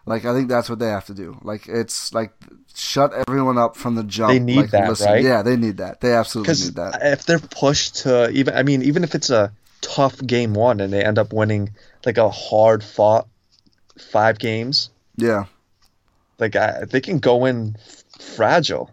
Like 0.04 0.24
I 0.24 0.34
think 0.34 0.48
that's 0.48 0.68
what 0.68 0.80
they 0.80 0.88
have 0.88 1.06
to 1.06 1.14
do. 1.14 1.38
Like 1.42 1.68
it's 1.68 2.12
like 2.12 2.32
shut 2.74 3.12
everyone 3.12 3.58
up 3.58 3.76
from 3.76 3.94
the 3.94 4.04
jump. 4.04 4.32
They 4.32 4.38
need 4.38 4.56
like, 4.56 4.70
that, 4.70 4.88
listen. 4.88 5.06
right? 5.06 5.22
Yeah, 5.22 5.42
they 5.42 5.56
need 5.56 5.78
that. 5.78 6.00
They 6.00 6.12
absolutely 6.12 6.54
need 6.54 6.74
that. 6.74 6.98
If 7.02 7.24
they're 7.24 7.38
pushed 7.38 7.96
to 7.98 8.30
even, 8.30 8.54
I 8.54 8.62
mean, 8.62 8.82
even 8.82 9.04
if 9.04 9.14
it's 9.14 9.30
a 9.30 9.52
tough 9.80 10.18
game 10.18 10.54
one 10.54 10.80
and 10.80 10.92
they 10.92 11.04
end 11.04 11.18
up 11.18 11.32
winning 11.32 11.70
like 12.04 12.18
a 12.18 12.30
hard 12.30 12.82
fought 12.82 13.28
five 13.98 14.38
games. 14.38 14.90
Yeah. 15.16 15.44
Like 16.38 16.56
I, 16.56 16.84
they 16.84 17.00
can 17.00 17.18
go 17.18 17.44
in 17.44 17.76
fragile. 18.18 18.90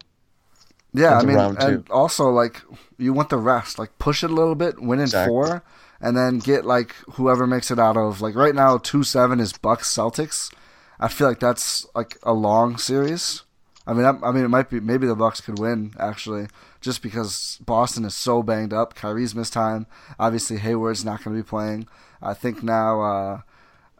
Yeah, 0.94 1.18
I 1.18 1.24
mean, 1.24 1.38
and 1.38 1.88
also 1.90 2.28
like 2.28 2.60
you 2.98 3.12
want 3.14 3.30
the 3.30 3.38
rest. 3.38 3.78
Like 3.78 3.98
push 3.98 4.22
it 4.22 4.30
a 4.30 4.34
little 4.34 4.54
bit, 4.54 4.78
win 4.78 4.98
in 4.98 5.04
exactly. 5.04 5.30
four, 5.30 5.62
and 6.00 6.16
then 6.16 6.38
get 6.38 6.66
like 6.66 6.94
whoever 7.12 7.46
makes 7.46 7.70
it 7.70 7.78
out 7.78 7.96
of 7.96 8.20
like 8.20 8.34
right 8.34 8.54
now 8.54 8.76
two 8.76 9.02
seven 9.02 9.40
is 9.40 9.54
Bucks 9.54 9.90
Celtics. 9.90 10.52
I 11.00 11.08
feel 11.08 11.26
like 11.26 11.40
that's 11.40 11.86
like 11.94 12.18
a 12.22 12.34
long 12.34 12.76
series. 12.76 13.42
I 13.86 13.92
mean, 13.94 14.04
I, 14.04 14.10
I, 14.22 14.32
mean, 14.32 14.44
it 14.44 14.48
might 14.48 14.70
be 14.70 14.80
maybe 14.80 15.06
the 15.06 15.14
Bucks 15.14 15.40
could 15.40 15.58
win 15.58 15.94
actually, 15.98 16.46
just 16.80 17.02
because 17.02 17.58
Boston 17.64 18.04
is 18.04 18.14
so 18.14 18.42
banged 18.42 18.72
up. 18.72 18.94
Kyrie's 18.94 19.34
missed 19.34 19.52
time. 19.52 19.86
Obviously, 20.18 20.58
Hayward's 20.58 21.04
not 21.04 21.22
going 21.22 21.36
to 21.36 21.42
be 21.42 21.48
playing. 21.48 21.88
I 22.20 22.34
think 22.34 22.62
now, 22.62 23.00
uh, 23.00 23.40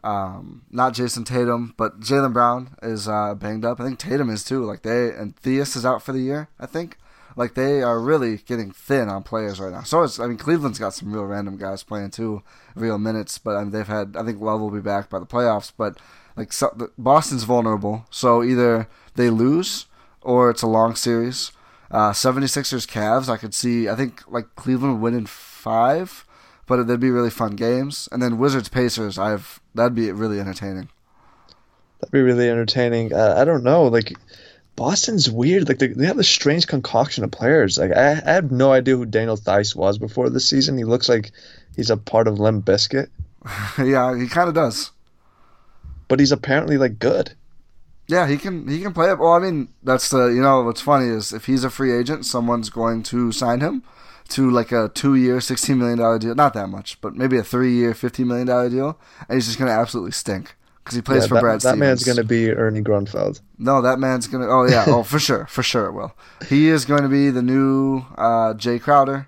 um, 0.03 0.63
not 0.71 0.93
Jayson 0.93 1.25
Tatum, 1.25 1.73
but 1.77 1.99
Jaylen 1.99 2.33
Brown 2.33 2.75
is 2.81 3.07
uh, 3.07 3.35
banged 3.35 3.65
up. 3.65 3.79
I 3.79 3.85
think 3.85 3.99
Tatum 3.99 4.29
is 4.29 4.43
too. 4.43 4.63
Like 4.63 4.83
they 4.83 5.13
and 5.13 5.35
Theis 5.37 5.75
is 5.75 5.85
out 5.85 6.01
for 6.01 6.13
the 6.13 6.21
year. 6.21 6.49
I 6.59 6.65
think. 6.65 6.97
Like 7.35 7.55
they 7.55 7.81
are 7.81 7.99
really 7.99 8.37
getting 8.37 8.71
thin 8.71 9.09
on 9.09 9.23
players 9.23 9.59
right 9.59 9.71
now. 9.71 9.81
So 9.81 10.03
it's 10.03 10.19
I 10.19 10.27
mean 10.27 10.37
Cleveland's 10.37 10.77
got 10.77 10.93
some 10.93 11.11
real 11.11 11.25
random 11.25 11.57
guys 11.57 11.83
playing 11.83 12.11
too, 12.11 12.43
real 12.75 12.99
minutes. 12.99 13.37
But 13.37 13.55
I 13.55 13.61
mean, 13.63 13.71
they've 13.71 13.87
had 13.87 14.15
I 14.17 14.23
think 14.23 14.39
Love 14.39 14.61
will 14.61 14.69
be 14.69 14.81
back 14.81 15.09
by 15.09 15.19
the 15.19 15.25
playoffs. 15.25 15.71
But 15.75 15.97
like 16.35 16.51
so, 16.51 16.91
Boston's 16.97 17.43
vulnerable, 17.43 18.05
so 18.09 18.43
either 18.43 18.87
they 19.15 19.29
lose 19.29 19.85
or 20.21 20.49
it's 20.49 20.61
a 20.61 20.67
long 20.67 20.95
series. 20.95 21.51
Uh, 21.91 22.11
76ers 22.11 22.87
Cavs, 22.87 23.29
I 23.29 23.37
could 23.37 23.53
see. 23.53 23.87
I 23.87 23.95
think 23.95 24.23
like 24.27 24.55
Cleveland 24.55 24.95
would 24.95 25.01
win 25.01 25.13
in 25.13 25.25
five, 25.27 26.25
but 26.65 26.83
they'd 26.83 26.99
be 26.99 27.11
really 27.11 27.29
fun 27.29 27.55
games. 27.55 28.09
And 28.11 28.21
then 28.21 28.39
Wizards 28.39 28.69
Pacers, 28.69 29.19
I've 29.19 29.59
that'd 29.75 29.93
be 29.93 30.11
really 30.11 30.39
entertaining. 30.39 30.89
That'd 31.99 32.11
be 32.11 32.21
really 32.21 32.49
entertaining. 32.49 33.13
Uh, 33.13 33.35
I 33.37 33.45
don't 33.45 33.63
know, 33.63 33.83
like 33.83 34.13
Boston's 34.75 35.29
weird. 35.29 35.67
Like 35.67 35.77
they, 35.77 35.87
they 35.87 36.07
have 36.07 36.17
a 36.17 36.23
strange 36.23 36.65
concoction 36.65 37.23
of 37.23 37.31
players. 37.31 37.77
Like 37.77 37.91
I, 37.91 38.13
I 38.25 38.33
have 38.33 38.51
no 38.51 38.71
idea 38.71 38.97
who 38.97 39.05
Daniel 39.05 39.37
Theis 39.37 39.75
was 39.75 39.99
before 39.99 40.31
this 40.31 40.49
season. 40.49 40.77
He 40.79 40.85
looks 40.85 41.07
like 41.07 41.31
he's 41.75 41.91
a 41.91 41.97
part 41.97 42.27
of 42.27 42.39
Limp 42.39 42.65
Bizkit. 42.65 43.09
yeah, 43.77 44.17
he 44.17 44.27
kind 44.27 44.49
of 44.49 44.55
does 44.55 44.91
but 46.07 46.19
he's 46.19 46.31
apparently 46.31 46.77
like 46.77 46.99
good. 46.99 47.33
Yeah, 48.07 48.27
he 48.27 48.37
can 48.37 48.67
he 48.67 48.81
can 48.81 48.93
play 48.93 49.09
it. 49.09 49.19
Well, 49.19 49.33
I 49.33 49.39
mean, 49.39 49.69
that's 49.81 50.09
the 50.09 50.27
you 50.27 50.41
know 50.41 50.61
what's 50.63 50.81
funny 50.81 51.07
is 51.07 51.31
if 51.31 51.45
he's 51.45 51.63
a 51.63 51.69
free 51.69 51.93
agent, 51.93 52.25
someone's 52.25 52.69
going 52.69 53.03
to 53.03 53.31
sign 53.31 53.61
him 53.61 53.83
to 54.29 54.49
like 54.49 54.71
a 54.71 54.89
two 54.89 55.15
year, 55.15 55.39
sixteen 55.39 55.77
million 55.77 55.99
dollar 55.99 56.19
deal. 56.19 56.35
Not 56.35 56.53
that 56.53 56.67
much, 56.67 56.99
but 57.01 57.15
maybe 57.15 57.37
a 57.37 57.43
three 57.43 57.73
year, 57.73 57.93
fifteen 57.93 58.27
million 58.27 58.47
dollar 58.47 58.69
deal, 58.69 58.99
and 59.27 59.35
he's 59.35 59.45
just 59.45 59.57
going 59.57 59.69
to 59.69 59.75
absolutely 59.75 60.11
stink 60.11 60.55
because 60.83 60.95
he 60.95 61.01
plays 61.01 61.23
yeah, 61.23 61.27
for 61.27 61.33
that, 61.35 61.41
Brad. 61.41 61.55
That 61.55 61.61
Stevens. 61.61 61.79
man's 61.79 62.03
going 62.03 62.17
to 62.17 62.23
be 62.23 62.51
Ernie 62.51 62.81
Grunfeld. 62.81 63.41
No, 63.57 63.81
that 63.81 63.99
man's 63.99 64.27
going 64.27 64.43
to. 64.43 64.49
Oh 64.49 64.67
yeah, 64.67 64.83
oh 64.87 65.03
for 65.03 65.19
sure, 65.19 65.45
for 65.47 65.63
sure 65.63 65.85
it 65.85 65.93
will. 65.93 66.13
He 66.49 66.67
is 66.67 66.85
going 66.85 67.03
to 67.03 67.09
be 67.09 67.29
the 67.29 67.41
new 67.41 67.99
uh, 68.17 68.53
Jae 68.53 68.81
Crowder 68.81 69.27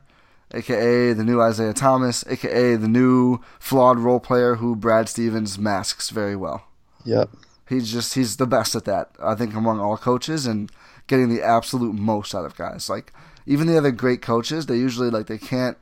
aka 0.56 1.14
the 1.14 1.24
new 1.24 1.42
Isaiah 1.42 1.74
Thomas, 1.74 2.26
aka 2.28 2.76
the 2.76 2.88
new 2.88 3.40
flawed 3.60 4.00
role 4.00 4.20
player 4.20 4.56
who 4.56 4.76
Brad 4.76 5.10
Stevens 5.10 5.60
masks 5.60 6.10
very 6.10 6.36
well. 6.36 6.68
Yep. 7.04 7.30
He's 7.68 7.92
just 7.92 8.14
he's 8.16 8.38
the 8.38 8.48
best 8.48 8.76
at 8.76 8.86
that. 8.86 9.12
I 9.22 9.36
think 9.36 9.54
among 9.54 9.80
all 9.80 9.98
coaches 9.98 10.46
and 10.46 10.72
getting 11.08 11.30
the 11.30 11.44
absolute 11.44 11.94
most 11.94 12.34
out 12.34 12.46
of 12.46 12.56
guys. 12.56 12.90
Like 12.90 13.12
even 13.46 13.68
the 13.68 13.78
other 13.78 13.92
great 13.92 14.22
coaches, 14.22 14.66
they 14.66 14.78
usually 14.78 15.10
like 15.10 15.28
they 15.28 15.38
can't 15.38 15.78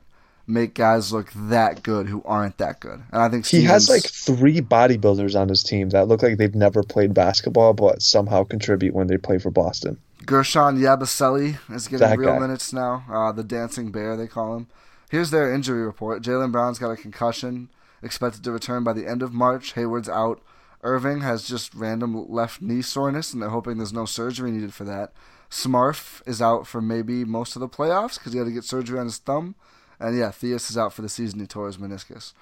make 0.46 0.74
guys 0.74 1.12
look 1.12 1.30
that 1.34 1.82
good 1.82 2.06
who 2.08 2.22
aren't 2.24 2.58
that 2.58 2.80
good. 2.80 3.02
And 3.12 3.22
I 3.22 3.28
think 3.28 3.46
Stevens, 3.46 3.62
he 3.62 3.72
has 3.72 3.88
like 3.88 4.04
three 4.04 4.60
bodybuilders 4.60 5.38
on 5.40 5.48
his 5.48 5.62
team 5.62 5.90
that 5.90 6.08
look 6.08 6.22
like 6.22 6.36
they've 6.36 6.54
never 6.54 6.82
played 6.82 7.14
basketball 7.14 7.72
but 7.72 8.02
somehow 8.02 8.44
contribute 8.44 8.94
when 8.94 9.06
they 9.06 9.16
play 9.16 9.38
for 9.38 9.50
Boston. 9.50 9.98
Guerschon 10.24 10.78
Yabusele 10.78 11.58
is 11.74 11.88
getting 11.88 12.08
that 12.08 12.18
real 12.18 12.34
guy. 12.34 12.38
minutes 12.38 12.72
now. 12.72 13.04
Uh, 13.10 13.32
the 13.32 13.44
dancing 13.44 13.90
bear 13.90 14.16
they 14.16 14.26
call 14.26 14.56
him. 14.56 14.68
Here's 15.10 15.30
their 15.30 15.52
injury 15.52 15.84
report. 15.84 16.22
Jaylen 16.22 16.50
Brown's 16.50 16.78
got 16.78 16.90
a 16.90 16.96
concussion, 16.96 17.68
expected 18.02 18.42
to 18.44 18.52
return 18.52 18.84
by 18.84 18.92
the 18.92 19.06
end 19.06 19.22
of 19.22 19.32
March. 19.32 19.72
Hayward's 19.74 20.08
out 20.08 20.42
Irving 20.84 21.22
has 21.22 21.48
just 21.48 21.74
random 21.74 22.30
left 22.30 22.60
knee 22.60 22.82
soreness, 22.82 23.32
and 23.32 23.42
they're 23.42 23.48
hoping 23.48 23.78
there's 23.78 23.92
no 23.92 24.04
surgery 24.04 24.50
needed 24.50 24.74
for 24.74 24.84
that. 24.84 25.12
Smart 25.48 25.98
is 26.26 26.42
out 26.42 26.66
for 26.66 26.82
maybe 26.82 27.24
most 27.24 27.56
of 27.56 27.60
the 27.60 27.68
playoffs 27.68 28.18
because 28.18 28.32
he 28.32 28.38
had 28.38 28.46
to 28.46 28.52
get 28.52 28.64
surgery 28.64 28.98
on 28.98 29.06
his 29.06 29.16
thumb. 29.16 29.54
And 29.98 30.16
yeah, 30.16 30.30
Theis 30.30 30.68
is 30.68 30.76
out 30.76 30.92
for 30.92 31.00
the 31.00 31.08
season. 31.08 31.40
He 31.40 31.46
tore 31.46 31.68
his 31.68 31.78
meniscus. 31.78 32.34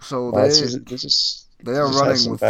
So 0.00 0.30
they 0.30 0.48
just, 0.48 0.84
just, 0.84 1.46
they 1.62 1.72
are 1.72 1.92
running 1.92 2.30
with. 2.30 2.40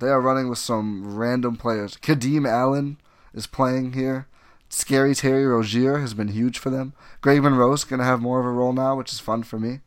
They 0.00 0.08
are 0.08 0.20
running 0.20 0.48
with 0.48 0.58
some 0.58 1.16
random 1.16 1.54
players. 1.56 1.96
Kadeem 1.96 2.48
Allen 2.48 2.98
is 3.34 3.46
playing 3.46 3.92
here. 3.92 4.26
Scary 4.68 5.14
Terry 5.14 5.46
Rozier 5.46 5.98
has 5.98 6.12
been 6.14 6.28
huge 6.28 6.58
for 6.58 6.70
them. 6.70 6.92
Greg 7.20 7.42
Monroe's 7.42 7.84
going 7.84 8.00
to 8.00 8.04
have 8.04 8.20
more 8.20 8.38
of 8.40 8.46
a 8.46 8.50
role 8.50 8.72
now, 8.72 8.96
which 8.96 9.12
is 9.12 9.20
fun 9.20 9.42
for 9.42 9.58
me. 9.58 9.80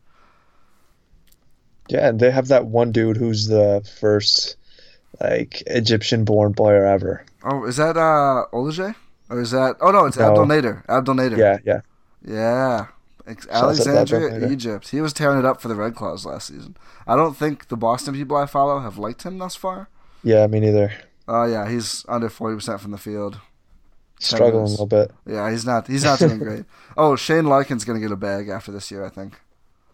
Yeah, 1.88 2.08
and 2.08 2.20
they 2.20 2.30
have 2.30 2.48
that 2.48 2.66
one 2.66 2.92
dude 2.92 3.16
who's 3.16 3.46
the 3.46 3.88
first 4.00 4.56
like 5.20 5.62
Egyptian-born 5.66 6.54
player 6.54 6.84
ever. 6.84 7.24
Oh, 7.44 7.64
is 7.64 7.76
that 7.76 7.96
uh 7.96 8.46
Olajay? 8.52 8.94
Or 9.28 9.40
is 9.40 9.50
that? 9.50 9.76
Oh 9.80 9.90
no, 9.90 10.06
it's 10.06 10.16
No. 10.16 10.28
Abdel 10.28 10.46
Nader. 10.46 10.84
Abdel 10.88 11.14
Nader. 11.14 11.36
Yeah, 11.36 11.58
yeah. 11.64 11.80
Yeah. 12.24 12.86
Ex- 13.26 13.46
Shouts 13.46 13.80
out 13.80 13.84
to 13.84 13.98
Abdel 13.98 14.18
Alexandria, 14.18 14.50
Egypt. 14.52 14.88
He 14.88 15.00
was 15.00 15.12
tearing 15.12 15.38
it 15.38 15.44
up 15.44 15.60
for 15.60 15.68
the 15.68 15.74
Red 15.74 15.94
Claws 15.94 16.26
last 16.26 16.48
season. 16.48 16.76
I 17.06 17.16
don't 17.16 17.36
think 17.36 17.68
the 17.68 17.76
Boston 17.76 18.14
people 18.14 18.36
I 18.36 18.46
follow 18.46 18.80
have 18.80 18.98
liked 18.98 19.22
him 19.22 19.38
thus 19.38 19.54
far. 19.54 19.88
Yeah, 20.24 20.46
me 20.46 20.60
neither. 20.60 20.92
Oh 21.28 21.44
yeah, 21.44 21.68
he's 21.68 22.04
under 22.08 22.28
forty 22.28 22.56
percent 22.56 22.80
from 22.80 22.90
the 22.90 22.98
field. 22.98 23.38
Struggling 24.18 24.64
a 24.64 24.68
little 24.68 24.86
bit. 24.86 25.10
Yeah, 25.26 25.50
he's 25.50 25.64
not. 25.66 25.86
He's 25.88 26.04
not 26.04 26.18
doing 26.18 26.38
great. 26.38 26.64
Oh, 26.96 27.16
Shane 27.16 27.46
Larkin's 27.46 27.84
gonna 27.84 28.00
get 28.00 28.12
a 28.12 28.16
bag 28.16 28.48
after 28.48 28.70
this 28.70 28.90
year, 28.90 29.04
I 29.04 29.08
think. 29.08 29.40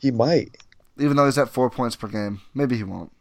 He 0.01 0.11
might. 0.11 0.57
Even 0.99 1.17
though 1.17 1.27
he's 1.27 1.39
at 1.39 1.49
four 1.49 1.71
points 1.71 1.95
per 1.95 2.09
game, 2.09 2.41
maybe 2.55 2.77
he 2.77 2.83
won't. 2.83 3.13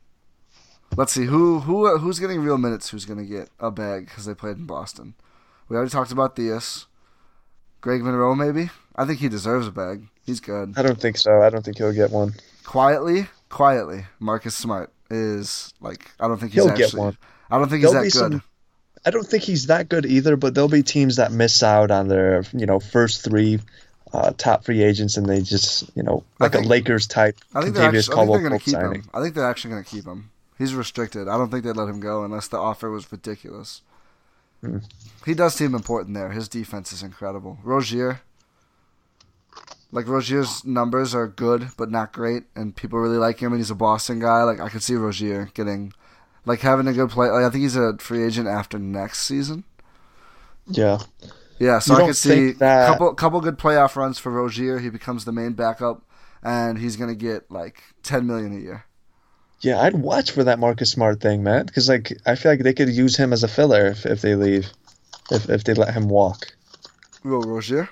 Let's 0.96 1.14
see 1.14 1.26
who 1.26 1.60
who 1.60 1.98
who's 2.00 2.20
getting 2.20 2.42
real 2.42 2.58
minutes. 2.58 2.90
Who's 2.90 3.06
gonna 3.06 3.24
get 3.24 3.50
a 3.60 3.70
bag 3.70 4.08
because 4.08 4.26
they 4.26 4.34
played 4.34 4.58
in 4.58 4.66
Boston? 4.66 5.14
We 5.70 5.76
already 5.76 5.92
talked 5.92 6.12
about 6.12 6.36
Theis. 6.36 6.88
Greg 7.82 8.02
Monroe, 8.04 8.34
maybe. 8.34 8.72
I 8.96 9.06
think 9.06 9.20
he 9.20 9.30
deserves 9.30 9.68
a 9.68 9.72
bag. 9.72 10.08
He's 10.26 10.40
good. 10.40 10.74
I 10.76 10.82
don't 10.82 11.00
think 11.00 11.18
so. 11.18 11.42
I 11.42 11.50
don't 11.50 11.64
think 11.64 11.78
he'll 11.78 11.94
get 11.94 12.12
one. 12.12 12.34
Quietly, 12.64 13.28
quietly, 13.50 14.06
Marcus 14.20 14.56
Smart 14.56 14.92
is 15.12 15.74
like 15.80 16.12
I 16.20 16.28
don't 16.28 16.40
think 16.40 16.54
he's 16.54 16.64
He'll 16.64 16.72
actually. 16.72 17.18
I 17.50 17.58
don't 17.58 17.70
think 17.70 17.84
he's 17.84 17.94
that 17.94 18.04
good. 18.04 18.12
some- 18.14 18.44
I 19.06 19.12
don't 19.12 19.26
think 19.28 19.44
he's 19.44 19.68
that 19.68 19.88
good 19.90 20.06
either, 20.06 20.36
but 20.36 20.54
there'll 20.54 20.68
be 20.68 20.84
teams 20.84 21.16
that 21.16 21.32
miss 21.32 21.64
out 21.64 21.92
on 21.92 22.08
their, 22.10 22.44
you 22.52 22.66
know, 22.66 22.80
first 22.80 23.24
three 23.24 23.60
uh, 24.14 24.32
top 24.38 24.64
free 24.66 24.82
agents, 24.84 25.18
and 25.18 25.26
they 25.28 25.42
just, 25.42 25.90
you 25.96 26.02
know, 26.04 26.24
like 26.40 26.54
think- 26.54 26.66
a 26.66 26.68
Lakers 26.68 27.08
type 27.08 27.38
I 27.54 27.62
think 27.62 27.76
they're 27.76 27.84
actually, 27.86 28.16
I 28.16 28.18
think 28.26 28.32
they're 28.32 28.42
gonna 28.42 28.60
keep 28.60 28.74
signing. 28.74 29.02
him. 29.02 29.10
I 29.14 29.22
think 29.22 29.36
they're 29.36 29.48
actually 29.50 29.72
gonna 29.72 29.84
keep 29.84 30.06
him. 30.06 30.30
He's 30.58 30.74
restricted. 30.74 31.28
I 31.28 31.38
don't 31.38 31.52
think 31.52 31.64
they'd 31.64 31.76
let 31.76 31.88
him 31.90 32.00
go 32.00 32.24
unless 32.24 32.48
the 32.48 32.58
offer 32.58 32.90
was 32.90 33.12
ridiculous. 33.12 33.82
Hmm. 34.62 34.80
He 35.26 35.34
does 35.36 35.54
seem 35.54 35.76
important 35.76 36.16
there. 36.16 36.32
His 36.32 36.48
defense 36.48 36.92
is 36.92 37.04
incredible. 37.04 37.60
Rozier, 37.64 38.22
like 39.92 40.08
Rozier's 40.08 40.66
numbers 40.66 41.14
are 41.14 41.28
good 41.28 41.70
but 41.78 41.92
not 41.92 42.12
great, 42.14 42.44
and 42.56 42.76
people 42.76 43.00
really 43.00 43.18
like 43.18 43.40
him. 43.40 43.52
And 43.52 43.60
he's 43.60 43.72
a 43.72 43.76
Boston 43.76 44.20
guy. 44.20 44.44
Like 44.44 44.60
I 44.60 44.70
could 44.70 44.84
see 44.84 44.96
Rozier 44.96 45.50
getting, 45.54 45.94
like 46.48 46.62
having 46.62 46.88
a 46.88 46.94
good 46.94 47.10
play. 47.10 47.30
Like, 47.30 47.44
I 47.44 47.50
think 47.50 47.62
he's 47.62 47.76
a 47.76 47.98
free 48.00 48.24
agent 48.24 48.48
after 48.48 48.80
next 48.80 49.20
season. 49.24 49.64
Yeah. 50.68 51.00
Yeah, 51.60 51.80
so 51.80 51.98
You 51.98 52.04
I 52.04 52.08
could 52.08 52.16
see 52.16 52.52
that- 52.54 52.88
couple 52.88 53.14
couple 53.16 53.42
good 53.42 53.58
playoff 53.58 53.96
runs 53.96 54.20
for 54.20 54.32
Rozier. 54.32 54.80
He 54.80 54.90
becomes 54.90 55.26
the 55.26 55.32
main 55.32 55.54
backup, 55.54 56.04
and 56.44 56.78
he's 56.78 56.96
gonna 56.98 57.16
get 57.16 57.50
like 57.52 57.82
ten 58.04 58.28
million 58.28 58.56
a 58.56 58.60
year. 58.60 58.84
Yeah, 59.62 59.82
I'd 59.82 59.96
watch 59.96 60.30
for 60.32 60.44
that 60.44 60.60
Marcus 60.60 60.92
Smart 60.92 61.20
thing, 61.20 61.42
man, 61.44 61.66
because 61.66 61.90
like 61.90 62.16
I 62.28 62.36
feel 62.36 62.52
like 62.52 62.62
they 62.62 62.74
could 62.74 62.90
use 62.90 63.18
him 63.18 63.34
as 63.34 63.44
a 63.44 63.48
filler 63.48 63.88
if, 63.88 64.06
if 64.06 64.22
they 64.22 64.36
leave, 64.36 64.70
if 65.32 65.50
if 65.50 65.64
they 65.64 65.74
let 65.74 65.96
him 65.96 66.10
walk. 66.10 66.54
Will 67.24 67.42
Rozier? 67.42 67.90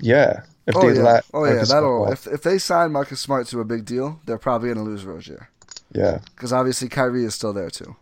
Yeah, 0.00 0.40
if 0.66 0.74
Oh 0.74 0.80
they 0.88 0.96
yeah, 0.96 1.02
let 1.04 1.24
oh 1.34 1.44
yeah. 1.44 1.50
Marcus 1.50 1.68
That'll 1.68 2.10
if 2.10 2.26
if 2.26 2.42
they 2.42 2.56
sign 2.56 2.92
Marcus 2.92 3.20
Smart 3.20 3.46
to 3.48 3.60
a 3.60 3.64
big 3.66 3.84
deal, 3.84 4.20
they're 4.24 4.38
probably 4.38 4.70
gonna 4.72 4.84
lose 4.84 5.04
Rozier 5.04 5.50
yeah, 5.94 6.18
because 6.34 6.52
obviously 6.52 6.88
Kyrie 6.88 7.24
is 7.24 7.34
still 7.34 7.52
there 7.52 7.70
too. 7.70 7.96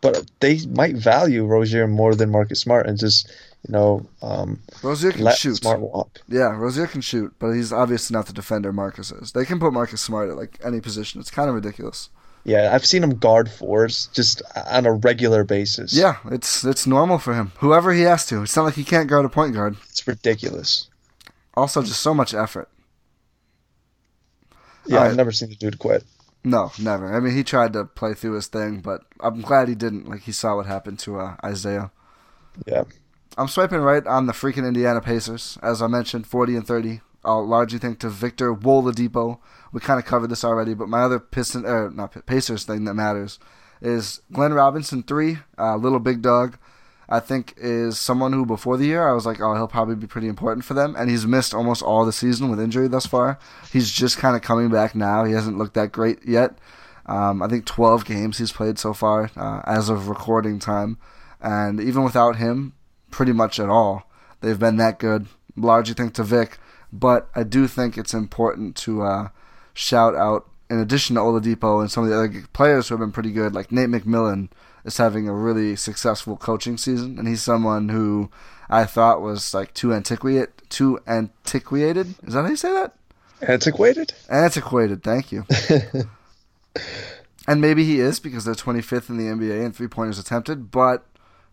but 0.00 0.30
they 0.40 0.58
might 0.66 0.96
value 0.96 1.44
Rozier 1.46 1.86
more 1.86 2.14
than 2.14 2.30
Marcus 2.30 2.60
Smart 2.60 2.86
and 2.86 2.98
just 2.98 3.28
you 3.66 3.72
know 3.72 4.06
um, 4.22 4.60
Rozier 4.82 5.12
can 5.12 5.22
let 5.22 5.38
shoot. 5.38 5.56
Smart 5.56 5.80
walk. 5.80 6.20
Yeah, 6.28 6.56
Rozier 6.56 6.86
can 6.86 7.00
shoot, 7.00 7.32
but 7.38 7.52
he's 7.52 7.72
obviously 7.72 8.14
not 8.14 8.26
the 8.26 8.32
defender 8.32 8.72
Marcus 8.72 9.10
is. 9.12 9.32
They 9.32 9.44
can 9.44 9.58
put 9.60 9.72
Marcus 9.72 10.00
Smart 10.02 10.28
at 10.30 10.36
like 10.36 10.58
any 10.64 10.80
position. 10.80 11.20
It's 11.20 11.30
kind 11.30 11.48
of 11.48 11.54
ridiculous. 11.54 12.10
Yeah, 12.46 12.74
I've 12.74 12.84
seen 12.84 13.02
him 13.02 13.16
guard 13.16 13.50
fours 13.50 14.08
just 14.12 14.42
on 14.66 14.84
a 14.84 14.92
regular 14.92 15.44
basis. 15.44 15.94
Yeah, 15.94 16.16
it's 16.30 16.62
it's 16.62 16.86
normal 16.86 17.18
for 17.18 17.32
him. 17.34 17.52
Whoever 17.60 17.94
he 17.94 18.02
has 18.02 18.26
to. 18.26 18.42
It's 18.42 18.54
not 18.54 18.64
like 18.66 18.74
he 18.74 18.84
can't 18.84 19.08
guard 19.08 19.24
a 19.24 19.30
point 19.30 19.54
guard. 19.54 19.76
it's 19.88 20.06
ridiculous. 20.06 20.88
Also, 21.54 21.82
just 21.82 22.00
so 22.02 22.12
much 22.12 22.34
effort. 22.34 22.68
Yeah, 24.86 24.96
Alright. 24.96 25.10
I've 25.12 25.16
never 25.16 25.32
seen 25.32 25.48
the 25.48 25.54
dude 25.56 25.78
quit. 25.78 26.04
No, 26.44 26.72
never. 26.78 27.12
I 27.12 27.20
mean, 27.20 27.34
he 27.34 27.42
tried 27.42 27.72
to 27.72 27.86
play 27.86 28.12
through 28.12 28.34
his 28.34 28.48
thing, 28.48 28.80
but 28.80 29.02
I'm 29.20 29.40
glad 29.40 29.68
he 29.68 29.74
didn't. 29.74 30.08
Like 30.08 30.22
he 30.22 30.32
saw 30.32 30.56
what 30.56 30.66
happened 30.66 30.98
to 31.00 31.18
uh, 31.18 31.36
Isaiah. 31.42 31.90
Yeah, 32.66 32.84
I'm 33.38 33.48
swiping 33.48 33.80
right 33.80 34.06
on 34.06 34.26
the 34.26 34.34
freaking 34.34 34.66
Indiana 34.66 35.00
Pacers. 35.00 35.58
As 35.62 35.80
I 35.80 35.86
mentioned, 35.86 36.26
40 36.26 36.56
and 36.56 36.66
30. 36.66 37.00
I'll 37.24 37.46
largely 37.46 37.78
thank 37.78 37.98
to 38.00 38.10
Victor 38.10 38.54
Oladipo. 38.54 39.38
We 39.72 39.80
kind 39.80 39.98
of 39.98 40.04
covered 40.04 40.28
this 40.28 40.44
already, 40.44 40.74
but 40.74 40.88
my 40.88 41.00
other 41.02 41.18
Piston, 41.18 41.64
er, 41.64 41.90
not 41.90 42.26
Pacers 42.26 42.64
thing 42.64 42.84
that 42.84 42.94
matters 42.94 43.38
is 43.80 44.20
Glenn 44.30 44.52
Robinson, 44.52 45.02
three, 45.02 45.38
uh, 45.58 45.76
little 45.76 45.98
big 45.98 46.20
dog. 46.20 46.58
I 47.08 47.20
think 47.20 47.54
is 47.56 47.98
someone 47.98 48.32
who 48.32 48.46
before 48.46 48.76
the 48.76 48.86
year 48.86 49.08
I 49.08 49.12
was 49.12 49.26
like, 49.26 49.40
oh, 49.40 49.54
he'll 49.54 49.68
probably 49.68 49.94
be 49.94 50.06
pretty 50.06 50.28
important 50.28 50.64
for 50.64 50.74
them, 50.74 50.94
and 50.96 51.10
he's 51.10 51.26
missed 51.26 51.54
almost 51.54 51.82
all 51.82 52.04
the 52.04 52.12
season 52.12 52.50
with 52.50 52.60
injury 52.60 52.88
thus 52.88 53.06
far. 53.06 53.38
He's 53.72 53.90
just 53.90 54.18
kind 54.18 54.36
of 54.36 54.42
coming 54.42 54.70
back 54.70 54.94
now. 54.94 55.24
He 55.24 55.32
hasn't 55.32 55.58
looked 55.58 55.74
that 55.74 55.92
great 55.92 56.24
yet. 56.24 56.58
Um, 57.06 57.42
I 57.42 57.48
think 57.48 57.66
12 57.66 58.04
games 58.04 58.38
he's 58.38 58.52
played 58.52 58.78
so 58.78 58.94
far 58.94 59.30
uh, 59.36 59.60
as 59.66 59.88
of 59.88 60.08
recording 60.08 60.58
time, 60.58 60.98
and 61.40 61.80
even 61.80 62.02
without 62.02 62.36
him, 62.36 62.72
pretty 63.10 63.32
much 63.32 63.60
at 63.60 63.68
all, 63.68 64.10
they've 64.40 64.58
been 64.58 64.76
that 64.78 64.98
good. 64.98 65.26
Largely 65.56 65.94
thanks 65.94 66.16
to 66.16 66.24
Vic, 66.24 66.58
but 66.92 67.28
I 67.34 67.42
do 67.42 67.68
think 67.68 67.98
it's 67.98 68.14
important 68.14 68.76
to 68.76 69.02
uh, 69.02 69.28
shout 69.74 70.14
out, 70.14 70.48
in 70.70 70.78
addition 70.78 71.16
to 71.16 71.20
Oladipo 71.22 71.80
and 71.80 71.90
some 71.90 72.04
of 72.04 72.10
the 72.10 72.16
other 72.16 72.44
players 72.52 72.88
who 72.88 72.94
have 72.94 73.00
been 73.00 73.12
pretty 73.12 73.32
good, 73.32 73.54
like 73.54 73.70
Nate 73.70 73.90
McMillan 73.90 74.48
is 74.84 74.96
having 74.96 75.28
a 75.28 75.34
really 75.34 75.76
successful 75.76 76.36
coaching 76.36 76.76
season, 76.76 77.18
and 77.18 77.26
he's 77.28 77.42
someone 77.42 77.88
who 77.88 78.30
I 78.68 78.84
thought 78.84 79.20
was 79.22 79.54
like 79.54 79.74
too 79.74 79.92
antiquated. 79.92 80.50
Too 80.68 80.98
antiquated? 81.06 82.14
Is 82.24 82.34
that 82.34 82.42
how 82.42 82.48
you 82.48 82.56
say 82.56 82.72
that? 82.72 82.94
antiquated. 83.46 84.14
Antiquated. 84.30 85.02
Thank 85.02 85.30
you. 85.32 85.44
and 87.46 87.60
maybe 87.60 87.84
he 87.84 88.00
is 88.00 88.20
because 88.20 88.44
they're 88.44 88.54
25th 88.54 89.10
in 89.10 89.18
the 89.18 89.24
NBA 89.24 89.64
in 89.64 89.72
three 89.72 89.88
pointers 89.88 90.18
attempted, 90.18 90.70
but 90.70 91.04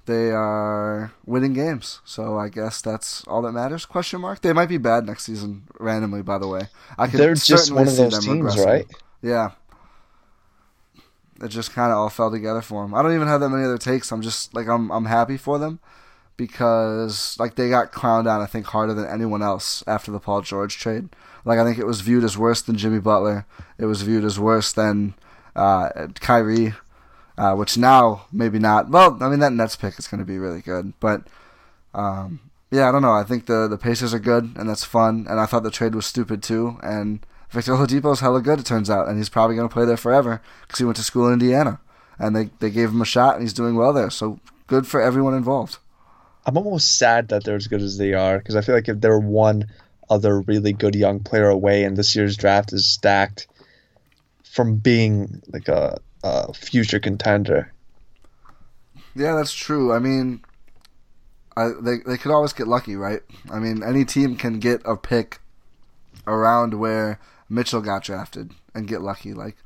they 0.05 0.31
are 0.31 1.11
winning 1.25 1.53
games. 1.53 2.01
So 2.05 2.37
I 2.37 2.49
guess 2.49 2.81
that's 2.81 3.23
all 3.27 3.41
that 3.43 3.51
matters. 3.51 3.85
Question 3.85 4.21
mark. 4.21 4.41
They 4.41 4.53
might 4.53 4.69
be 4.69 4.77
bad 4.77 5.05
next 5.05 5.23
season 5.23 5.63
randomly. 5.79 6.21
By 6.21 6.37
the 6.37 6.47
way, 6.47 6.61
I 6.97 7.07
could 7.07 7.19
They're 7.19 7.35
just 7.35 7.71
one 7.71 7.87
of 7.87 7.95
those 7.95 8.19
teams, 8.19 8.55
regressing. 8.55 8.65
right? 8.65 8.85
Yeah. 9.21 9.51
It 11.41 11.49
just 11.49 11.73
kind 11.73 11.91
of 11.91 11.97
all 11.97 12.09
fell 12.09 12.31
together 12.31 12.61
for 12.61 12.83
them. 12.83 12.93
I 12.93 13.01
don't 13.01 13.15
even 13.15 13.27
have 13.27 13.41
that 13.41 13.49
many 13.49 13.63
other 13.63 13.77
takes. 13.77 14.11
I'm 14.11 14.21
just 14.21 14.53
like 14.53 14.67
I'm 14.67 14.91
I'm 14.91 15.05
happy 15.05 15.37
for 15.37 15.57
them 15.57 15.79
because 16.37 17.35
like 17.39 17.55
they 17.55 17.69
got 17.69 17.91
clowned 17.91 18.31
on 18.31 18.41
I 18.41 18.45
think 18.45 18.67
harder 18.67 18.93
than 18.93 19.07
anyone 19.07 19.41
else 19.41 19.83
after 19.87 20.11
the 20.11 20.19
Paul 20.19 20.41
George 20.41 20.77
trade. 20.77 21.09
Like 21.45 21.59
I 21.59 21.63
think 21.63 21.77
it 21.77 21.87
was 21.87 22.01
viewed 22.01 22.23
as 22.23 22.37
worse 22.37 22.61
than 22.61 22.77
Jimmy 22.77 22.99
Butler. 22.99 23.45
It 23.77 23.85
was 23.85 24.03
viewed 24.03 24.23
as 24.23 24.39
worse 24.39 24.71
than 24.71 25.15
uh, 25.55 26.07
Kyrie, 26.19 26.73
uh, 27.37 27.55
which 27.55 27.77
now 27.77 28.25
maybe 28.31 28.59
not. 28.59 28.89
Well, 28.89 29.17
I 29.21 29.29
mean 29.29 29.39
that 29.39 29.53
Nets 29.53 29.75
pick 29.75 29.97
is 29.97 30.07
going 30.07 30.19
to 30.19 30.25
be 30.25 30.37
really 30.37 30.61
good, 30.61 30.93
but 30.99 31.27
um, 31.93 32.39
yeah, 32.71 32.87
I 32.87 32.91
don't 32.91 33.01
know. 33.01 33.13
I 33.13 33.23
think 33.23 33.47
the 33.47 33.67
the 33.67 33.77
Pacers 33.77 34.13
are 34.13 34.19
good 34.19 34.55
and 34.55 34.69
that's 34.69 34.83
fun. 34.83 35.25
And 35.29 35.39
I 35.39 35.45
thought 35.45 35.63
the 35.63 35.71
trade 35.71 35.93
was 35.93 36.05
stupid 36.05 36.41
too. 36.41 36.79
And 36.81 37.25
Victor 37.51 37.73
Oladipo's 37.73 38.21
hella 38.21 38.41
good, 38.41 38.59
it 38.59 38.65
turns 38.65 38.89
out, 38.89 39.07
and 39.07 39.17
he's 39.17 39.29
probably 39.29 39.55
going 39.55 39.67
to 39.67 39.73
play 39.73 39.85
there 39.85 39.97
forever 39.97 40.41
because 40.61 40.79
he 40.79 40.85
went 40.85 40.95
to 40.97 41.03
school 41.03 41.27
in 41.27 41.33
Indiana, 41.33 41.79
and 42.17 42.35
they 42.35 42.49
they 42.59 42.69
gave 42.69 42.89
him 42.89 43.01
a 43.01 43.05
shot, 43.05 43.35
and 43.35 43.43
he's 43.43 43.53
doing 43.53 43.75
well 43.75 43.91
there. 43.91 44.09
So 44.09 44.39
good 44.67 44.87
for 44.87 45.01
everyone 45.01 45.33
involved. 45.33 45.77
I'm 46.45 46.57
almost 46.57 46.97
sad 46.97 47.27
that 47.27 47.43
they're 47.43 47.55
as 47.55 47.67
good 47.67 47.81
as 47.81 47.97
they 47.97 48.13
are 48.13 48.39
because 48.39 48.55
I 48.55 48.61
feel 48.61 48.73
like 48.73 48.89
if 48.89 49.01
they're 49.01 49.19
one 49.19 49.67
other 50.09 50.41
really 50.41 50.73
good 50.73 50.95
young 50.95 51.19
player 51.19 51.49
away, 51.49 51.83
and 51.83 51.97
this 51.97 52.15
year's 52.15 52.37
draft 52.37 52.73
is 52.73 52.87
stacked 52.87 53.47
from 54.43 54.77
being 54.77 55.41
like 55.51 55.67
a, 55.67 55.99
a 56.23 56.53
future 56.53 56.99
contender. 56.99 57.71
Yeah, 59.13 59.35
that's 59.35 59.53
true. 59.53 59.93
I 59.93 59.99
mean, 59.99 60.41
I, 61.57 61.71
they 61.81 61.97
they 62.05 62.17
could 62.17 62.31
always 62.31 62.53
get 62.53 62.67
lucky, 62.67 62.95
right? 62.95 63.21
I 63.51 63.59
mean, 63.59 63.83
any 63.83 64.05
team 64.05 64.37
can 64.37 64.59
get 64.59 64.81
a 64.85 64.95
pick 64.95 65.39
around 66.25 66.75
where 66.75 67.19
Mitchell 67.51 67.81
got 67.81 68.03
drafted 68.03 68.51
and 68.73 68.87
get 68.87 69.01
lucky. 69.01 69.33
Like 69.33 69.57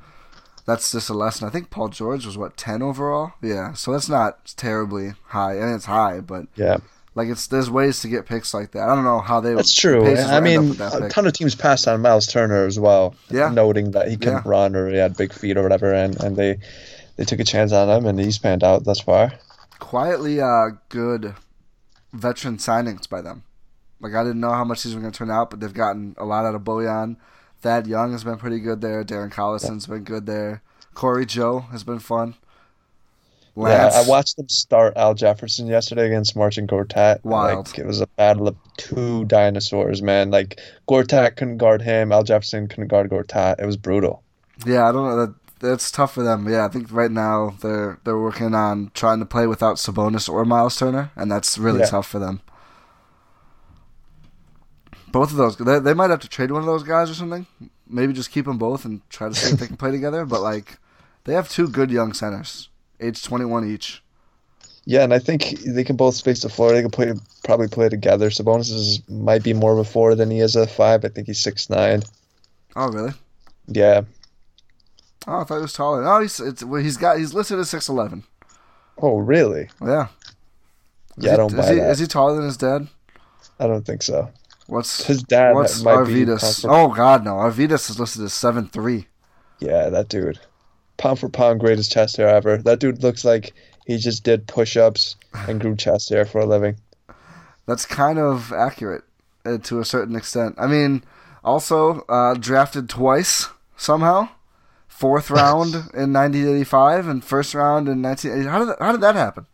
that's 0.66 0.92
just 0.92 1.10
a 1.10 1.14
lesson. 1.14 1.48
I 1.48 1.52
think 1.52 1.70
Paul 1.70 1.90
George 1.90 2.26
was 2.26 2.38
what 2.38 2.58
ten 2.58 2.82
overall. 2.82 3.34
Yeah, 3.42 3.74
so 3.74 3.92
that's 3.92 4.10
not 4.10 4.54
terribly 4.58 5.14
high. 5.28 5.60
I 5.60 5.66
mean, 5.66 5.76
it's 5.76 5.86
high, 5.86 6.20
but 6.22 6.48
Yeah, 6.56 6.78
like 7.14 7.28
it's 7.30 7.46
there's 7.48 7.70
ways 7.70 8.00
to 8.02 8.08
get 8.08 8.26
picks 8.26 8.54
like 8.54 8.72
that. 8.72 8.90
I 8.90 8.96
don't 8.96 9.04
know 9.04 9.20
how 9.20 9.40
they. 9.40 9.54
that's 9.54 9.74
true. 9.76 10.00
I 10.06 10.10
will 10.10 10.18
end 10.48 10.82
up 10.82 10.94
mean, 10.94 11.04
a 11.04 11.10
ton 11.10 11.28
of 11.28 11.34
teams 11.34 11.54
passed 11.54 11.88
on 11.88 12.02
Miles 12.02 12.26
Turner 12.26 12.66
as 12.66 12.80
well, 12.80 13.14
Yeah. 13.30 13.50
noting 13.50 13.92
that 13.92 14.08
he 14.08 14.18
couldn't 14.18 14.46
Yeah. 14.46 14.50
run 14.52 14.76
or 14.76 14.90
he 14.90 14.98
had 14.98 15.16
big 15.16 15.32
feet 15.32 15.56
or 15.56 15.62
whatever, 15.64 15.94
and, 15.94 16.20
and 16.24 16.36
they 16.36 16.58
they 17.18 17.24
took 17.26 17.40
a 17.40 17.44
chance 17.46 17.72
on 17.72 17.88
him, 17.88 18.06
and 18.08 18.20
he's 18.20 18.40
panned 18.40 18.64
out 18.64 18.84
thus 18.86 19.00
far. 19.00 19.32
quietly 19.80 20.42
uh, 20.42 20.70
good 20.90 21.36
veteran 22.12 22.58
signings 22.58 23.08
by 23.08 23.22
them. 23.22 23.44
Like 24.00 24.14
I 24.16 24.24
didn't 24.24 24.40
know 24.42 24.52
how 24.54 24.64
much 24.64 24.84
these 24.84 24.96
were 24.96 25.02
going 25.02 25.12
to 25.14 25.18
turn 25.18 25.30
out, 25.32 25.50
but 25.52 25.60
they've 25.60 25.74
gotten 25.74 26.16
a 26.18 26.26
lot 26.26 26.46
out 26.46 26.56
of 26.56 26.62
Bojan. 26.64 27.18
Thad 27.66 27.88
Young 27.88 28.11
has 28.11 28.24
been 28.24 28.38
pretty 28.38 28.59
good 28.59 28.82
there. 28.82 29.03
Darren 29.03 29.32
Collison's 29.32 29.88
been 29.88 30.03
good 30.03 30.28
there. 30.28 30.61
Corey 30.93 31.26
Joe 31.26 31.61
has 31.72 31.84
been 31.84 31.97
fun. 31.97 32.36
Lance. 33.55 33.95
Yeah, 33.95 34.01
I 34.01 34.07
watched 34.07 34.38
them 34.38 34.47
start 34.49 34.95
Al 34.95 35.16
Jefferson 35.16 35.66
yesterday 35.66 36.05
against 36.05 36.36
Marcin 36.36 36.68
Gortat. 36.68 37.24
Wild. 37.24 37.70
Like, 37.70 37.80
it 37.80 37.88
was 37.88 38.01
a 38.01 38.07
battle 38.18 38.47
of 38.47 38.55
two 38.78 39.26
dinosaurs, 39.26 40.03
man. 40.03 40.30
Like 40.30 40.59
Gortat 40.88 41.38
couldn't 41.38 41.57
guard 41.57 41.82
him, 41.82 42.11
Al 42.11 42.22
Jefferson 42.22 42.68
couldn't 42.68 42.89
guard 42.89 43.09
Gortat. 43.09 43.59
It 43.59 43.66
was 43.66 43.78
brutal. 43.78 44.22
Yeah, 44.63 44.88
I 44.88 44.91
don't 44.91 45.09
know. 45.09 45.26
That 45.26 45.36
that's 45.59 45.89
tough 45.89 46.13
for 46.13 46.22
them. 46.22 46.47
Yeah, 46.47 46.66
I 46.66 46.68
think 46.68 46.91
right 46.91 47.09
now 47.09 47.55
they're 47.61 47.97
they're 48.03 48.20
working 48.20 48.53
on 48.53 48.91
trying 48.93 49.18
to 49.20 49.26
play 49.26 49.47
without 49.47 49.78
Sabonis 49.78 50.30
or 50.30 50.45
Miles 50.45 50.76
Turner, 50.76 51.09
and 51.16 51.32
that's 51.32 51.57
really 51.57 51.80
Yeah. 51.80 51.86
tough 51.88 52.07
for 52.07 52.20
them. 52.20 52.41
Both 55.16 55.32
of 55.32 55.38
those, 55.38 55.55
they, 55.55 55.80
they 55.80 55.93
might 55.93 56.09
have 56.09 56.20
to 56.20 56.28
trade 56.28 56.51
one 56.51 56.59
of 56.59 56.66
those 56.66 56.84
guys 56.84 57.09
or 57.09 57.13
something. 57.13 57.47
Maybe 57.88 58.11
just 58.11 58.32
keep 58.32 58.43
them 58.43 58.57
both 58.57 58.84
and 58.84 58.99
try 59.09 59.30
to 59.30 59.34
see 59.34 59.53
if 59.53 59.59
they 59.61 59.68
can 59.68 59.78
play 59.78 59.91
together. 59.91 60.26
But 60.26 60.41
like, 60.41 60.78
they 61.24 61.34
have 61.36 61.47
two 61.47 61.70
good 61.70 61.89
young 61.89 62.11
centers, 62.11 62.68
age 62.99 63.24
twenty 63.24 63.45
one 63.45 63.66
each. 63.66 64.03
Yeah, 64.84 65.03
and 65.05 65.13
I 65.13 65.20
think 65.20 65.59
they 65.61 65.86
can 65.86 65.95
both 65.95 66.16
space 66.16 66.41
the 66.41 66.49
floor. 66.49 66.74
They 66.74 66.82
can 66.82 66.91
play 66.91 67.13
probably 67.45 67.70
play 67.70 67.88
together. 67.88 68.30
Sabonis 68.30 68.70
is, 68.74 69.01
might 69.07 69.41
be 69.41 69.53
more 69.53 69.72
of 69.72 69.78
a 69.78 69.86
four 69.86 70.16
than 70.16 70.30
he 70.30 70.41
is 70.41 70.57
a 70.57 70.68
five. 70.68 71.05
I 71.05 71.07
think 71.07 71.28
he's 71.28 71.39
six 71.39 71.70
nine. 71.70 72.03
Oh 72.76 72.89
really? 72.89 73.13
Yeah. 73.68 74.01
Oh, 75.28 75.39
I 75.39 75.43
thought 75.45 75.55
he 75.55 75.61
was 75.61 75.72
taller. 75.72 76.03
No, 76.03 76.20
he's 76.20 76.41
it's 76.41 76.61
well, 76.61 76.84
he's 76.84 76.97
got 76.97 77.20
he's 77.20 77.34
listed 77.34 77.57
as 77.57 77.70
six 77.70 77.88
eleven. 77.88 78.26
Oh, 78.97 79.20
really? 79.20 79.70
Yeah. 79.82 80.07
Is 81.18 81.24
Yeah, 81.24 81.34
I 81.36 81.38
don't 81.38 81.53
is 81.53 81.57
buy 81.57 81.72
he, 81.72 81.80
that. 81.80 81.91
Is 81.91 81.99
he 81.99 82.07
taller 82.07 82.36
than 82.36 82.43
his 82.43 82.57
dad? 82.57 82.89
I 83.61 83.68
don't 83.68 83.86
think 83.86 84.03
so. 84.03 84.30
What's 84.68 85.05
His 85.05 85.22
dad 85.24 85.53
What's 85.53 85.84
might 85.84 86.05
be 86.05 86.26
Arvydas? 86.26 86.66
Oh 86.68 86.93
God, 86.93 87.24
no! 87.24 87.34
Arvydas 87.34 87.89
is 87.89 87.99
listed 87.99 88.24
as 88.24 88.34
seven 88.34 88.68
three. 88.68 89.07
Yeah, 89.59 89.89
that 89.89 90.09
dude. 90.09 90.39
Pound 90.97 91.20
for 91.20 91.30
pound, 91.30 91.59
greatest 91.59 91.91
chest 91.91 92.18
hair 92.18 92.30
ever. 92.30 92.57
That 92.57 92.80
dude 92.80 93.03
looks 93.03 93.26
like 93.26 93.53
he 93.86 93.97
just 93.97 94.24
did 94.24 94.47
push 94.47 94.78
ups 94.78 95.16
and 95.34 95.59
grew 95.59 95.76
chest 95.76 96.09
hair 96.09 96.26
for 96.26 96.39
a 96.39 96.45
living. 96.45 96.78
That's 97.68 97.86
kind 97.86 98.18
of 98.18 98.51
accurate 98.53 99.03
uh, 99.45 99.57
to 99.59 99.80
a 99.80 99.86
certain 99.86 100.16
extent. 100.16 100.55
I 100.57 100.68
mean, 100.68 101.03
also 101.43 102.01
uh, 102.09 102.36
drafted 102.36 102.89
twice 102.89 103.49
somehow, 103.78 104.30
fourth 104.88 105.30
round 105.30 105.74
in 105.76 106.13
1985 106.13 107.07
and 107.07 107.24
first 107.24 107.53
round 107.53 107.88
in 107.88 108.01
1980. 108.01 108.49
How 108.49 108.59
did 108.59 108.68
that, 108.70 108.78
how 108.80 108.91
did 108.91 109.01
that 109.01 109.16
happen? 109.16 109.45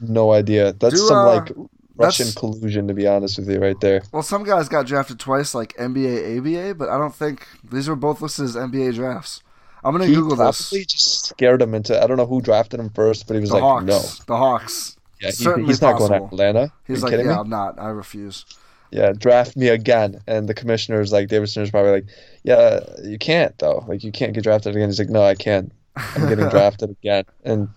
No 0.00 0.32
idea. 0.32 0.72
That's 0.72 0.94
Do, 0.94 1.08
some 1.08 1.16
uh, 1.18 1.34
like 1.36 1.52
Russian 1.96 2.26
that's- 2.26 2.34
collusion, 2.34 2.88
to 2.88 2.94
be 2.94 3.06
honest 3.06 3.38
with 3.38 3.48
you, 3.48 3.58
right 3.58 3.78
there. 3.80 4.02
Well, 4.12 4.22
some 4.22 4.44
guys 4.44 4.68
got 4.68 4.86
drafted 4.86 5.18
twice, 5.18 5.54
like 5.54 5.74
NBA, 5.78 6.38
ABA, 6.38 6.74
but 6.74 6.88
I 6.88 6.98
don't 6.98 7.14
think 7.14 7.46
these 7.70 7.88
were 7.88 7.96
both 7.96 8.20
listed 8.20 8.44
as 8.44 8.56
NBA 8.56 8.94
drafts. 8.94 9.42
I'm 9.84 9.92
gonna 9.92 10.06
He 10.06 10.14
Google 10.14 10.36
this. 10.36 10.68
probably 10.70 10.84
just 10.84 11.26
scared 11.26 11.62
him 11.62 11.74
into. 11.74 12.00
I 12.02 12.06
don't 12.06 12.16
know 12.16 12.26
who 12.26 12.40
drafted 12.40 12.80
him 12.80 12.90
first, 12.90 13.26
but 13.26 13.34
he 13.34 13.40
was 13.40 13.50
The 13.50 13.56
like, 13.56 13.62
Hawks. 13.62 13.84
no. 13.84 13.98
The 14.26 14.36
Hawks. 14.36 14.96
Yeah, 15.20 15.30
he- 15.30 15.64
he's 15.64 15.80
not 15.80 15.96
going 15.98 16.10
to 16.12 16.24
Atlanta. 16.26 16.72
He's 16.86 17.02
like, 17.02 17.12
yeah, 17.12 17.22
me? 17.22 17.28
I'm 17.30 17.48
not. 17.48 17.78
I 17.78 17.88
refuse. 17.88 18.44
Yeah, 18.90 19.12
draft 19.12 19.56
me 19.56 19.68
again. 19.68 20.20
And 20.26 20.48
the 20.48 20.54
commissioner's 20.54 21.12
like, 21.12 21.28
David 21.28 21.48
Stern's 21.48 21.70
probably 21.70 21.92
like, 21.92 22.06
yeah, 22.42 22.80
you 23.02 23.16
can't 23.18 23.56
though. 23.58 23.84
Like, 23.88 24.04
you 24.04 24.12
can't 24.12 24.32
get 24.34 24.42
drafted 24.44 24.74
again. 24.76 24.88
He's 24.88 24.98
like, 24.98 25.08
no, 25.08 25.22
I 25.22 25.34
can't. 25.34 25.72
I'm 25.96 26.28
getting 26.28 26.48
drafted 26.50 26.90
again. 26.90 27.24
And 27.44 27.68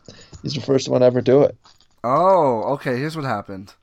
he's 0.42 0.54
the 0.56 0.62
first 0.62 0.90
one 0.90 1.00
to 1.02 1.06
ever 1.08 1.22
do 1.22 1.44
it. 1.44 1.56
Oh, 2.04 2.64
okay. 2.74 2.98
Here's 2.98 3.16
what 3.16 3.26
happened. 3.26 3.74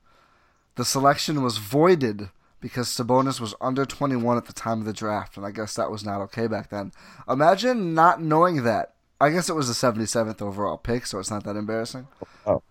The 0.77 0.85
selection 0.85 1.43
was 1.43 1.57
voided 1.57 2.29
because 2.59 2.87
Sabonis 2.87 3.39
was 3.39 3.55
under 3.59 3.85
21 3.85 4.37
at 4.37 4.45
the 4.45 4.53
time 4.53 4.79
of 4.79 4.85
the 4.85 4.93
draft, 4.93 5.35
and 5.35 5.45
I 5.45 5.51
guess 5.51 5.75
that 5.75 5.91
was 5.91 6.05
not 6.05 6.21
okay 6.21 6.47
back 6.47 6.69
then. 6.69 6.91
Imagine 7.27 7.93
not 7.93 8.21
knowing 8.21 8.63
that. 8.63 8.93
I 9.19 9.31
guess 9.31 9.49
it 9.49 9.55
was 9.55 9.67
the 9.67 9.73
77th 9.73 10.41
overall 10.41 10.77
pick, 10.77 11.07
so 11.07 11.19
it's 11.19 11.31
not 11.31 11.43
that 11.45 11.55
embarrassing. 11.55 12.07
Oh. 12.45 12.61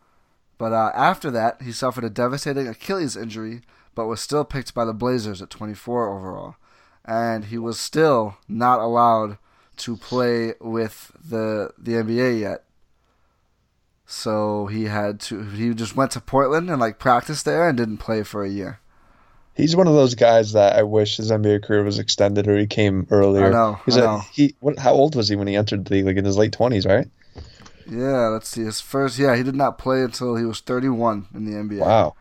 But 0.58 0.72
uh, 0.72 0.92
after 0.94 1.30
that, 1.32 1.62
he 1.62 1.72
suffered 1.72 2.04
a 2.04 2.10
devastating 2.10 2.68
Achilles 2.68 3.16
injury, 3.16 3.62
but 3.94 4.06
was 4.06 4.20
still 4.20 4.44
picked 4.44 4.72
by 4.72 4.84
the 4.84 4.94
Blazers 4.94 5.42
at 5.42 5.50
24 5.50 6.16
overall. 6.16 6.54
And 7.04 7.46
he 7.46 7.58
was 7.58 7.78
still 7.78 8.36
not 8.48 8.80
allowed 8.80 9.38
to 9.78 9.96
play 9.96 10.54
with 10.60 11.12
the 11.28 11.70
the 11.76 11.92
NBA 11.92 12.40
yet. 12.40 12.64
So 14.06 14.66
he 14.66 14.84
had 14.84 15.18
to. 15.22 15.42
He 15.42 15.74
just 15.74 15.96
went 15.96 16.12
to 16.12 16.20
Portland 16.20 16.70
and 16.70 16.80
like 16.80 16.98
practiced 16.98 17.44
there 17.44 17.68
and 17.68 17.76
didn't 17.76 17.98
play 17.98 18.22
for 18.22 18.44
a 18.44 18.48
year. 18.48 18.80
He's 19.54 19.74
one 19.74 19.86
of 19.88 19.94
those 19.94 20.14
guys 20.14 20.52
that 20.52 20.76
I 20.76 20.82
wish 20.82 21.16
his 21.16 21.30
NBA 21.30 21.64
career 21.64 21.82
was 21.82 21.98
extended 21.98 22.46
or 22.46 22.56
he 22.58 22.66
came 22.66 23.06
earlier. 23.10 23.46
I 23.46 23.50
know, 23.50 23.80
He's 23.86 23.96
I 23.96 24.00
a- 24.00 24.04
know. 24.04 24.18
he 24.32 24.54
what 24.60 24.78
how 24.78 24.92
old 24.92 25.16
was 25.16 25.28
he 25.28 25.34
when 25.36 25.48
he 25.48 25.56
entered 25.56 25.84
the 25.86 25.94
league? 25.94 26.06
Like 26.06 26.16
in 26.16 26.24
his 26.24 26.36
late 26.36 26.52
twenties, 26.52 26.86
right? 26.86 27.08
Yeah, 27.88 28.28
let's 28.28 28.48
see. 28.48 28.62
His 28.62 28.80
first. 28.80 29.18
Yeah, 29.18 29.34
he 29.36 29.42
did 29.42 29.54
not 29.56 29.78
play 29.78 30.02
until 30.02 30.36
he 30.36 30.44
was 30.44 30.60
31 30.60 31.26
in 31.34 31.44
the 31.44 31.52
NBA. 31.52 31.80
Wow. 31.80 32.14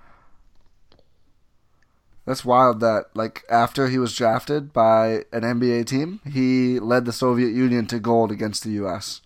That's 2.26 2.46
wild. 2.46 2.80
That 2.80 3.06
like 3.14 3.44
after 3.50 3.88
he 3.90 3.98
was 4.00 4.16
drafted 4.16 4.74
by 4.74 5.26
an 5.32 5.42
NBA 5.42 5.86
team, 5.86 6.20
he 6.26 6.80
led 6.80 7.06
the 7.06 7.14
Soviet 7.14 7.50
Union 7.54 7.86
to 7.88 8.00
gold 8.00 8.32
against 8.32 8.64
the 8.64 8.72
U.S. 8.72 9.22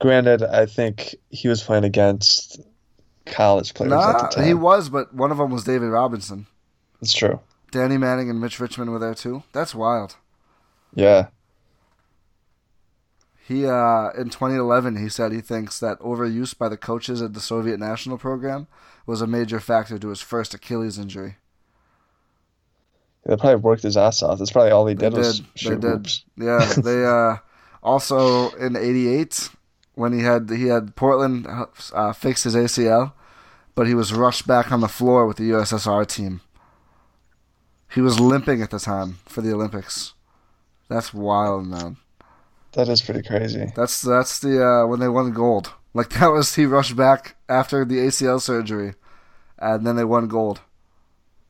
Granted, 0.00 0.42
I 0.42 0.66
think 0.66 1.16
he 1.30 1.48
was 1.48 1.62
playing 1.62 1.84
against 1.84 2.60
college 3.26 3.74
players 3.74 3.92
at 3.92 4.18
the 4.18 4.28
time. 4.36 4.44
he 4.46 4.54
was, 4.54 4.88
but 4.88 5.12
one 5.14 5.30
of 5.30 5.38
them 5.38 5.50
was 5.50 5.64
David 5.64 5.88
Robinson. 5.88 6.46
It's 7.02 7.12
true. 7.12 7.40
Danny 7.70 7.98
Manning 7.98 8.30
and 8.30 8.40
Mitch 8.40 8.60
Richmond 8.60 8.90
were 8.90 8.98
there 8.98 9.14
too. 9.14 9.42
That's 9.52 9.74
wild. 9.74 10.16
Yeah. 10.94 11.28
He 13.46 13.66
uh, 13.66 14.10
in 14.10 14.30
2011 14.30 14.96
he 14.96 15.08
said 15.08 15.32
he 15.32 15.40
thinks 15.40 15.80
that 15.80 15.98
overuse 16.00 16.56
by 16.56 16.68
the 16.68 16.76
coaches 16.76 17.22
at 17.22 17.34
the 17.34 17.40
Soviet 17.40 17.78
national 17.78 18.18
program 18.18 18.66
was 19.06 19.20
a 19.22 19.26
major 19.26 19.58
factor 19.58 19.98
to 19.98 20.08
his 20.08 20.20
first 20.20 20.54
Achilles 20.54 20.98
injury. 20.98 21.36
They 23.24 23.36
probably 23.36 23.56
worked 23.56 23.82
his 23.82 23.96
ass 23.96 24.22
off. 24.22 24.38
That's 24.38 24.52
probably 24.52 24.70
all 24.70 24.86
he 24.86 24.94
They 24.94 25.08
did 25.10 25.16
was 25.18 25.40
did. 25.40 25.48
They 25.64 25.70
did. 25.70 25.82
hoops. 25.82 26.24
Yeah, 26.36 26.72
they 26.82 27.04
uh, 27.04 27.36
also 27.82 28.50
in 28.50 28.76
'88 28.76 29.50
when 29.98 30.12
he 30.12 30.20
had 30.20 30.48
he 30.48 30.66
had 30.68 30.94
Portland 30.96 31.46
uh, 31.46 32.12
fix 32.12 32.44
his 32.44 32.54
ACL, 32.54 33.12
but 33.74 33.86
he 33.86 33.94
was 33.94 34.14
rushed 34.14 34.46
back 34.46 34.70
on 34.70 34.80
the 34.80 34.88
floor 34.88 35.26
with 35.26 35.36
the 35.36 35.50
USSR 35.50 36.06
team. 36.06 36.40
He 37.92 38.00
was 38.00 38.20
limping 38.20 38.62
at 38.62 38.70
the 38.70 38.78
time 38.78 39.18
for 39.26 39.40
the 39.40 39.52
Olympics. 39.52 40.14
That's 40.88 41.12
wild, 41.12 41.66
man. 41.66 41.96
That 42.72 42.88
is 42.88 43.02
pretty 43.02 43.22
crazy. 43.22 43.72
That's 43.74 44.00
that's 44.00 44.38
the 44.38 44.64
uh, 44.64 44.86
when 44.86 45.00
they 45.00 45.08
won 45.08 45.32
gold. 45.32 45.72
Like 45.94 46.10
that 46.20 46.28
was 46.28 46.54
he 46.54 46.64
rushed 46.64 46.96
back 46.96 47.36
after 47.48 47.84
the 47.84 47.96
ACL 47.98 48.40
surgery, 48.40 48.94
and 49.58 49.86
then 49.86 49.96
they 49.96 50.04
won 50.04 50.28
gold. 50.28 50.60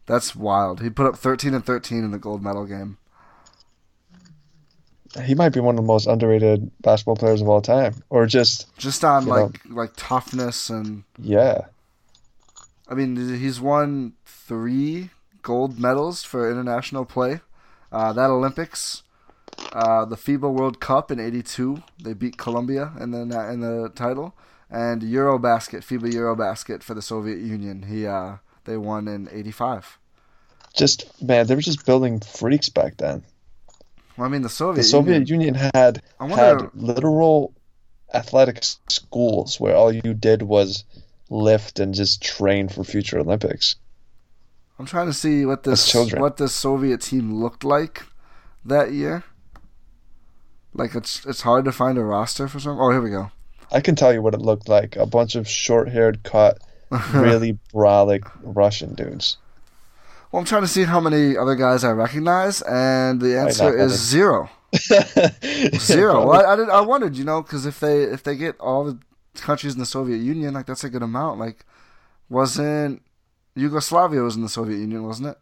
That's 0.07 0.35
wild. 0.35 0.81
He 0.81 0.89
put 0.89 1.07
up 1.07 1.17
13 1.17 1.53
and 1.53 1.65
13 1.65 2.03
in 2.03 2.13
the 2.13 2.19
gold 2.19 2.43
medal 2.43 2.65
game. 2.65 2.97
He 5.25 5.35
might 5.35 5.51
be 5.51 5.61
one 5.61 5.75
of 5.75 5.81
the 5.81 5.87
most 5.87 6.07
underrated 6.07 6.71
basketball 6.83 7.17
players 7.17 7.41
of 7.41 7.49
all 7.49 7.63
time. 7.63 8.03
Or 8.11 8.27
just 8.27 8.77
Just 8.77 9.05
on 9.05 9.25
You 9.25 9.29
know. 9.29 9.43
like 9.45 9.61
like 9.69 9.93
toughness 9.97 10.71
and 10.71 11.05
yeah. 11.19 11.63
I 12.91 12.95
mean, 12.95 13.17
he's 13.17 13.61
won 13.61 14.15
three 14.25 15.11
gold 15.43 15.79
medals 15.79 16.25
for 16.25 16.51
international 16.51 17.05
play. 17.05 17.41
Uh, 17.93 18.13
that 18.13 18.31
Olympics, 18.31 19.03
uh, 19.73 20.05
the 20.05 20.17
FIBA 20.17 20.53
World 20.53 20.81
Cup 20.81 21.11
in 21.11 21.21
'82, 21.21 21.83
they 22.03 22.15
beat 22.15 22.37
Colombia 22.37 22.93
in 23.01 23.11
the 23.11 23.21
in 23.51 23.61
the 23.61 23.91
title, 23.95 24.35
and 24.71 25.03
EuroBasket, 25.03 25.81
FIBA 25.81 26.13
EuroBasket 26.13 26.83
for 26.83 26.95
the 26.95 27.03
Soviet 27.03 27.39
Union. 27.39 27.85
He 27.85 28.07
uh, 28.07 28.37
they 28.65 28.77
won 28.77 29.09
in 29.09 29.29
'85. 29.33 29.99
Just 30.75 31.23
man, 31.23 31.47
they 31.47 31.55
were 31.55 31.61
just 31.63 31.85
building 31.87 32.21
freaks 32.21 32.69
back 32.69 32.99
then. 32.99 33.23
Well, 34.19 34.27
I 34.27 34.31
mean, 34.31 34.43
the 34.43 34.49
Soviet, 34.49 34.83
The 34.83 34.89
Soviet 34.89 35.29
Union. 35.29 35.55
Union 35.55 35.71
had 35.75 36.03
wonder. 36.19 36.37
had 36.37 36.71
literal 36.75 37.55
athletic 38.13 38.65
schools 38.89 39.61
where 39.61 39.77
all 39.77 39.93
you 39.93 40.13
did 40.13 40.43
was 40.43 40.83
lift 41.31 41.79
and 41.79 41.95
just 41.95 42.21
train 42.21 42.69
for 42.69 42.83
future 42.83 43.21
Olympics. 43.21 43.77
I'm 44.77 44.87
trying 44.87 45.07
to 45.07 45.13
see 45.13 45.47
what 45.47 45.63
this 45.63 45.95
what 45.95 46.37
this 46.37 46.53
Soviet 46.53 47.01
team 47.03 47.41
looked 47.41 47.63
like 47.63 48.07
that 48.65 48.93
year. 48.93 49.23
Like 50.75 50.97
it's 50.97 51.25
it's 51.25 51.43
hard 51.43 51.65
to 51.67 51.73
find 51.73 51.97
a 51.97 52.03
roster 52.03 52.49
for 52.49 52.59
some. 52.59 52.81
Oh, 52.81 52.91
here 52.91 53.01
we 53.01 53.11
go. 53.11 53.31
I 53.71 53.81
can 53.81 53.95
tell 53.95 54.13
you 54.13 54.21
what 54.21 54.35
it 54.35 54.41
looked 54.41 54.69
like. 54.69 54.97
A 54.97 55.07
bunch 55.07 55.37
of 55.37 55.49
short-haired, 55.49 56.25
cut, 56.25 56.59
really 57.13 57.59
brolic 57.73 58.29
Russian 58.43 58.95
dudes. 58.95 59.37
Well, 60.31 60.41
I'm 60.41 60.47
trying 60.47 60.63
to 60.63 60.69
see 60.69 60.85
how 60.85 61.01
many 61.01 61.37
other 61.37 61.55
guys 61.55 61.85
I 61.85 61.91
recognize, 61.93 62.61
and 62.63 63.21
the 63.21 63.39
answer 63.39 63.77
is 63.77 63.93
zero. 63.99 64.51
Zero. 65.79 66.27
Well, 66.27 66.45
I, 66.47 66.53
I, 66.53 66.57
did, 66.57 66.69
I 66.69 66.83
wondered, 66.83 67.17
you 67.17 67.25
know, 67.25 67.41
because 67.41 67.65
if 67.65 67.81
they 67.81 68.03
if 68.03 68.23
they 68.23 68.37
get 68.37 68.61
all 68.61 68.85
the 68.85 68.99
countries 69.35 69.73
in 69.73 69.81
the 69.81 69.87
Soviet 69.87 70.19
Union, 70.19 70.53
like 70.53 70.67
that's 70.67 70.85
a 70.85 70.91
good 70.91 71.03
amount. 71.03 71.41
Like, 71.41 71.65
wasn't 72.29 73.01
Yugoslavia 73.55 74.21
was 74.21 74.37
in 74.37 74.43
the 74.43 74.49
Soviet 74.51 74.77
Union, 74.77 75.05
wasn't 75.05 75.29
it? 75.29 75.39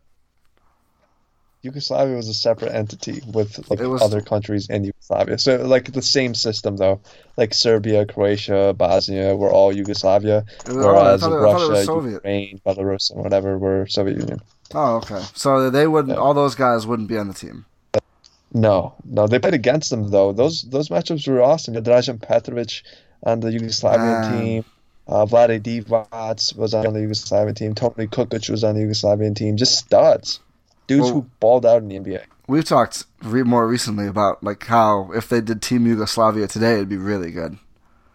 Yugoslavia 1.62 2.14
was 2.14 2.28
a 2.28 2.34
separate 2.34 2.72
entity 2.72 3.20
with 3.26 3.68
like 3.68 3.80
was- 3.80 4.00
other 4.02 4.20
countries 4.20 4.68
in 4.70 4.84
Yugoslavia. 4.84 5.38
So 5.38 5.56
like 5.56 5.92
the 5.92 6.02
same 6.02 6.34
system 6.34 6.76
though, 6.76 7.00
like 7.36 7.52
Serbia, 7.52 8.06
Croatia, 8.06 8.74
Bosnia 8.76 9.34
were 9.34 9.50
all 9.50 9.74
Yugoslavia, 9.74 10.44
was- 10.66 10.76
whereas 10.76 11.22
it- 11.22 11.26
I 11.26 11.30
thought 11.30 11.62
it 11.62 11.70
was 11.70 11.88
Russia. 11.88 12.10
Ukraine, 12.12 12.60
Belarus, 12.64 13.10
and 13.10 13.22
whatever 13.24 13.58
were 13.58 13.86
Soviet 13.86 14.18
Union. 14.18 14.40
Oh, 14.74 14.96
okay. 14.96 15.22
So 15.34 15.70
they 15.70 15.86
wouldn't. 15.86 16.14
Yeah. 16.14 16.20
All 16.20 16.34
those 16.34 16.54
guys 16.54 16.86
wouldn't 16.86 17.08
be 17.08 17.16
on 17.18 17.28
the 17.28 17.34
team. 17.34 17.64
No, 18.52 18.94
no, 19.04 19.26
they 19.26 19.38
played 19.38 19.54
against 19.54 19.90
them 19.90 20.10
though. 20.10 20.32
Those 20.32 20.62
those 20.62 20.88
matchups 20.88 21.28
were 21.28 21.42
awesome. 21.42 21.74
Dražen 21.74 22.20
Petrovic 22.20 22.82
on 23.22 23.40
the 23.40 23.48
Yugoslavian 23.50 24.40
team. 24.40 24.64
Uh, 25.08 25.24
Vlade 25.26 25.60
Divac 25.62 26.56
was 26.56 26.74
on 26.74 26.92
the 26.94 27.00
Yugoslavian 27.00 27.54
team. 27.54 27.74
Toni 27.74 28.06
Kukoc 28.06 28.48
was 28.50 28.64
on 28.64 28.74
the 28.76 28.82
Yugoslavian 28.82 29.36
team. 29.36 29.56
Just 29.56 29.76
studs, 29.78 30.40
dudes 30.86 31.04
Well- 31.04 31.12
who 31.12 31.26
balled 31.40 31.66
out 31.66 31.82
in 31.82 31.88
the 31.88 31.96
NBA. 31.98 32.22
We've 32.48 32.64
talked 32.64 33.04
re- 33.22 33.42
more 33.42 33.66
recently 33.66 34.06
about 34.06 34.42
like 34.42 34.64
how 34.66 35.10
if 35.12 35.28
they 35.28 35.40
did 35.40 35.60
Team 35.60 35.84
Yugoslavia 35.86 36.46
today, 36.46 36.74
it'd 36.74 36.88
be 36.88 36.96
really 36.96 37.32
good. 37.32 37.58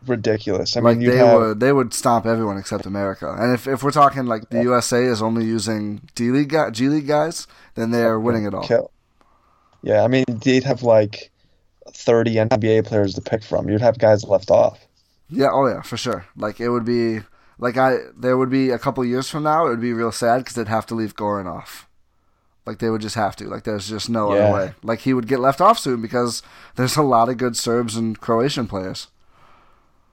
Ridiculous. 0.08 0.76
I 0.76 0.80
like 0.80 0.98
mean, 0.98 1.10
they 1.10 1.18
have 1.18 1.40
would 1.40 1.60
they 1.60 1.72
would 1.72 1.94
stomp 1.94 2.26
everyone 2.26 2.58
except 2.58 2.86
America. 2.86 3.36
And 3.38 3.54
if 3.54 3.68
if 3.68 3.84
we're 3.84 3.92
talking 3.92 4.26
like 4.26 4.50
the 4.50 4.64
USA 4.64 5.04
is 5.04 5.22
only 5.22 5.46
using 5.46 6.02
D 6.16 6.32
League 6.32 6.56
G 6.72 6.88
League 6.90 7.08
guys, 7.08 7.46
then 7.76 7.92
they 7.92 8.02
are 8.04 8.20
winning 8.20 8.46
it 8.46 8.54
all. 8.54 8.64
kill. 8.68 8.92
Yeah, 9.84 10.04
I 10.04 10.08
mean, 10.08 10.26
they'd 10.28 10.64
have 10.64 10.82
like 10.84 11.30
thirty 11.94 12.36
NBA 12.36 12.86
players 12.86 13.14
to 13.16 13.22
pick 13.22 13.44
from. 13.44 13.70
You'd 13.70 13.82
have 13.82 13.98
guys 14.00 14.24
left 14.24 14.50
off. 14.50 14.80
Yeah, 15.30 15.50
oh 15.52 15.68
yeah, 15.68 15.82
for 15.82 15.98
sure. 15.98 16.26
Like 16.36 16.60
it 16.60 16.70
would 16.70 16.86
be 16.86 17.20
like 17.60 17.78
I 17.78 17.98
there 18.18 18.38
would 18.38 18.50
be 18.50 18.72
a 18.72 18.80
couple 18.80 19.06
years 19.06 19.30
from 19.30 19.44
now 19.44 19.68
it 19.68 19.70
would 19.70 19.82
be 19.82 19.94
real 19.94 20.12
sad 20.12 20.40
because 20.40 20.56
they'd 20.56 20.68
have 20.68 20.86
to 20.88 20.96
leave 20.96 21.16
Goran 21.16 21.46
off. 21.46 21.88
Like 22.66 22.80
they 22.80 22.90
would 22.90 23.02
just 23.02 23.16
have 23.16 23.36
to. 23.38 23.48
Like 23.48 23.64
there's 23.64 23.88
just 23.90 24.10
no 24.10 24.34
Yeah. 24.34 24.46
other 24.46 24.54
way. 24.54 24.74
Like 24.84 25.00
he 25.02 25.14
would 25.14 25.28
get 25.28 25.40
left 25.40 25.62
off 25.62 25.78
soon 25.80 26.02
because 26.02 26.42
there's 26.76 26.96
a 26.98 27.02
lot 27.04 27.30
of 27.30 27.38
good 27.38 27.56
Serbs 27.56 27.96
and 27.96 28.20
Croatian 28.20 28.68
players. 28.68 29.08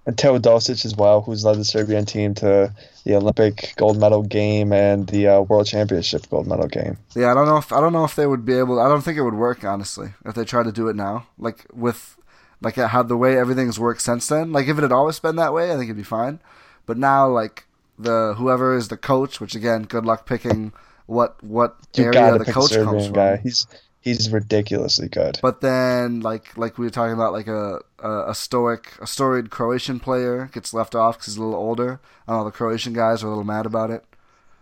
And 0.09 0.16
Teodosic 0.16 0.86
as 0.86 0.96
well, 0.96 1.20
who's 1.20 1.44
led 1.44 1.59
the 1.59 1.66
Serbian 1.66 2.06
team 2.06 2.32
to 2.36 2.72
the 3.04 3.14
Olympic 3.14 3.74
gold 3.76 4.00
medal 4.00 4.22
game 4.22 4.72
and 4.72 5.06
the 5.06 5.28
uh, 5.28 5.40
World 5.42 5.66
Championship 5.66 6.30
gold 6.30 6.46
medal 6.46 6.66
game. 6.66 6.96
Yeah, 7.14 7.30
I 7.30 7.34
don't 7.34 7.44
know 7.44 7.59
if 7.59 7.70
I 7.70 7.78
don't 7.78 7.92
know 7.92 8.04
if 8.04 8.16
they 8.16 8.26
would 8.26 8.46
be 8.46 8.54
able. 8.54 8.80
I 8.80 8.88
don't 8.88 9.02
think 9.02 9.18
it 9.18 9.22
would 9.22 9.34
work 9.34 9.64
honestly 9.64 10.14
if 10.24 10.34
they 10.34 10.46
tried 10.46 10.62
to 10.62 10.72
do 10.72 10.88
it 10.88 10.96
now. 10.96 11.26
Like 11.36 11.66
with 11.74 12.16
like 12.62 12.76
how 12.76 13.02
the 13.02 13.18
way 13.18 13.36
everything's 13.36 13.78
worked 13.78 14.00
since 14.00 14.26
then. 14.28 14.50
Like 14.50 14.66
if 14.66 14.78
it 14.78 14.80
had 14.80 14.92
always 14.92 15.20
been 15.20 15.36
that 15.36 15.52
way, 15.52 15.66
I 15.70 15.76
think 15.76 15.84
it'd 15.84 15.96
be 15.98 16.02
fine. 16.02 16.40
But 16.86 16.96
now 16.96 17.28
like 17.28 17.66
the 17.98 18.34
whoever 18.38 18.74
is 18.74 18.88
the 18.88 18.96
coach, 18.96 19.42
which 19.42 19.54
again, 19.54 19.82
good 19.82 20.06
luck 20.06 20.24
picking 20.24 20.72
what 21.04 21.36
what 21.44 21.76
You 21.96 22.04
area 22.04 22.38
the 22.38 22.46
coach 22.46 22.72
comes 22.72 23.04
Serbian 23.04 23.12
from. 23.12 23.38
He's 23.42 23.66
he's 24.01 24.30
ridiculously 24.30 25.09
good. 25.09 25.38
But 25.42 25.61
then, 25.61 26.20
like 26.20 26.57
like 26.57 26.78
we 26.78 26.86
were 26.86 26.90
talking 26.90 27.14
about, 27.14 27.32
like 27.32 27.46
a 27.49 27.80
a, 27.99 28.30
a 28.30 28.34
stoic, 28.34 28.92
a 29.01 29.07
storied 29.07 29.51
Croatian 29.51 30.01
player 30.01 30.51
gets 30.53 30.72
left 30.72 30.94
off 30.94 31.16
because 31.16 31.26
he's 31.34 31.36
a 31.36 31.42
little 31.42 31.59
older. 31.59 32.01
and 32.26 32.36
don't. 32.36 32.44
The 32.44 32.51
Croatian 32.51 32.92
guys 32.92 33.22
are 33.22 33.26
a 33.26 33.30
little 33.30 33.44
mad 33.44 33.66
about 33.66 33.90
it. 33.90 34.05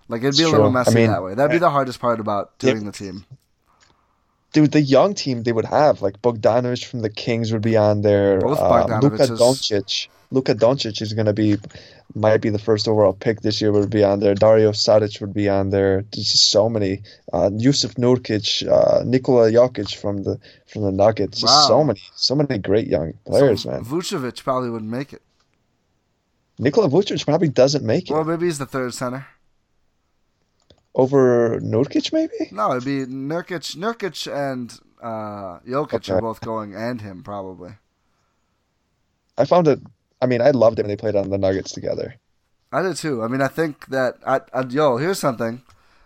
Like 0.08 0.22
it'd 0.22 0.36
be 0.36 0.42
It's 0.42 0.48
a 0.48 0.50
little 0.52 0.70
true. 0.70 0.78
I 0.78 0.84
messy 0.84 0.94
mean, 0.94 1.10
that 1.10 1.22
way. 1.22 1.34
That'd 1.34 1.50
be 1.52 1.58
the 1.58 1.70
hardest 1.70 2.00
part 2.00 2.20
about 2.20 2.58
doing 2.58 2.84
the 2.84 2.92
team. 2.92 3.24
Dude, 4.52 4.72
the 4.72 4.80
young 4.80 5.14
team 5.14 5.42
they 5.42 5.52
would 5.52 5.66
have, 5.66 6.00
like 6.00 6.22
Bogdanovic 6.22 6.84
from 6.84 7.00
the 7.00 7.10
Kings 7.10 7.52
would 7.52 7.60
be 7.62 7.76
on 7.76 8.00
there. 8.02 8.40
Both 8.40 8.58
Uh, 8.58 9.00
Luka. 9.02 9.26
Doncic. 9.26 10.08
Luka 10.30 10.54
Doncic 10.54 11.02
is 11.02 11.12
going 11.12 11.26
to 11.26 11.32
be, 11.32 11.58
might 12.14 12.38
be 12.40 12.48
the 12.50 12.58
first 12.58 12.88
overall 12.88 13.12
pick 13.12 13.40
this 13.42 13.60
year. 13.60 13.72
Would 13.72 13.90
be 13.90 14.04
on 14.04 14.20
there. 14.20 14.34
Dario 14.34 14.72
Saric 14.72 15.20
would 15.20 15.34
be 15.34 15.48
on 15.48 15.70
there. 15.70 16.04
There's 16.12 16.32
just 16.32 16.50
so 16.50 16.68
many. 16.68 17.02
Uh, 17.32 17.50
Jusuf 17.50 17.94
Nurkic, 17.96 18.66
uh, 18.70 19.02
Nikola 19.04 19.50
Jokic 19.50 19.94
from 19.94 20.22
the 20.22 20.38
from 20.66 20.82
the 20.82 20.92
Nuggets. 20.92 21.40
Just 21.40 21.52
Wow. 21.52 21.66
so 21.68 21.84
many, 21.84 22.00
so 22.14 22.34
many 22.34 22.58
great 22.58 22.86
young 22.86 23.12
players, 23.26 23.62
so 23.64 23.70
man. 23.70 23.84
Vucevic 23.84 24.42
probably 24.44 24.70
wouldn't 24.70 24.90
make 24.90 25.12
it. 25.12 25.22
Nikola 26.58 26.88
Vucevic 26.88 27.24
probably 27.24 27.48
doesn't 27.48 27.84
make 27.84 28.08
it 28.08 28.14
Well, 28.14 28.24
maybe 28.24 28.46
he's 28.46 28.58
the 28.58 28.64
third 28.66 28.94
center. 28.94 29.26
over 30.94 31.60
Nurkic, 31.60 32.12
maybe. 32.12 32.48
No, 32.50 32.70
it'd 32.72 32.84
be 32.84 33.04
Nurkic, 33.04 33.76
Nurkic, 33.76 34.26
and 34.32 34.72
uh, 35.02 35.58
Jokic 35.68 36.08
are 36.14 36.20
both 36.22 36.40
going, 36.40 36.74
and 36.74 37.00
him 37.02 37.22
probably. 37.22 37.72
I 39.36 39.44
found 39.44 39.68
it. 39.68 39.80
I 40.20 40.26
mean, 40.26 40.40
I 40.40 40.50
loved 40.50 40.78
it 40.78 40.82
when 40.82 40.88
they 40.88 40.96
played 40.96 41.16
on 41.16 41.30
the 41.30 41.38
Nuggets 41.38 41.72
together. 41.72 42.16
I 42.72 42.82
did 42.82 42.96
too. 42.96 43.22
I 43.22 43.28
mean, 43.28 43.40
I 43.40 43.48
think 43.48 43.86
that 43.88 44.16
I, 44.26 44.40
I 44.52 44.62
yo, 44.68 44.96
here's 44.96 45.18
something. 45.18 45.62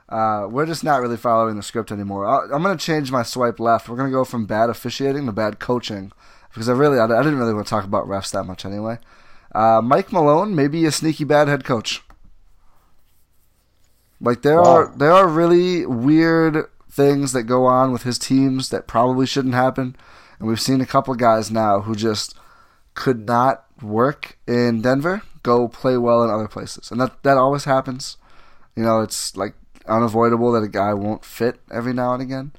Uh, 0.09 0.47
we're 0.51 0.67
just 0.67 0.83
not 0.85 1.01
really 1.01 1.17
following 1.17 1.57
the 1.57 1.63
script 1.63 1.93
anymore. 1.93 2.27
I, 2.27 2.55
I'm 2.55 2.63
gonna 2.63 2.77
change 2.77 3.11
my 3.13 3.23
swipe 3.23 3.61
left. 3.61 3.89
We're 3.89 3.97
gonna 3.97 4.11
go 4.11 4.25
from 4.25 4.47
bad 4.47 4.69
officiating 4.71 5.27
to 5.27 5.33
bad 5.33 5.59
coaching 5.61 6.13
because 6.53 6.69
I 6.69 6.73
really, 6.73 6.99
I, 6.99 7.05
I 7.05 7.23
didn't 7.23 7.39
really 7.39 7.55
want 7.55 7.67
to 7.67 7.71
talk 7.71 7.85
about 7.85 8.07
refs 8.07 8.33
that 8.33 8.45
much 8.45 8.65
anyway. 8.65 8.99
Uh, 9.55 9.81
Mike 9.83 10.13
Malone, 10.13 10.55
maybe 10.55 10.85
a 10.85 10.93
sneaky 10.93 11.25
bad 11.25 11.49
head 11.49 11.65
coach. 11.65 12.03
Like 14.21 14.43
there 14.43 14.61
Wow. 14.61 14.65
are 14.65 14.93
there 14.97 15.13
are 15.13 15.27
really 15.29 15.87
weird 15.87 16.67
things 16.91 17.33
that 17.33 17.45
go 17.45 17.67
on 17.67 17.93
with 17.93 18.03
his 18.03 18.19
teams 18.19 18.69
that 18.71 18.87
probably 18.87 19.27
shouldn't 19.27 19.55
happen, 19.55 19.97
and 20.39 20.49
we've 20.49 20.61
seen 20.61 20.81
a 20.81 20.87
couple 20.87 21.15
guys 21.15 21.51
now 21.51 21.81
who 21.83 21.95
just 21.95 22.35
could 22.95 23.27
not 23.27 23.65
work 23.83 24.39
in 24.47 24.83
Denver 24.83 25.23
go 25.43 25.69
play 25.69 25.97
well 25.97 26.23
in 26.23 26.31
other 26.31 26.49
places, 26.49 26.91
and 26.91 27.01
that 27.01 27.23
that 27.23 27.37
always 27.37 27.65
happens. 27.65 28.17
You 28.77 28.83
know, 28.83 29.01
it's 29.01 29.37
like 29.37 29.55
unavoidable 29.87 30.53
that 30.53 30.63
a 30.63 30.69
guy 30.69 30.95
won't 30.95 31.25
fit 31.25 31.61
every 31.71 31.93
now 31.93 32.15
and 32.15 32.23
again. 32.23 32.53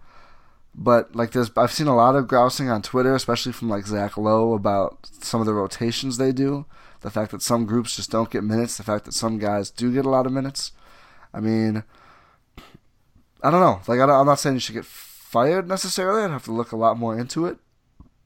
But 0.73 1.15
like 1.15 1.31
there's, 1.31 1.51
I've 1.57 1.71
seen 1.71 1.87
a 1.87 1.95
lot 1.95 2.15
of 2.15 2.27
grousing 2.27 2.69
on 2.69 2.81
Twitter, 2.81 3.13
especially 3.13 3.51
from 3.51 3.69
like 3.69 3.85
Zach 3.85 4.17
Lowe 4.17 4.53
about 4.53 5.09
some 5.21 5.41
of 5.41 5.47
the 5.47 5.53
rotations 5.53 6.17
they 6.17 6.31
do. 6.31 6.65
The 7.01 7.09
fact 7.09 7.31
that 7.31 7.41
some 7.41 7.65
groups 7.65 7.95
just 7.95 8.11
don't 8.11 8.29
get 8.29 8.43
minutes. 8.43 8.77
The 8.77 8.83
fact 8.83 9.05
that 9.05 9.13
some 9.13 9.37
guys 9.37 9.69
do 9.69 9.93
get 9.93 10.05
a 10.05 10.09
lot 10.09 10.25
of 10.25 10.31
minutes. 10.31 10.71
I 11.33 11.39
mean, 11.39 11.83
I 13.43 13.49
don't 13.49 13.59
know. 13.59 13.81
Like 13.87 13.99
I 13.99 14.03
I'm 14.03 14.25
not 14.25 14.39
saying 14.39 14.55
you 14.55 14.59
should 14.59 14.75
get 14.75 14.85
fired 14.85 15.67
necessarily. 15.67 16.23
I'd 16.23 16.31
have 16.31 16.45
to 16.45 16.51
look 16.51 16.71
a 16.71 16.77
lot 16.77 16.97
more 16.97 17.17
into 17.17 17.45
it. 17.45 17.57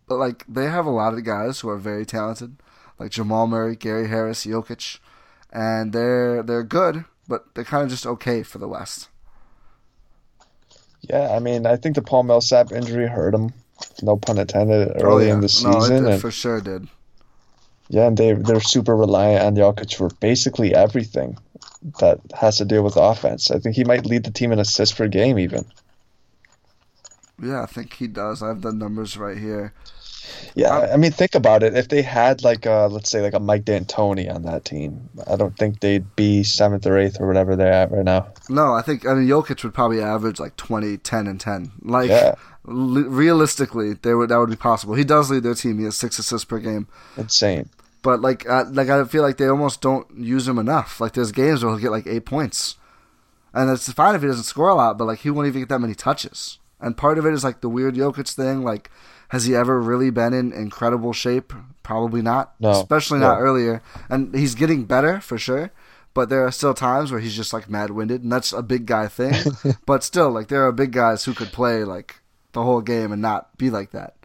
But 0.07 0.17
like 0.17 0.45
they 0.47 0.65
have 0.65 0.85
a 0.85 0.91
lot 0.91 1.13
of 1.13 1.23
guys 1.23 1.59
who 1.59 1.69
are 1.69 1.77
very 1.77 2.05
talented, 2.05 2.57
like 2.99 3.11
Jamal 3.11 3.47
Murray, 3.47 3.75
Gary 3.75 4.07
Harris, 4.07 4.45
Jokic, 4.45 4.99
and 5.51 5.93
they're 5.93 6.41
they're 6.43 6.63
good, 6.63 7.05
but 7.27 7.53
they're 7.53 7.63
kind 7.63 7.83
of 7.83 7.89
just 7.89 8.05
okay 8.05 8.43
for 8.43 8.57
the 8.57 8.67
West. 8.67 9.09
Yeah, 11.01 11.31
I 11.35 11.39
mean, 11.39 11.65
I 11.65 11.75
think 11.75 11.95
the 11.95 12.01
Paul 12.01 12.23
Millsap 12.23 12.71
injury 12.71 13.07
hurt 13.07 13.35
him. 13.35 13.53
No 14.01 14.17
pun 14.17 14.37
intended. 14.39 14.91
Oh, 14.99 15.01
early 15.01 15.29
in 15.29 15.41
the 15.41 15.61
Oh, 15.65 15.69
No, 15.71 15.77
it, 15.77 15.81
season, 15.81 16.05
it 16.07 16.11
and 16.13 16.21
for 16.21 16.31
sure 16.31 16.61
did. 16.61 16.87
yeah, 17.89 18.07
and 18.07 18.17
they 18.17 18.33
they're 18.33 18.59
super 18.61 18.95
reliant 18.95 19.43
on 19.43 19.55
Jokic 19.55 19.95
for 19.95 20.09
basically 20.19 20.73
everything 20.73 21.37
that 21.99 22.19
has 22.33 22.57
to 22.57 22.65
deal 22.65 22.83
with 22.83 22.95
offense. 22.95 23.51
I 23.51 23.59
think 23.59 23.75
he 23.75 23.83
might 23.83 24.05
lead 24.05 24.23
the 24.23 24.31
team 24.31 24.51
in 24.51 24.59
assists 24.59 24.95
per 24.95 25.07
game, 25.07 25.37
even. 25.37 25.65
Yeah, 27.41 27.61
I 27.63 27.65
think 27.65 27.93
he 27.93 28.07
does. 28.07 28.41
I 28.41 28.47
have 28.47 28.61
the 28.61 28.71
numbers 28.71 29.17
right 29.17 29.37
here. 29.37 29.73
Yeah, 30.55 30.69
Um, 30.78 30.89
I 30.93 30.97
mean, 30.97 31.11
think 31.11 31.36
about 31.36 31.63
it. 31.63 31.76
If 31.76 31.89
they 31.89 32.01
had 32.01 32.43
like 32.43 32.65
a, 32.65 32.88
let's 32.91 33.09
say 33.09 33.21
like 33.21 33.34
a 33.34 33.39
Mike 33.39 33.65
D'Antoni 33.65 34.34
on 34.34 34.43
that 34.43 34.63
team, 34.65 35.09
I 35.28 35.36
don't 35.36 35.57
think 35.57 35.80
they'd 35.82 36.15
be 36.15 36.43
seventh 36.43 36.86
or 36.88 36.97
eighth 36.97 37.19
or 37.19 37.28
whatever 37.28 37.55
they're 37.55 37.71
at 37.73 37.91
right 37.91 38.05
now. 38.05 38.28
No, 38.49 38.73
I 38.73 38.82
think 38.82 39.05
I 39.07 39.13
mean 39.13 39.28
Jokic 39.28 39.63
would 39.63 39.73
probably 39.73 40.01
average 40.01 40.39
like 40.39 40.55
20, 40.57 40.97
10, 40.97 41.28
and 41.28 41.39
ten. 41.39 41.71
Like 41.82 42.09
Yeah. 42.09 42.36
li- 42.65 43.03
realistically, 43.03 43.93
they 43.93 44.13
would 44.13 44.30
that 44.30 44.38
would 44.38 44.49
be 44.49 44.55
possible. 44.55 44.93
He 44.95 45.03
does 45.03 45.30
lead 45.30 45.43
their 45.43 45.55
team. 45.55 45.78
He 45.80 45.86
has 45.86 45.95
six 45.95 46.17
assists 46.19 46.45
per 46.45 46.59
game. 46.59 46.88
Insane. 47.17 47.69
But 48.01 48.21
like, 48.21 48.47
uh, 48.47 48.65
like 48.71 48.88
I 48.89 49.03
feel 49.05 49.23
like 49.23 49.38
they 49.38 49.47
almost 49.47 49.82
don't 49.82 50.05
use 50.15 50.47
him 50.47 50.59
enough. 50.59 51.01
Like 51.01 51.13
there's 51.13 51.32
games 51.32 51.63
where 51.63 51.73
he'll 51.73 51.82
get 51.82 51.91
like 51.91 52.05
eight 52.07 52.26
points, 52.26 52.76
and 53.53 53.69
it's 53.69 53.91
fine 53.91 54.15
if 54.15 54.21
he 54.21 54.28
doesn't 54.28 54.43
score 54.43 54.69
a 54.69 54.76
lot. 54.76 54.97
But 54.97 55.05
like 55.05 55.19
he 55.19 55.30
won't 55.32 55.47
even 55.47 55.61
get 55.61 55.69
that 55.69 55.80
many 55.80 55.95
touches. 55.95 56.59
And 56.80 56.95
part 56.95 57.17
of 57.17 57.26
it 57.26 57.34
is 57.34 57.43
like 57.43 57.61
the 57.61 57.69
weird 57.69 57.95
Jokic 57.95 58.32
thing. 58.36 58.63
Like, 58.63 58.91
has 59.30 59.45
he 59.45 59.55
ever 59.55 59.82
really 59.82 60.09
been 60.09 60.34
in 60.34 60.51
incredible 60.53 61.13
shape? 61.13 61.53
Probably 61.84 62.21
not. 62.21 62.53
No. 62.59 62.71
especially 62.71 63.19
not 63.19 63.36
No. 63.38 63.41
earlier. 63.41 63.82
And 64.09 64.34
he's 64.36 64.55
getting 64.55 64.86
better 64.86 65.19
for 65.21 65.38
sure. 65.38 65.71
But 66.13 66.30
there 66.30 66.45
are 66.45 66.51
still 66.51 66.73
times 66.73 67.11
where 67.11 67.19
he's 67.19 67.36
just 67.36 67.51
like 67.51 67.69
mad 67.69 67.91
winded, 67.91 68.23
and 68.23 68.32
that's 68.32 68.53
a 68.53 68.63
big 68.63 68.86
guy 68.86 69.07
thing. 69.07 69.34
but 69.86 70.01
still, 70.03 70.32
like 70.32 70.47
there 70.47 70.65
are 70.65 70.71
big 70.71 70.91
guys 70.91 71.26
who 71.26 71.34
could 71.34 71.51
play 71.51 71.84
like 71.84 72.21
the 72.53 72.63
whole 72.63 72.80
game 72.82 73.11
and 73.11 73.21
not 73.21 73.57
be 73.57 73.69
like 73.69 73.91
that. 73.91 74.15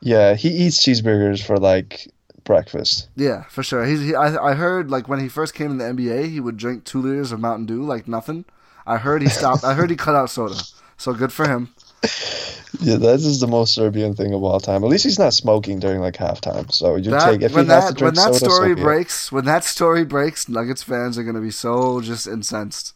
Yeah, 0.00 0.34
he 0.34 0.48
eats 0.48 0.82
cheeseburgers 0.84 1.40
for 1.44 1.56
like 1.56 2.08
breakfast. 2.42 3.08
Yeah, 3.14 3.44
for 3.44 3.62
sure. 3.62 3.84
He's. 3.86 4.00
He, 4.00 4.14
I 4.14 4.50
I 4.50 4.54
heard 4.54 4.90
like 4.90 5.08
when 5.08 5.20
he 5.20 5.28
first 5.28 5.54
came 5.54 5.70
in 5.70 5.78
the 5.78 5.84
NBA, 5.84 6.30
he 6.30 6.40
would 6.40 6.56
drink 6.56 6.82
two 6.84 7.00
liters 7.00 7.30
of 7.30 7.38
Mountain 7.38 7.66
Dew 7.66 7.84
like 7.84 8.08
nothing. 8.08 8.44
I 8.84 8.96
heard 8.98 9.22
he 9.22 9.28
stopped. 9.28 9.62
I 9.64 9.74
heard 9.74 9.90
he 9.90 9.96
cut 9.96 10.16
out 10.16 10.30
soda. 10.30 10.56
So 10.96 11.14
good 11.14 11.32
for 11.32 11.48
him. 11.48 11.68
Yeah, 12.80 12.96
that 12.96 13.14
is 13.14 13.40
the 13.40 13.46
most 13.46 13.74
Serbian 13.74 14.14
thing 14.14 14.34
of 14.34 14.42
all 14.42 14.60
time. 14.60 14.82
At 14.84 14.90
least 14.90 15.04
he's 15.04 15.18
not 15.18 15.32
smoking 15.32 15.78
during 15.78 16.00
like 16.00 16.14
halftime. 16.14 16.70
So 16.72 16.96
you 16.96 17.12
That, 17.12 17.14
take 17.14 17.42
if 17.42 17.54
when 17.54 17.66
he 17.66 17.66
has 17.66 17.86
to 17.86 17.94
that 17.94 17.94
drink 17.94 18.14
when 18.14 18.14
that 18.16 18.34
soda, 18.34 18.50
so 18.50 18.50
story 18.50 18.74
it. 18.74 18.74
breaks, 18.74 19.30
when 19.32 19.44
that 19.46 19.64
story 19.64 20.04
breaks, 20.04 20.48
Nuggets 20.48 20.82
fans 20.82 21.18
are 21.18 21.24
gonna 21.24 21.40
be 21.40 21.50
so 21.50 22.00
just 22.00 22.26
incensed. 22.26 22.94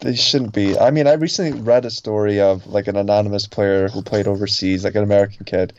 They 0.00 0.14
shouldn't 0.14 0.52
be. 0.52 0.78
I 0.78 0.90
mean, 0.90 1.06
I 1.08 1.14
recently 1.14 1.60
read 1.60 1.84
a 1.84 1.90
story 1.90 2.40
of 2.40 2.66
like 2.66 2.86
an 2.88 2.96
anonymous 2.96 3.46
player 3.48 3.88
who 3.88 4.02
played 4.02 4.28
overseas, 4.28 4.84
like 4.84 4.94
an 4.94 5.02
American 5.02 5.44
kid, 5.46 5.72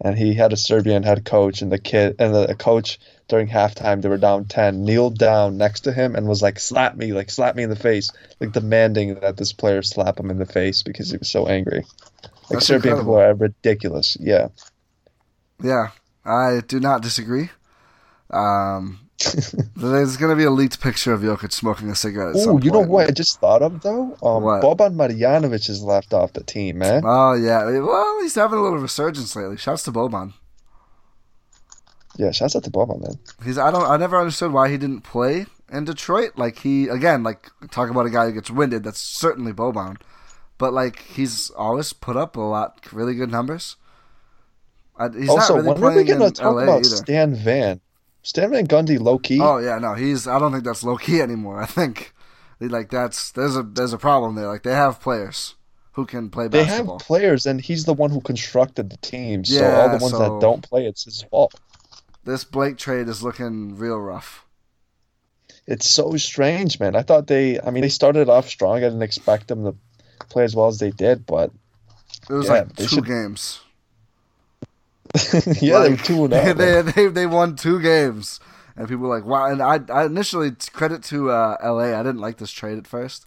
and 0.00 0.18
he 0.18 0.34
had 0.34 0.52
a 0.52 0.56
Serbian 0.56 1.02
head 1.04 1.24
coach, 1.24 1.62
and 1.62 1.70
the 1.70 1.78
kid 1.78 2.16
and 2.18 2.34
the 2.34 2.54
coach 2.56 2.98
during 3.28 3.48
halftime 3.48 4.02
they 4.02 4.08
were 4.08 4.18
down 4.18 4.44
ten, 4.44 4.84
kneeled 4.84 5.18
down 5.18 5.56
next 5.56 5.80
to 5.80 5.92
him 5.92 6.14
and 6.14 6.26
was 6.28 6.42
like, 6.42 6.58
"Slap 6.60 6.96
me, 6.96 7.12
like 7.12 7.30
slap 7.30 7.56
me 7.56 7.62
in 7.64 7.70
the 7.70 7.76
face," 7.76 8.10
like 8.40 8.52
demanding 8.52 9.14
that 9.16 9.36
this 9.36 9.52
player 9.52 9.82
slap 9.82 10.18
him 10.20 10.30
in 10.30 10.38
the 10.38 10.46
face 10.46 10.82
because 10.82 11.10
he 11.10 11.16
was 11.16 11.30
so 11.30 11.46
angry. 11.46 11.84
Like 12.22 12.30
That's 12.50 12.66
Serbian 12.66 12.94
incredible. 12.98 13.14
people 13.14 13.20
are 13.20 13.34
ridiculous. 13.34 14.16
Yeah. 14.20 14.48
Yeah, 15.62 15.88
I 16.24 16.60
do 16.66 16.78
not 16.80 17.02
disagree. 17.02 17.50
Um, 18.30 19.00
there's 19.76 20.16
going 20.18 20.30
to 20.30 20.36
be 20.36 20.44
a 20.44 20.50
leaked 20.50 20.80
picture 20.80 21.12
of 21.12 21.22
Jokic 21.22 21.52
smoking 21.52 21.90
a 21.90 21.94
cigarette. 21.94 22.36
Oh, 22.38 22.58
you 22.58 22.70
know 22.70 22.80
what 22.80 23.08
I 23.08 23.12
just 23.12 23.40
thought 23.40 23.62
of 23.62 23.80
though? 23.80 24.16
Um, 24.22 24.42
What? 24.42 24.62
Boban 24.62 24.94
Marjanovic 24.94 25.68
is 25.70 25.82
left 25.82 26.12
off 26.12 26.34
the 26.34 26.42
team, 26.42 26.78
man. 26.78 27.02
Oh 27.06 27.32
yeah, 27.32 27.64
well 27.80 28.20
he's 28.20 28.34
having 28.34 28.58
a 28.58 28.62
little 28.62 28.78
resurgence 28.78 29.34
lately. 29.34 29.56
Shouts 29.56 29.84
to 29.84 29.92
Boban. 29.92 30.34
Yeah, 32.16 32.30
shouts 32.30 32.56
out 32.56 32.64
to 32.64 32.70
Boban, 32.70 33.00
man. 33.02 33.18
He's 33.44 33.58
I 33.58 33.70
don't 33.70 33.88
I 33.88 33.96
never 33.96 34.18
understood 34.18 34.52
why 34.52 34.68
he 34.68 34.78
didn't 34.78 35.02
play 35.02 35.46
in 35.70 35.84
Detroit. 35.84 36.32
Like 36.36 36.60
he 36.60 36.88
again 36.88 37.22
like 37.22 37.50
talk 37.70 37.90
about 37.90 38.06
a 38.06 38.10
guy 38.10 38.26
who 38.26 38.32
gets 38.32 38.50
winded. 38.50 38.84
That's 38.84 39.00
certainly 39.00 39.52
Boban, 39.52 39.96
but 40.58 40.72
like 40.72 41.02
he's 41.02 41.50
always 41.50 41.92
put 41.92 42.16
up 42.16 42.36
a 42.36 42.40
lot 42.40 42.80
really 42.92 43.14
good 43.14 43.30
numbers. 43.30 43.76
I, 44.98 45.08
he's 45.10 45.28
also, 45.28 45.56
not 45.56 45.64
really 45.64 45.80
when 45.80 45.92
are 45.92 45.96
we 45.96 46.04
playing 46.04 46.18
gonna 46.18 46.30
talk 46.30 46.54
LA 46.54 46.62
about 46.62 46.78
either. 46.78 46.96
Stan 46.96 47.34
Van? 47.34 47.80
Stan 48.22 48.50
Van 48.50 48.66
Gundy, 48.66 48.98
low 48.98 49.18
key. 49.18 49.38
Oh 49.40 49.58
yeah, 49.58 49.78
no, 49.78 49.94
he's. 49.94 50.26
I 50.26 50.38
don't 50.38 50.52
think 50.52 50.64
that's 50.64 50.82
low 50.82 50.96
key 50.96 51.20
anymore. 51.20 51.62
I 51.62 51.66
think 51.66 52.14
like 52.60 52.90
that's 52.90 53.30
there's 53.32 53.56
a 53.56 53.62
there's 53.62 53.92
a 53.92 53.98
problem 53.98 54.34
there. 54.34 54.46
Like 54.46 54.62
they 54.62 54.72
have 54.72 55.00
players 55.00 55.54
who 55.92 56.04
can 56.04 56.28
play 56.28 56.48
basketball. 56.48 56.98
they 56.98 57.02
have 57.04 57.06
players, 57.06 57.46
and 57.46 57.60
he's 57.60 57.84
the 57.84 57.94
one 57.94 58.10
who 58.10 58.20
constructed 58.20 58.90
the 58.90 58.96
team. 58.98 59.44
So 59.44 59.60
Yeah, 59.60 59.80
all 59.80 59.88
the 59.88 59.98
ones 59.98 60.10
so- 60.10 60.18
that 60.18 60.40
don't 60.40 60.62
play, 60.62 60.86
it's 60.86 61.04
his 61.04 61.22
fault. 61.22 61.54
This 62.26 62.44
Blake 62.44 62.76
trade 62.76 63.08
is 63.08 63.22
looking 63.22 63.76
real 63.78 63.98
rough. 63.98 64.44
It's 65.66 65.88
so 65.90 66.16
strange, 66.16 66.78
man. 66.78 66.94
I 66.94 67.02
thought 67.02 67.26
they. 67.26 67.58
I 67.60 67.70
mean, 67.70 67.80
they 67.82 67.88
started 67.88 68.28
off 68.28 68.48
strong. 68.48 68.76
I 68.76 68.80
didn't 68.80 69.02
expect 69.02 69.48
them 69.48 69.64
to 69.64 69.74
play 70.28 70.44
as 70.44 70.54
well 70.54 70.66
as 70.68 70.78
they 70.78 70.90
did, 70.90 71.24
but 71.26 71.50
It 72.28 72.32
was 72.34 72.46
Yeah, 72.46 72.52
like 72.52 72.76
they 72.76 72.84
two 72.84 72.96
should- 72.96 73.06
games. 73.06 73.60
yeah, 75.62 75.80
they 75.80 75.90
were 75.90 75.96
two 75.96 76.24
and 76.24 76.34
oh, 76.34 76.52
they, 76.52 76.82
they, 76.82 76.82
they 76.82 77.06
they 77.08 77.26
won 77.26 77.56
two 77.56 77.80
games, 77.80 78.38
and 78.76 78.88
people 78.88 79.08
were 79.08 79.16
like, 79.16 79.24
wow. 79.24 79.46
And 79.46 79.62
I 79.62 79.80
I 79.88 80.04
initially 80.04 80.50
credit 80.72 81.02
to 81.04 81.30
uh, 81.30 81.56
L.A. 81.62 81.94
I 81.94 82.02
didn't 82.02 82.20
like 82.20 82.36
this 82.38 82.50
trade 82.50 82.76
at 82.76 82.86
first, 82.86 83.24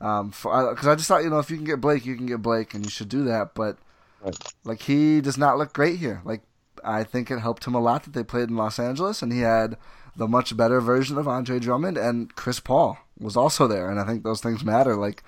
um, 0.00 0.30
for 0.30 0.70
because 0.70 0.86
I, 0.86 0.94
just 0.94 1.08
thought 1.08 1.24
you 1.24 1.30
know 1.30 1.38
if 1.40 1.50
you 1.50 1.56
can 1.56 1.66
get 1.66 1.80
Blake, 1.80 2.06
you 2.06 2.16
can 2.16 2.26
get 2.26 2.40
Blake, 2.42 2.74
and 2.74 2.84
you 2.84 2.90
should 2.90 3.08
do 3.08 3.24
that. 3.24 3.54
But 3.54 3.76
Right. 4.24 4.36
like 4.64 4.82
he 4.82 5.20
does 5.20 5.36
not 5.36 5.58
look 5.58 5.72
great 5.74 5.98
here. 5.98 6.22
Like 6.24 6.40
I 6.84 7.04
think 7.04 7.30
it 7.30 7.40
helped 7.40 7.66
him 7.66 7.74
a 7.74 7.80
lot 7.80 8.04
that 8.04 8.12
they 8.12 8.24
played 8.24 8.48
in 8.48 8.56
Los 8.56 8.78
Angeles, 8.78 9.22
and 9.22 9.32
he 9.32 9.40
had 9.40 9.76
the 10.16 10.28
much 10.28 10.56
better 10.56 10.80
version 10.80 11.18
of 11.18 11.28
Andre 11.28 11.58
Drummond, 11.58 11.98
and 11.98 12.34
Chris 12.36 12.60
Paul 12.60 12.98
was 13.18 13.36
also 13.36 13.66
there, 13.66 13.90
and 13.90 14.00
I 14.00 14.04
think 14.04 14.22
those 14.22 14.40
things 14.40 14.64
matter. 14.64 14.96
Like. 14.96 15.22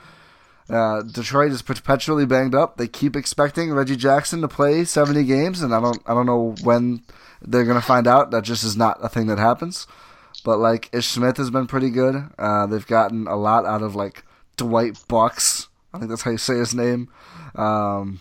Uh, 0.71 1.01
Detroit 1.01 1.51
is 1.51 1.63
perpetually 1.63 2.27
banged 2.27 2.55
up. 2.55 2.77
They 2.77 2.89
keep 2.89 3.17
expecting 3.17 3.73
Reggie 3.73 3.97
Jackson 3.97 4.43
to 4.43 4.49
play 4.49 4.85
70 4.85 5.25
games, 5.25 5.63
and 5.63 5.75
I 5.75 5.81
don't, 5.81 5.99
I 6.05 6.13
don't 6.13 6.27
know 6.27 6.57
when 6.63 7.05
they're 7.41 7.65
gonna 7.65 7.81
find 7.81 8.07
out. 8.07 8.33
That 8.33 8.45
just 8.45 8.65
is 8.65 8.77
not 8.77 8.99
a 9.03 9.09
thing 9.09 9.29
that 9.29 9.39
happens. 9.39 9.87
But 10.45 10.59
like 10.59 10.89
Ish 10.93 11.09
Smith 11.09 11.37
has 11.39 11.51
been 11.51 11.67
pretty 11.67 11.91
good. 11.91 12.17
Uh, 12.39 12.67
they've 12.67 12.87
gotten 12.87 13.27
a 13.27 13.37
lot 13.37 13.65
out 13.65 13.83
of 13.83 13.95
like 13.95 14.25
Dwight 14.57 14.95
Buycks. 15.09 15.69
I 15.93 15.99
think 15.99 16.11
that's 16.11 16.23
how 16.23 16.31
you 16.31 16.39
say 16.39 16.57
his 16.59 16.75
name. 16.75 17.09
Um, 17.55 18.21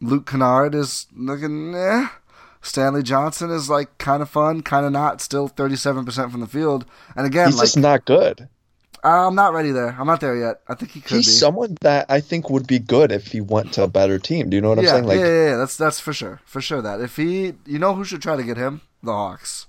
Luke 0.00 0.26
Kennard 0.26 0.74
is 0.74 1.06
looking. 1.14 1.74
Eh. 1.74 2.08
Stanley 2.64 3.02
Johnson 3.02 3.50
is 3.50 3.68
like 3.68 3.98
kind 3.98 4.22
of 4.22 4.30
fun, 4.30 4.62
kind 4.62 4.86
of 4.86 4.92
not. 4.92 5.20
Still 5.20 5.48
37% 5.48 6.30
from 6.30 6.40
the 6.40 6.46
field. 6.46 6.86
And 7.14 7.26
again, 7.26 7.48
He's 7.48 7.56
like 7.56 7.66
just 7.66 7.76
not 7.76 8.04
good. 8.06 8.48
I'm 9.04 9.34
not 9.34 9.52
ready 9.52 9.70
there. 9.70 9.94
I'm 9.98 10.06
not 10.06 10.22
there 10.22 10.34
yet. 10.34 10.62
I 10.66 10.74
think 10.74 10.92
he 10.92 11.02
could 11.02 11.16
He's 11.18 11.26
be. 11.26 11.32
someone 11.32 11.76
that 11.82 12.06
I 12.08 12.20
think 12.20 12.48
would 12.48 12.66
be 12.66 12.78
good 12.78 13.12
if 13.12 13.26
he 13.26 13.42
went 13.42 13.74
to 13.74 13.82
a 13.82 13.86
better 13.86 14.18
team. 14.18 14.48
Do 14.48 14.56
you 14.56 14.62
know 14.62 14.70
what 14.70 14.78
I'm 14.78 14.84
yeah, 14.84 14.90
saying? 14.92 15.04
Like, 15.04 15.18
yeah, 15.18 15.26
yeah, 15.26 15.50
yeah. 15.50 15.56
That's 15.56 15.76
that's 15.76 16.00
for 16.00 16.14
sure, 16.14 16.40
for 16.46 16.62
sure. 16.62 16.80
That 16.80 17.02
if 17.02 17.16
he, 17.16 17.52
you 17.66 17.78
know, 17.78 17.94
who 17.94 18.04
should 18.04 18.22
try 18.22 18.36
to 18.36 18.42
get 18.42 18.56
him? 18.56 18.80
The 19.02 19.12
Hawks. 19.12 19.66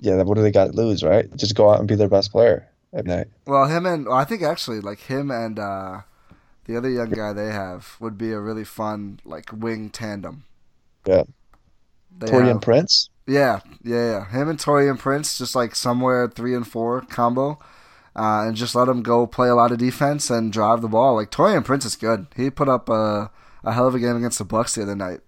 yeah, 0.00 0.22
what 0.22 0.36
do 0.36 0.42
they 0.42 0.50
got 0.50 0.68
to 0.68 0.72
lose, 0.72 1.02
right? 1.02 1.34
Just 1.36 1.54
go 1.54 1.68
out 1.68 1.80
and 1.80 1.86
be 1.86 1.96
their 1.96 2.08
best 2.08 2.32
player 2.32 2.66
at 2.94 3.04
night. 3.04 3.26
Well, 3.46 3.66
him 3.66 3.84
and 3.84 4.06
well, 4.06 4.16
I 4.16 4.24
think 4.24 4.40
actually 4.40 4.80
like 4.80 5.00
him 5.00 5.30
and 5.30 5.58
uh, 5.58 6.00
the 6.64 6.78
other 6.78 6.88
young 6.88 7.10
guy 7.10 7.34
they 7.34 7.52
have 7.52 7.96
would 8.00 8.16
be 8.16 8.32
a 8.32 8.40
really 8.40 8.64
fun 8.64 9.20
like 9.26 9.50
wing 9.52 9.90
tandem. 9.90 10.44
Yeah. 11.06 11.24
They 12.18 12.26
Taurean 12.28 12.46
have- 12.48 12.60
Prince. 12.60 13.10
Yeah, 13.26 13.60
yeah, 13.82 14.10
yeah. 14.10 14.28
Him 14.30 14.48
and 14.48 14.58
Taurean 14.58 14.98
Prince, 14.98 15.36
just 15.38 15.54
like 15.54 15.74
somewhere 15.74 16.28
three 16.28 16.54
and 16.54 16.66
four 16.66 17.02
combo, 17.02 17.58
uh, 18.16 18.44
and 18.46 18.56
just 18.56 18.74
let 18.74 18.88
him 18.88 19.02
go 19.02 19.26
play 19.26 19.48
a 19.48 19.54
lot 19.54 19.70
of 19.70 19.78
defense 19.78 20.30
and 20.30 20.50
drive 20.52 20.80
the 20.80 20.88
ball. 20.88 21.14
Like 21.16 21.30
Taurean 21.30 21.64
Prince 21.64 21.84
is 21.84 21.94
good. 21.94 22.26
He 22.36 22.48
put 22.50 22.68
up 22.68 22.88
a 22.88 23.30
a 23.64 23.72
hell 23.72 23.86
of 23.88 23.94
a 23.94 23.98
game 23.98 24.16
against 24.16 24.38
the 24.38 24.44
Bucks 24.44 24.74
the 24.76 24.82
other 24.82 24.96
night. 24.96 25.20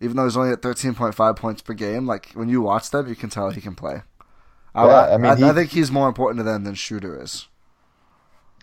Even 0.00 0.16
though 0.16 0.24
he's 0.24 0.36
only 0.36 0.50
at 0.50 0.62
thirteen 0.62 0.94
point 0.94 1.14
five 1.14 1.36
points 1.36 1.62
per 1.62 1.74
game, 1.74 2.06
like 2.06 2.30
when 2.34 2.48
you 2.48 2.60
watch 2.60 2.90
them, 2.90 3.08
you 3.08 3.14
can 3.14 3.30
tell 3.30 3.50
he 3.50 3.60
can 3.60 3.74
play. 3.76 4.02
I, 4.74 4.86
Yeah, 4.86 5.14
I, 5.14 5.16
mean, 5.16 5.32
I, 5.32 5.36
he- 5.36 5.44
I 5.44 5.52
think 5.52 5.70
he's 5.70 5.90
more 5.92 6.08
important 6.08 6.38
to 6.40 6.44
them 6.44 6.64
than 6.64 6.74
Schröder 6.74 7.22
is. 7.22 7.46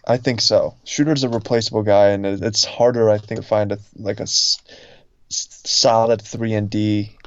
I 0.07 0.18
think 0.18 0.39
so. 0.41 0.76
Schröder's 0.86 1.24
a 1.24 1.30
replaceable 1.30 1.82
guy, 1.84 2.09
and 2.09 2.26
it's 2.26 2.63
harder, 2.66 3.09
I 3.09 3.18
think, 3.18 3.39
to 3.41 3.47
find 3.47 3.72
a 3.72 3.80
like 3.95 4.20
a 4.20 4.24
s- 4.24 4.57
solid 5.30 6.22
three 6.22 6.53
and 6.53 6.70
D 6.70 7.18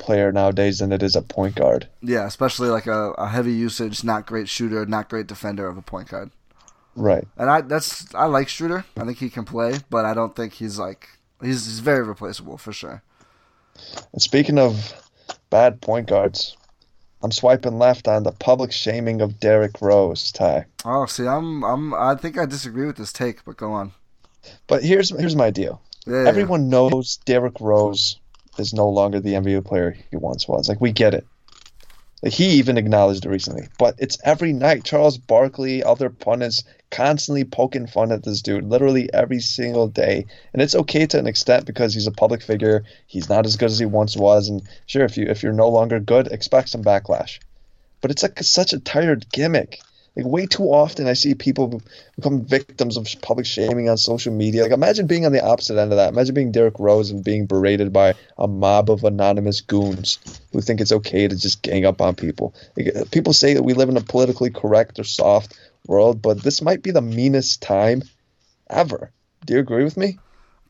player 0.00 0.32
nowadays 0.32 0.80
than 0.80 0.90
it 0.90 1.02
is 1.02 1.14
a 1.14 1.22
point 1.22 1.54
guard. 1.54 1.88
Yeah, 2.02 2.26
especially 2.26 2.68
like 2.68 2.86
a, 2.86 3.12
a 3.12 3.28
heavy 3.28 3.52
usage, 3.52 4.02
not 4.02 4.26
great 4.26 4.48
shooter, 4.48 4.84
not 4.86 5.08
great 5.08 5.28
defender 5.28 5.68
of 5.68 5.78
a 5.78 5.82
point 5.82 6.08
guard. 6.08 6.32
Right. 6.96 7.26
And 7.36 7.48
I 7.48 7.60
that's 7.60 8.12
I 8.14 8.24
like 8.24 8.48
Schröder. 8.48 8.84
I 8.96 9.04
think 9.04 9.18
he 9.18 9.30
can 9.30 9.44
play, 9.44 9.78
but 9.90 10.04
I 10.04 10.14
don't 10.14 10.34
think 10.34 10.54
he's 10.54 10.78
like 10.78 11.08
he's 11.40 11.66
he's 11.66 11.78
very 11.78 12.02
replaceable 12.02 12.58
for 12.58 12.72
sure. 12.72 13.02
And 14.12 14.20
speaking 14.20 14.58
of 14.58 14.92
bad 15.50 15.80
point 15.80 16.08
guards, 16.08 16.56
I'm 17.22 17.30
swiping 17.30 17.78
left 17.78 18.08
on 18.08 18.24
the 18.24 18.32
public 18.32 18.72
shaming 18.72 19.20
of 19.20 19.38
Derrick 19.38 19.80
Rose, 19.80 20.32
Ty. 20.32 20.66
Oh, 20.84 21.06
see, 21.06 21.26
I'm 21.26 21.62
I'm 21.64 21.94
I 21.94 22.16
think 22.16 22.38
I 22.38 22.46
disagree 22.46 22.86
with 22.86 22.96
this 22.96 23.12
take, 23.12 23.44
but 23.44 23.56
go 23.56 23.72
on. 23.72 23.92
But 24.66 24.82
here's 24.82 25.10
here's 25.10 25.36
my 25.36 25.50
deal. 25.50 25.80
Yeah, 26.06 26.22
yeah. 26.22 26.28
Everyone 26.28 26.68
knows 26.68 27.18
Derrick 27.24 27.60
Rose 27.60 28.19
is 28.60 28.72
no 28.72 28.88
longer 28.88 29.20
the 29.20 29.34
NBA 29.34 29.64
player 29.64 29.96
he 30.10 30.16
once 30.16 30.46
was. 30.46 30.68
Like 30.68 30.80
we 30.80 30.92
get 30.92 31.14
it. 31.14 31.26
Like, 32.22 32.32
he 32.32 32.50
even 32.58 32.76
acknowledged 32.76 33.24
it 33.24 33.30
recently. 33.30 33.68
But 33.78 33.94
it's 33.98 34.18
every 34.24 34.52
night. 34.52 34.84
Charles 34.84 35.16
Barkley, 35.16 35.82
other 35.82 36.10
pundits, 36.10 36.64
constantly 36.90 37.44
poking 37.44 37.86
fun 37.86 38.12
at 38.12 38.22
this 38.22 38.42
dude, 38.42 38.64
literally 38.64 39.12
every 39.12 39.40
single 39.40 39.88
day. 39.88 40.26
And 40.52 40.60
it's 40.60 40.74
okay 40.74 41.06
to 41.06 41.18
an 41.18 41.26
extent 41.26 41.64
because 41.64 41.94
he's 41.94 42.06
a 42.06 42.12
public 42.12 42.42
figure. 42.42 42.84
He's 43.06 43.28
not 43.28 43.46
as 43.46 43.56
good 43.56 43.70
as 43.70 43.78
he 43.78 43.86
once 43.86 44.16
was. 44.16 44.48
And 44.48 44.62
sure, 44.86 45.04
if 45.04 45.16
you 45.16 45.26
if 45.26 45.42
you're 45.42 45.52
no 45.52 45.68
longer 45.68 45.98
good, 45.98 46.28
expect 46.28 46.68
some 46.68 46.84
backlash. 46.84 47.38
But 48.02 48.10
it's 48.10 48.22
like 48.22 48.42
such 48.42 48.72
a 48.72 48.80
tired 48.80 49.30
gimmick. 49.32 49.80
Like 50.16 50.26
way 50.26 50.46
too 50.46 50.64
often, 50.64 51.06
I 51.06 51.12
see 51.12 51.34
people 51.34 51.80
become 52.16 52.44
victims 52.44 52.96
of 52.96 53.06
public 53.22 53.46
shaming 53.46 53.88
on 53.88 53.96
social 53.96 54.32
media. 54.32 54.62
Like 54.62 54.72
imagine 54.72 55.06
being 55.06 55.24
on 55.24 55.32
the 55.32 55.44
opposite 55.44 55.78
end 55.78 55.92
of 55.92 55.96
that. 55.96 56.12
Imagine 56.12 56.34
being 56.34 56.52
Derrick 56.52 56.78
Rose 56.78 57.10
and 57.10 57.22
being 57.22 57.46
berated 57.46 57.92
by 57.92 58.14
a 58.36 58.48
mob 58.48 58.90
of 58.90 59.04
anonymous 59.04 59.60
goons 59.60 60.18
who 60.52 60.60
think 60.60 60.80
it's 60.80 60.92
okay 60.92 61.28
to 61.28 61.36
just 61.36 61.62
gang 61.62 61.84
up 61.84 62.00
on 62.00 62.16
people. 62.16 62.54
Like, 62.76 63.10
people 63.10 63.32
say 63.32 63.54
that 63.54 63.62
we 63.62 63.74
live 63.74 63.88
in 63.88 63.96
a 63.96 64.02
politically 64.02 64.50
correct 64.50 64.98
or 64.98 65.04
soft 65.04 65.58
world, 65.86 66.20
but 66.20 66.42
this 66.42 66.60
might 66.60 66.82
be 66.82 66.90
the 66.90 67.00
meanest 67.00 67.62
time 67.62 68.02
ever. 68.68 69.12
Do 69.46 69.54
you 69.54 69.60
agree 69.60 69.84
with 69.84 69.96
me? 69.96 70.18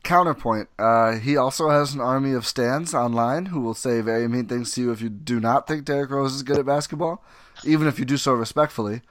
Counterpoint. 0.02 0.68
Uh, 0.78 1.12
he 1.12 1.36
also 1.36 1.68
has 1.68 1.94
an 1.94 2.00
army 2.00 2.32
of 2.32 2.46
stands 2.46 2.94
online 2.94 3.46
who 3.46 3.60
will 3.60 3.74
say 3.74 4.00
very 4.00 4.28
mean 4.28 4.46
things 4.46 4.72
to 4.72 4.80
you 4.80 4.92
if 4.92 5.02
you 5.02 5.10
do 5.10 5.40
not 5.40 5.66
think 5.66 5.84
Derrick 5.84 6.10
Rose 6.10 6.34
is 6.34 6.42
good 6.42 6.58
at 6.58 6.66
basketball, 6.66 7.22
even 7.64 7.86
if 7.86 7.98
you 7.98 8.04
do 8.04 8.16
so 8.16 8.32
respectfully. 8.32 9.02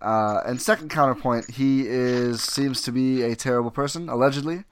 Uh, 0.00 0.40
and 0.44 0.60
second 0.60 0.90
counterpoint, 0.90 1.52
he 1.52 1.86
is 1.86 2.42
seems 2.42 2.82
to 2.82 2.92
be 2.92 3.22
a 3.22 3.34
terrible 3.34 3.70
person, 3.70 4.08
allegedly, 4.08 4.64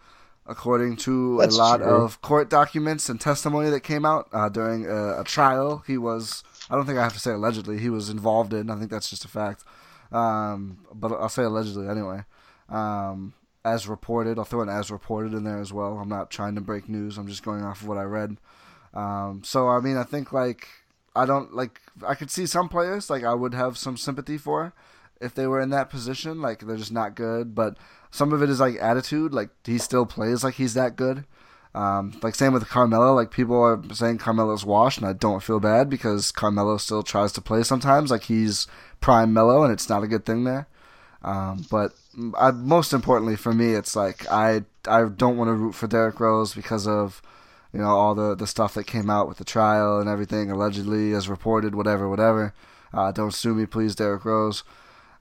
according 0.46 0.96
to 0.96 1.38
That's 1.38 1.56
a 1.56 1.58
lot 1.58 1.76
true. 1.78 1.88
of 1.88 2.20
court 2.20 2.50
documents 2.50 3.08
and 3.08 3.20
testimony 3.20 3.70
that 3.70 3.80
came 3.80 4.04
out 4.04 4.28
uh, 4.32 4.48
during 4.48 4.86
a, 4.86 5.20
a 5.20 5.24
trial. 5.24 5.82
He 5.86 5.96
was, 5.96 6.44
I 6.68 6.76
don't 6.76 6.84
think 6.86 6.98
I 6.98 7.02
have 7.02 7.14
to 7.14 7.20
say 7.20 7.32
allegedly, 7.32 7.78
he 7.78 7.88
was 7.88 8.10
involved 8.10 8.52
in. 8.52 8.70
I 8.70 8.76
think 8.76 8.90
that's 8.90 9.08
just 9.08 9.24
a 9.24 9.28
fact. 9.28 9.64
Um, 10.12 10.78
but 10.92 11.12
I'll 11.12 11.28
say 11.28 11.42
allegedly 11.42 11.88
anyway. 11.88 12.24
Um, 12.68 13.32
as 13.64 13.88
reported, 13.88 14.38
I'll 14.38 14.44
throw 14.44 14.60
an 14.60 14.68
as 14.68 14.90
reported 14.90 15.32
in 15.32 15.44
there 15.44 15.58
as 15.58 15.72
well. 15.72 15.98
I'm 15.98 16.08
not 16.08 16.30
trying 16.30 16.54
to 16.56 16.60
break 16.60 16.88
news. 16.88 17.16
I'm 17.16 17.28
just 17.28 17.42
going 17.42 17.62
off 17.62 17.80
of 17.80 17.88
what 17.88 17.96
I 17.96 18.02
read. 18.02 18.36
Um, 18.92 19.42
so 19.42 19.68
I 19.68 19.80
mean, 19.80 19.96
I 19.96 20.04
think 20.04 20.32
like 20.32 20.68
I 21.16 21.24
don't 21.24 21.54
like 21.54 21.80
I 22.06 22.14
could 22.14 22.30
see 22.30 22.46
some 22.46 22.68
players 22.68 23.08
like 23.08 23.24
I 23.24 23.34
would 23.34 23.54
have 23.54 23.78
some 23.78 23.96
sympathy 23.96 24.36
for 24.36 24.74
if 25.24 25.34
they 25.34 25.46
were 25.46 25.60
in 25.60 25.70
that 25.70 25.90
position. 25.90 26.40
Like 26.40 26.60
they're 26.60 26.76
just 26.76 26.92
not 26.92 27.14
good. 27.14 27.54
But 27.54 27.76
some 28.10 28.32
of 28.32 28.42
it 28.42 28.50
is 28.50 28.60
like 28.60 28.76
attitude. 28.76 29.32
Like 29.32 29.50
he 29.64 29.78
still 29.78 30.06
plays 30.06 30.44
like 30.44 30.54
he's 30.54 30.74
that 30.74 30.96
good. 30.96 31.24
Um, 31.74 32.16
like 32.22 32.36
same 32.36 32.52
with 32.52 32.68
Carmelo. 32.68 33.14
Like 33.14 33.30
people 33.30 33.60
are 33.60 33.82
saying 33.92 34.18
Carmelo's 34.18 34.64
washed, 34.64 34.98
and 34.98 35.06
I 35.06 35.12
don't 35.12 35.42
feel 35.42 35.58
bad 35.58 35.90
because 35.90 36.30
Carmelo 36.30 36.76
still 36.76 37.02
tries 37.02 37.32
to 37.32 37.40
play 37.40 37.64
sometimes. 37.64 38.10
Like 38.10 38.24
he's 38.24 38.68
prime 39.00 39.32
Melo, 39.32 39.64
and 39.64 39.72
it's 39.72 39.88
not 39.88 40.04
a 40.04 40.08
good 40.08 40.24
thing 40.24 40.44
there. 40.44 40.68
Um, 41.22 41.64
but 41.70 41.92
I, 42.38 42.52
most 42.52 42.92
importantly 42.92 43.34
for 43.34 43.52
me, 43.52 43.74
it's 43.74 43.96
like 43.96 44.30
I 44.30 44.62
I 44.86 45.04
don't 45.08 45.36
want 45.36 45.48
to 45.48 45.54
root 45.54 45.74
for 45.74 45.88
Derrick 45.88 46.20
Rose 46.20 46.54
because 46.54 46.86
of 46.86 47.20
you 47.72 47.80
know 47.80 47.88
all 47.88 48.14
the 48.14 48.36
the 48.36 48.46
stuff 48.46 48.74
that 48.74 48.86
came 48.86 49.10
out 49.10 49.26
with 49.26 49.38
the 49.38 49.44
trial 49.44 49.98
and 49.98 50.08
everything 50.08 50.50
allegedly 50.50 51.12
as 51.12 51.28
reported, 51.28 51.74
whatever, 51.74 52.08
whatever. 52.08 52.54
Uh, 52.92 53.10
don't 53.10 53.34
sue 53.34 53.54
me, 53.54 53.66
please, 53.66 53.96
Derrick 53.96 54.24
Rose. 54.24 54.62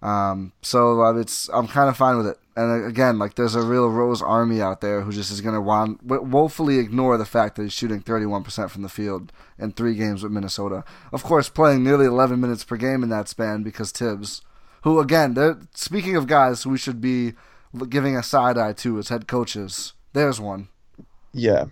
Um, 0.03 0.51
so 0.61 1.01
uh, 1.01 1.15
it's 1.15 1.49
I'm 1.53 1.67
kind 1.67 1.89
of 1.89 1.95
fine 1.95 2.17
with 2.17 2.27
it. 2.27 2.37
And 2.55 2.83
uh, 2.83 2.87
again, 2.87 3.17
like 3.17 3.35
there's 3.35 3.55
a 3.55 3.61
real 3.61 3.87
Rose 3.89 4.21
army 4.21 4.61
out 4.61 4.81
there 4.81 5.01
who 5.01 5.11
just 5.13 5.31
is 5.31 5.41
going 5.41 5.55
to 5.55 5.61
want 5.61 6.03
woefully 6.03 6.77
ignore 6.77 7.17
the 7.17 7.25
fact 7.25 7.55
that 7.55 7.63
he's 7.63 7.73
shooting 7.73 8.01
31% 8.01 8.69
from 8.69 8.81
the 8.81 8.89
field 8.89 9.31
in 9.57 9.71
three 9.71 9.95
games 9.95 10.21
with 10.21 10.31
Minnesota. 10.31 10.83
Of 11.13 11.23
course, 11.23 11.47
playing 11.47 11.83
nearly 11.83 12.05
11 12.05 12.39
minutes 12.39 12.65
per 12.65 12.75
game 12.75 13.01
in 13.01 13.09
that 13.09 13.29
span 13.29 13.63
because 13.63 13.91
Thibs, 13.91 14.41
who 14.81 14.99
again, 14.99 15.35
they're 15.35 15.59
speaking 15.73 16.17
of 16.17 16.27
guys 16.27 16.63
who 16.63 16.71
we 16.71 16.77
should 16.77 16.99
be 16.99 17.33
giving 17.89 18.17
a 18.17 18.21
side 18.21 18.57
eye 18.57 18.73
to 18.73 18.99
as 18.99 19.07
head 19.07 19.25
coaches. 19.25 19.93
There's 20.11 20.39
one. 20.39 20.67
Yeah, 21.33 21.65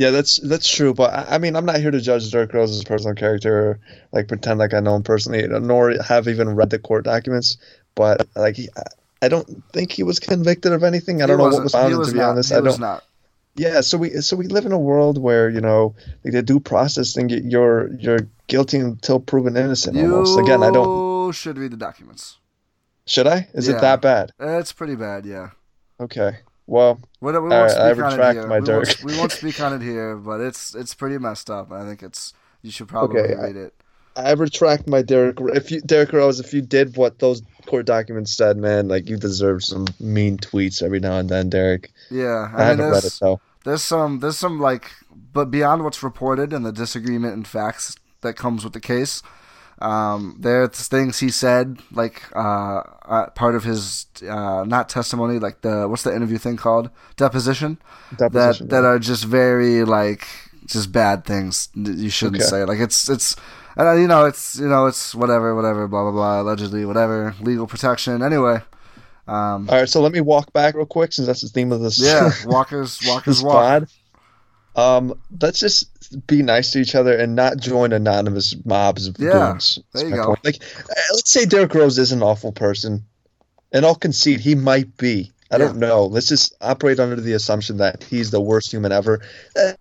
yeah, 0.00 0.10
that's 0.12 0.38
that's 0.38 0.66
true. 0.66 0.94
But 0.94 1.12
I, 1.12 1.34
I 1.34 1.38
mean, 1.38 1.54
I'm 1.54 1.66
not 1.66 1.76
here 1.76 1.90
to 1.90 2.00
judge 2.00 2.30
Derrick 2.30 2.54
Rose's 2.54 2.82
personal 2.84 3.14
character, 3.14 3.54
or, 3.54 3.80
like 4.12 4.28
pretend 4.28 4.58
like 4.58 4.72
I 4.72 4.80
know 4.80 4.96
him 4.96 5.02
personally, 5.02 5.46
nor 5.46 5.92
have 6.02 6.26
even 6.26 6.56
read 6.56 6.70
the 6.70 6.78
court 6.78 7.04
documents. 7.04 7.58
But 7.94 8.26
like, 8.34 8.56
he, 8.56 8.70
I 9.20 9.28
don't 9.28 9.62
think 9.74 9.92
he 9.92 10.02
was 10.02 10.18
convicted 10.18 10.72
of 10.72 10.84
anything. 10.84 11.20
I 11.20 11.26
don't 11.26 11.36
know 11.36 11.50
what 11.50 11.62
was 11.62 11.72
found. 11.72 11.92
To 12.02 12.10
be 12.10 12.16
not, 12.16 12.30
honest, 12.30 12.50
I 12.50 12.62
don't. 12.62 12.80
Not. 12.80 13.04
Yeah, 13.56 13.82
so 13.82 13.98
we 13.98 14.08
so 14.22 14.36
we 14.36 14.46
live 14.46 14.64
in 14.64 14.72
a 14.72 14.78
world 14.78 15.20
where 15.20 15.50
you 15.50 15.60
know 15.60 15.94
like 16.24 16.32
the 16.32 16.42
due 16.42 16.60
process 16.60 17.12
thing. 17.12 17.28
You're 17.28 17.92
you're 17.96 18.26
guilty 18.46 18.78
until 18.78 19.20
proven 19.20 19.54
innocent. 19.54 19.98
You 19.98 20.14
almost. 20.14 20.38
Again, 20.38 20.62
I 20.62 20.70
don't. 20.70 21.32
Should 21.32 21.58
read 21.58 21.72
the 21.72 21.76
documents. 21.76 22.38
Should 23.04 23.26
I? 23.26 23.48
Is 23.52 23.68
yeah. 23.68 23.76
it 23.76 23.80
that 23.82 24.00
bad? 24.00 24.32
It's 24.40 24.72
pretty 24.72 24.96
bad. 24.96 25.26
Yeah. 25.26 25.50
Okay. 26.00 26.38
Well, 26.70 27.00
we, 27.20 27.32
we 27.32 27.38
won't 27.40 27.52
right, 27.52 27.70
speak 27.70 27.82
I 27.82 27.90
on 27.90 28.12
retract 28.12 28.48
my 28.48 28.60
we 28.60 28.64
Dirk. 28.64 28.86
Won't, 28.86 29.04
we 29.04 29.18
won't 29.18 29.32
speak 29.32 29.60
on 29.60 29.72
it 29.72 29.82
here, 29.82 30.14
but 30.28 30.40
it's 30.40 30.72
it's 30.76 30.94
pretty 30.94 31.18
messed 31.18 31.50
up. 31.50 31.72
I 31.72 31.84
think 31.84 32.00
it's 32.00 32.32
you 32.62 32.70
should 32.70 32.86
probably 32.86 33.20
Okay, 33.22 33.34
read 33.34 33.56
it. 33.56 33.74
I 34.14 34.32
retract 34.34 34.86
my 34.86 35.02
Derek. 35.02 35.38
If 35.40 35.72
you 35.72 35.80
Derrick 35.80 36.12
Rose, 36.12 36.38
if 36.38 36.54
you 36.54 36.62
did 36.62 36.96
what 36.96 37.18
those 37.18 37.42
court 37.66 37.86
documents 37.86 38.36
said, 38.36 38.56
man, 38.56 38.86
like 38.86 39.08
you 39.08 39.16
deserve 39.16 39.64
some 39.64 39.86
mean 39.98 40.38
tweets 40.38 40.80
every 40.80 41.00
now 41.00 41.18
and 41.18 41.28
then, 41.28 41.48
Derrick. 41.48 41.90
Yeah, 42.08 42.24
I, 42.24 42.28
I, 42.28 42.46
mean, 42.46 42.58
haven't 42.58 42.78
read 42.84 42.98
it 42.98 43.02
there's, 43.02 43.18
though. 43.18 43.40
there's 43.64 43.82
some 43.82 44.20
there's 44.20 44.38
some 44.38 44.60
like, 44.60 44.92
but 45.32 45.50
beyond 45.50 45.82
what's 45.82 46.04
reported 46.04 46.52
and 46.52 46.64
the 46.64 46.72
disagreement 46.72 47.34
in 47.34 47.42
facts 47.42 47.96
that 48.20 48.34
comes 48.34 48.62
with 48.62 48.74
the 48.74 48.80
case, 48.80 49.24
um, 49.80 50.36
there's 50.38 50.88
things 50.88 51.20
he 51.20 51.30
said 51.30 51.78
like 51.92 52.22
uh, 52.36 52.82
uh, 53.06 53.30
part 53.30 53.54
of 53.54 53.64
his 53.64 54.06
uh, 54.28 54.64
not 54.66 54.88
testimony, 54.88 55.38
like 55.38 55.62
the 55.62 55.88
what's 55.88 56.02
the 56.02 56.14
interview 56.14 56.38
thing 56.38 56.56
called 56.56 56.90
deposition, 57.16 57.78
Deposition, 58.16 58.68
that 58.68 58.68
that 58.70 58.84
are 58.84 58.98
just 58.98 59.24
very 59.24 59.84
like 59.84 60.26
just 60.66 60.92
bad 60.92 61.24
things 61.24 61.68
you 61.74 62.10
shouldn't 62.10 62.42
Okay. 62.42 62.44
say. 62.44 62.64
Like 62.64 62.78
it's 62.80 63.08
it's. 63.08 63.36
And 63.76 63.86
uh, 63.88 63.92
you 63.94 64.08
know 64.08 64.26
it's 64.26 64.56
you 64.58 64.68
know 64.68 64.86
it's 64.86 65.14
whatever 65.14 65.54
whatever 65.54 65.86
blah 65.88 66.02
blah 66.02 66.10
blah 66.12 66.42
allegedly 66.42 66.84
whatever 66.84 67.34
legal 67.40 67.66
protection 67.68 68.20
anyway 68.20 68.56
um 69.28 69.68
All 69.68 69.78
right, 69.78 69.88
so 69.88 70.00
let 70.02 70.12
me 70.12 70.20
walk 70.20 70.52
back 70.52 70.74
real 70.74 70.86
quick 70.86 71.12
since 71.12 71.26
that's 71.28 71.40
the 71.42 71.48
theme 71.48 71.70
of 71.72 71.80
this. 71.80 71.96
yeah 72.02 72.30
walkers 72.44 73.00
walkers 73.06 73.40
walk 73.42 73.62
pod. 73.62 73.88
Um, 74.80 75.14
let's 75.40 75.60
just 75.60 76.26
be 76.26 76.42
nice 76.42 76.72
to 76.72 76.80
each 76.80 76.94
other 76.94 77.16
and 77.16 77.36
not 77.36 77.58
join 77.58 77.92
anonymous 77.92 78.56
mobs 78.64 79.06
of 79.06 79.16
Yeah, 79.18 79.52
goons. 79.52 79.78
there 79.92 80.08
you 80.08 80.14
go. 80.16 80.26
point. 80.26 80.44
Like, 80.44 80.56
uh, 80.90 80.94
let's 81.14 81.30
say 81.30 81.44
Derrick 81.44 81.74
Rose 81.74 81.98
is 81.98 82.12
an 82.12 82.22
awful 82.22 82.52
person, 82.52 83.04
and 83.72 83.84
I'll 83.84 83.94
concede 83.94 84.40
he 84.40 84.54
might 84.54 84.96
be. 84.96 85.32
I 85.52 85.58
don't 85.58 85.78
know. 85.78 86.06
Let's 86.06 86.28
just 86.28 86.54
operate 86.60 87.00
under 87.00 87.16
the 87.16 87.32
assumption 87.32 87.78
that 87.78 88.04
he's 88.04 88.30
the 88.30 88.40
worst 88.40 88.70
human 88.72 88.92
ever. 88.92 89.20
Uh, 89.56 89.72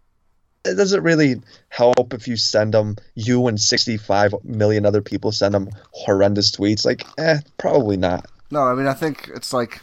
It 0.65 0.75
doesn't 0.75 1.03
really 1.03 1.41
help 1.69 2.13
if 2.13 2.27
you 2.27 2.35
send 2.35 2.75
him, 2.75 2.97
you 3.15 3.47
and 3.47 3.59
65 3.59 4.33
million 4.43 4.85
other 4.85 5.01
people 5.01 5.31
send 5.31 5.55
him 5.55 5.69
horrendous 5.91 6.51
tweets. 6.51 6.85
Like, 6.85 7.05
eh, 7.17 7.39
probably 7.57 7.95
not. 7.97 8.25
No, 8.51 8.63
I 8.63 8.73
mean 8.73 8.87
I 8.87 8.93
think 8.93 9.29
it's 9.33 9.53
like 9.53 9.79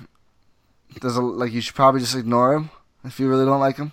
there's 1.01 1.17
a 1.17 1.23
like 1.23 1.53
you 1.53 1.61
should 1.63 1.75
probably 1.75 2.01
just 2.01 2.15
ignore 2.17 2.55
him 2.55 2.71
if 3.05 3.19
you 3.21 3.29
really 3.29 3.47
don't 3.47 3.61
like 3.61 3.77
him. 3.79 3.93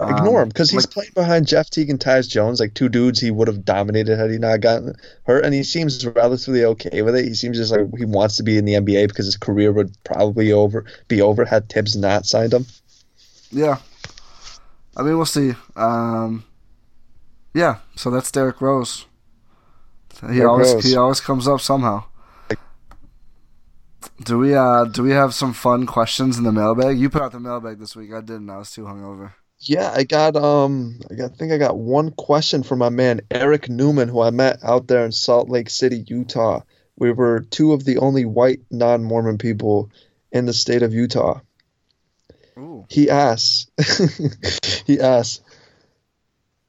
Ignore 0.00 0.38
Um, 0.40 0.42
him 0.44 0.48
because 0.48 0.70
he's 0.70 0.84
like- 0.86 0.90
playing 0.90 1.10
behind 1.14 1.46
Jeff 1.46 1.70
Teague 1.70 1.90
and 1.90 1.98
Tyus 2.00 2.28
Jones, 2.28 2.60
like 2.60 2.74
two 2.74 2.88
dudes 2.88 3.20
he 3.20 3.30
would 3.30 3.48
have 3.48 3.64
dominated 3.64 4.18
had 4.18 4.30
he 4.30 4.38
not 4.38 4.60
gotten 4.60 4.94
hurt, 5.24 5.44
and 5.44 5.54
he 5.54 5.62
seems 5.62 6.04
relatively 6.06 6.64
okay 6.64 7.02
with 7.02 7.14
it. 7.16 7.24
He 7.24 7.34
seems 7.34 7.56
just 7.56 7.72
like 7.72 7.86
he 7.96 8.04
wants 8.04 8.36
to 8.36 8.42
be 8.42 8.56
in 8.58 8.64
the 8.64 8.74
NBA 8.74 9.06
because 9.08 9.26
his 9.26 9.36
career 9.36 9.72
would 9.72 9.96
probably 10.04 10.52
over 10.52 10.84
be 11.08 11.20
over 11.22 11.44
had 11.44 11.68
Thibs 11.68 11.96
not 11.96 12.26
signed 12.26 12.52
him. 12.54 12.66
Yeah, 13.50 13.78
I 14.96 15.02
mean 15.02 15.16
we'll 15.16 15.26
see. 15.26 15.54
Um, 15.76 16.44
yeah, 17.54 17.76
so 17.96 18.10
that's 18.10 18.30
Derrick 18.30 18.60
Rose. 18.60 19.06
He 20.20 20.26
Derrick 20.26 20.48
always 20.48 20.74
Rose. 20.74 20.84
he 20.84 20.96
always 20.96 21.20
comes 21.20 21.46
up 21.48 21.60
somehow. 21.60 22.04
Do 24.24 24.38
we 24.38 24.54
uh 24.54 24.84
do 24.84 25.02
we 25.02 25.10
have 25.12 25.32
some 25.34 25.52
fun 25.52 25.86
questions 25.86 26.38
in 26.38 26.44
the 26.44 26.52
mailbag? 26.52 26.98
You 26.98 27.08
put 27.08 27.22
out 27.22 27.32
the 27.32 27.40
mailbag 27.40 27.78
this 27.78 27.94
week. 27.96 28.12
I 28.12 28.20
didn't. 28.20 28.50
I 28.50 28.58
was 28.58 28.70
too 28.72 28.82
hungover. 28.82 29.32
Yeah, 29.60 29.92
I 29.94 30.04
got 30.04 30.36
um, 30.36 31.00
I, 31.10 31.14
got, 31.14 31.32
I 31.32 31.34
think 31.34 31.52
I 31.52 31.58
got 31.58 31.76
one 31.76 32.10
question 32.12 32.62
from 32.62 32.78
my 32.78 32.90
man 32.90 33.20
Eric 33.30 33.68
Newman, 33.68 34.08
who 34.08 34.20
I 34.20 34.30
met 34.30 34.58
out 34.62 34.86
there 34.86 35.04
in 35.04 35.12
Salt 35.12 35.48
Lake 35.48 35.68
City, 35.70 36.04
Utah. 36.06 36.60
We 36.96 37.12
were 37.12 37.40
two 37.40 37.72
of 37.72 37.84
the 37.84 37.98
only 37.98 38.24
white 38.24 38.60
non-Mormon 38.70 39.38
people 39.38 39.90
in 40.32 40.46
the 40.46 40.52
state 40.52 40.82
of 40.82 40.92
Utah. 40.92 41.40
Ooh. 42.56 42.86
He 42.88 43.08
asks, 43.08 43.66
he 44.86 45.00
asks, 45.00 45.40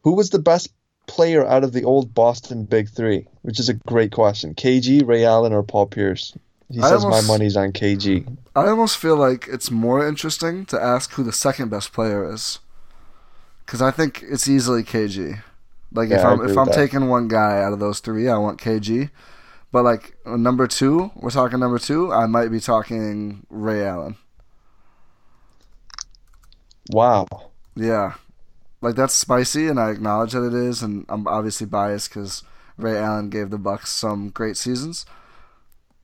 who 0.03 0.15
was 0.15 0.29
the 0.29 0.39
best 0.39 0.69
player 1.07 1.45
out 1.45 1.63
of 1.63 1.73
the 1.73 1.83
old 1.83 2.13
Boston 2.13 2.65
Big 2.65 2.89
Three? 2.89 3.25
Which 3.41 3.59
is 3.59 3.69
a 3.69 3.73
great 3.73 4.11
question. 4.11 4.53
KG, 4.53 5.05
Ray 5.05 5.25
Allen, 5.25 5.53
or 5.53 5.63
Paul 5.63 5.87
Pierce? 5.87 6.33
He 6.71 6.79
I 6.79 6.89
says 6.89 7.03
almost- 7.03 7.27
my 7.27 7.33
money's 7.33 7.57
on 7.57 7.71
KG. 7.71 8.37
I 8.55 8.67
almost 8.67 8.97
feel 8.97 9.15
like 9.15 9.47
it's 9.47 9.71
more 9.71 10.07
interesting 10.07 10.65
to 10.67 10.81
ask 10.81 11.13
who 11.13 11.23
the 11.23 11.31
second 11.31 11.69
best 11.69 11.91
player 11.91 12.31
is, 12.31 12.59
because 13.69 13.83
I 13.83 13.91
think 13.91 14.23
it's 14.27 14.47
easily 14.47 14.81
KG. 14.81 15.43
Like 15.93 16.09
if 16.09 16.23
Yeah, 16.23 16.25
I 16.25 16.33
I'm 16.33 16.43
if 16.43 16.57
I'm 16.57 16.69
that. 16.69 16.71
taking 16.71 17.07
one 17.07 17.27
guy 17.27 17.61
out 17.61 17.71
of 17.71 17.79
those 17.79 17.99
three, 17.99 18.27
I 18.27 18.35
want 18.39 18.59
KG. 18.59 19.11
But 19.71 19.83
like 19.83 20.17
number 20.25 20.65
two, 20.65 21.11
we're 21.15 21.29
talking 21.29 21.59
number 21.59 21.77
two. 21.77 22.11
I 22.11 22.25
might 22.25 22.49
be 22.49 22.59
talking 22.59 23.45
Ray 23.51 23.85
Allen. 23.85 24.17
Wow. 26.91 27.51
Yeah, 27.75 28.15
like 28.81 28.95
that's 28.95 29.13
spicy, 29.13 29.67
and 29.67 29.79
I 29.79 29.91
acknowledge 29.91 30.33
that 30.33 30.45
it 30.47 30.53
is, 30.53 30.83
and 30.83 31.05
I'm 31.09 31.27
obviously 31.27 31.67
biased 31.67 32.09
because 32.09 32.43
Ray 32.77 32.97
Allen 32.97 33.29
gave 33.29 33.49
the 33.49 33.57
Bucks 33.57 33.91
some 33.91 34.29
great 34.29 34.57
seasons. 34.57 35.05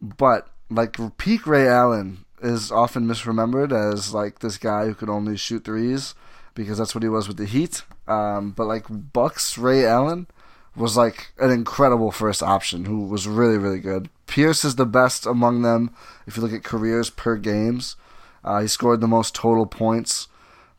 But 0.01 0.47
like 0.70 0.97
peak 1.18 1.47
Ray 1.47 1.68
Allen 1.68 2.26
is 2.41 2.72
often 2.72 3.07
misremembered 3.07 3.72
as 3.72 4.13
like 4.13 4.39
this 4.39 4.57
guy 4.57 4.86
who 4.86 4.95
could 4.95 5.09
only 5.09 5.38
shoot 5.38 5.63
threes 5.63 6.16
because 6.56 6.78
that's 6.78 6.95
what 6.95 7.03
he 7.03 7.10
was 7.10 7.28
with 7.28 7.38
the 7.38 7.45
Heat. 7.45 7.84
Um, 8.08 8.51
but 8.51 8.66
like 8.66 8.86
Bucks 8.89 9.58
Ray 9.58 9.86
Allen 9.86 10.28
was 10.76 10.97
like 10.97 11.32
an 11.38 11.51
incredible 11.51 12.12
first 12.12 12.41
option 12.41 12.86
who 12.86 13.06
was 13.08 13.28
really 13.28 13.58
really 13.58 13.80
good. 13.80 14.10
Pierce 14.28 14.66
is 14.66 14.76
the 14.76 14.86
best 14.86 15.26
among 15.26 15.62
them 15.62 15.93
if 16.26 16.36
you 16.36 16.43
look 16.43 16.53
at 16.53 16.64
careers 16.64 17.10
per 17.10 17.38
games. 17.38 17.95
Uh, 18.43 18.62
he 18.62 18.68
scored 18.68 19.01
the 19.01 19.08
most 19.08 19.34
total 19.36 19.66
points, 19.66 20.28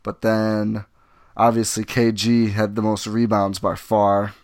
but 0.02 0.22
then 0.22 0.84
obviously 1.36 1.84
KG 1.84 2.52
had 2.52 2.74
the 2.74 2.82
most 2.82 3.06
rebounds 3.06 3.58
by 3.58 3.74
far. 3.74 4.34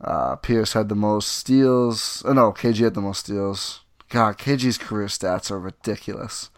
Uh, 0.00 0.36
Pierce 0.36 0.74
had 0.74 0.88
the 0.88 0.94
most 0.94 1.32
steals. 1.32 2.22
Oh, 2.26 2.32
no, 2.32 2.52
KG 2.52 2.84
had 2.84 2.94
the 2.94 3.00
most 3.00 3.20
steals. 3.20 3.80
God, 4.10 4.36
KG's 4.36 4.76
career 4.76 5.06
stats 5.06 5.50
are 5.50 5.58
ridiculous. 5.58 6.50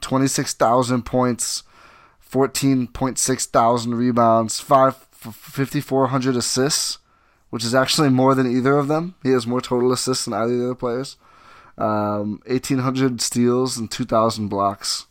26,000 0.00 1.02
points, 1.02 1.62
14.6 2.30 3.44
thousand 3.46 3.94
rebounds, 3.94 4.60
5 4.60 4.94
5,400 5.20 6.34
assists, 6.36 6.98
which 7.50 7.64
is 7.64 7.74
actually 7.74 8.08
more 8.08 8.34
than 8.34 8.50
either 8.50 8.78
of 8.78 8.88
them. 8.88 9.14
He 9.22 9.30
has 9.30 9.46
more 9.46 9.60
total 9.60 9.92
assists 9.92 10.24
than 10.24 10.34
either 10.34 10.52
of 10.54 10.58
the 10.58 10.64
other 10.64 10.74
players. 10.74 11.16
Um, 11.76 12.40
1,800 12.46 13.20
steals 13.20 13.76
and 13.76 13.90
2,000 13.90 14.48
blocks. 14.48 15.06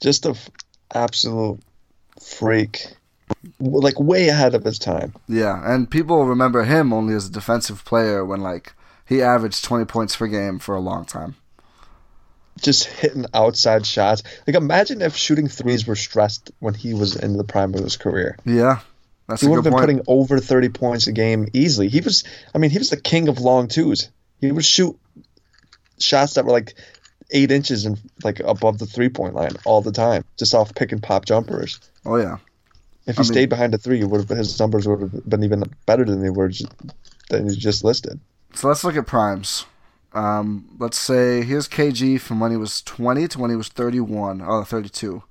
Just 0.00 0.26
a 0.26 0.30
f- 0.30 0.50
absolute 0.94 1.60
freak. 2.20 2.94
like 3.60 3.98
way 3.98 4.28
ahead 4.28 4.54
of 4.54 4.64
his 4.64 4.78
time. 4.78 5.14
Yeah, 5.28 5.60
and 5.64 5.90
people 5.90 6.26
remember 6.26 6.64
him 6.64 6.92
only 6.92 7.14
as 7.14 7.26
a 7.26 7.32
defensive 7.32 7.84
player 7.84 8.24
when 8.24 8.40
like 8.40 8.74
he 9.06 9.22
averaged 9.22 9.64
20 9.64 9.84
points 9.86 10.16
per 10.16 10.26
game 10.26 10.58
for 10.58 10.74
a 10.74 10.80
long 10.80 11.04
time. 11.04 11.36
Just 12.60 12.84
hitting 12.84 13.26
outside 13.34 13.84
shots. 13.86 14.22
Like 14.46 14.56
imagine 14.56 15.02
if 15.02 15.16
shooting 15.16 15.48
threes 15.48 15.86
were 15.86 15.96
stressed 15.96 16.50
when 16.58 16.74
he 16.74 16.94
was 16.94 17.14
in 17.16 17.36
the 17.36 17.44
prime 17.44 17.74
of 17.74 17.80
his 17.80 17.96
career. 17.96 18.36
Yeah. 18.44 18.80
That's 19.28 19.42
he 19.42 19.48
would 19.48 19.56
have 19.56 19.64
been 19.64 19.72
point. 19.72 19.82
putting 19.82 20.02
over 20.06 20.38
30 20.38 20.68
points 20.70 21.06
a 21.06 21.12
game 21.12 21.48
easily. 21.52 21.88
He 21.88 22.00
was 22.00 22.24
I 22.54 22.58
mean, 22.58 22.70
he 22.70 22.78
was 22.78 22.90
the 22.90 22.96
king 23.00 23.28
of 23.28 23.40
long 23.40 23.68
twos. 23.68 24.08
He 24.40 24.50
would 24.52 24.64
shoot 24.64 24.98
shots 25.98 26.34
that 26.34 26.44
were 26.44 26.52
like 26.52 26.74
8 27.30 27.50
inches 27.50 27.84
and 27.86 27.98
like 28.22 28.40
above 28.40 28.78
the 28.78 28.86
three-point 28.86 29.34
line 29.34 29.52
all 29.64 29.82
the 29.82 29.92
time, 29.92 30.24
just 30.38 30.54
off 30.54 30.74
pick 30.74 30.92
and 30.92 31.02
pop 31.02 31.24
jumpers. 31.24 31.80
oh 32.04 32.16
yeah. 32.16 32.36
If 33.06 33.16
he 33.16 33.20
I 33.20 33.22
mean- 33.22 33.32
stayed 33.32 33.48
behind 33.48 33.72
the 33.72 33.78
three, 33.78 34.02
would 34.02 34.28
have, 34.28 34.38
his 34.38 34.58
numbers 34.58 34.86
would 34.86 35.00
have 35.00 35.28
been 35.28 35.44
even 35.44 35.62
better 35.86 36.04
than 36.04 36.22
they 36.22 36.30
were 36.30 36.50
than 37.30 37.48
you 37.48 37.54
just 37.56 37.84
listed. 37.84 38.18
So 38.54 38.68
let's 38.68 38.84
look 38.84 38.96
at 38.96 39.06
primes. 39.06 39.64
Um, 40.16 40.74
let's 40.78 40.96
say 40.96 41.42
here's 41.42 41.68
KG 41.68 42.18
from 42.18 42.40
when 42.40 42.50
he 42.50 42.56
was 42.56 42.80
20 42.80 43.28
to 43.28 43.38
when 43.38 43.50
he 43.50 43.56
was 43.56 43.68
31. 43.68 44.40
Oh, 44.40 44.64
32. 44.64 45.22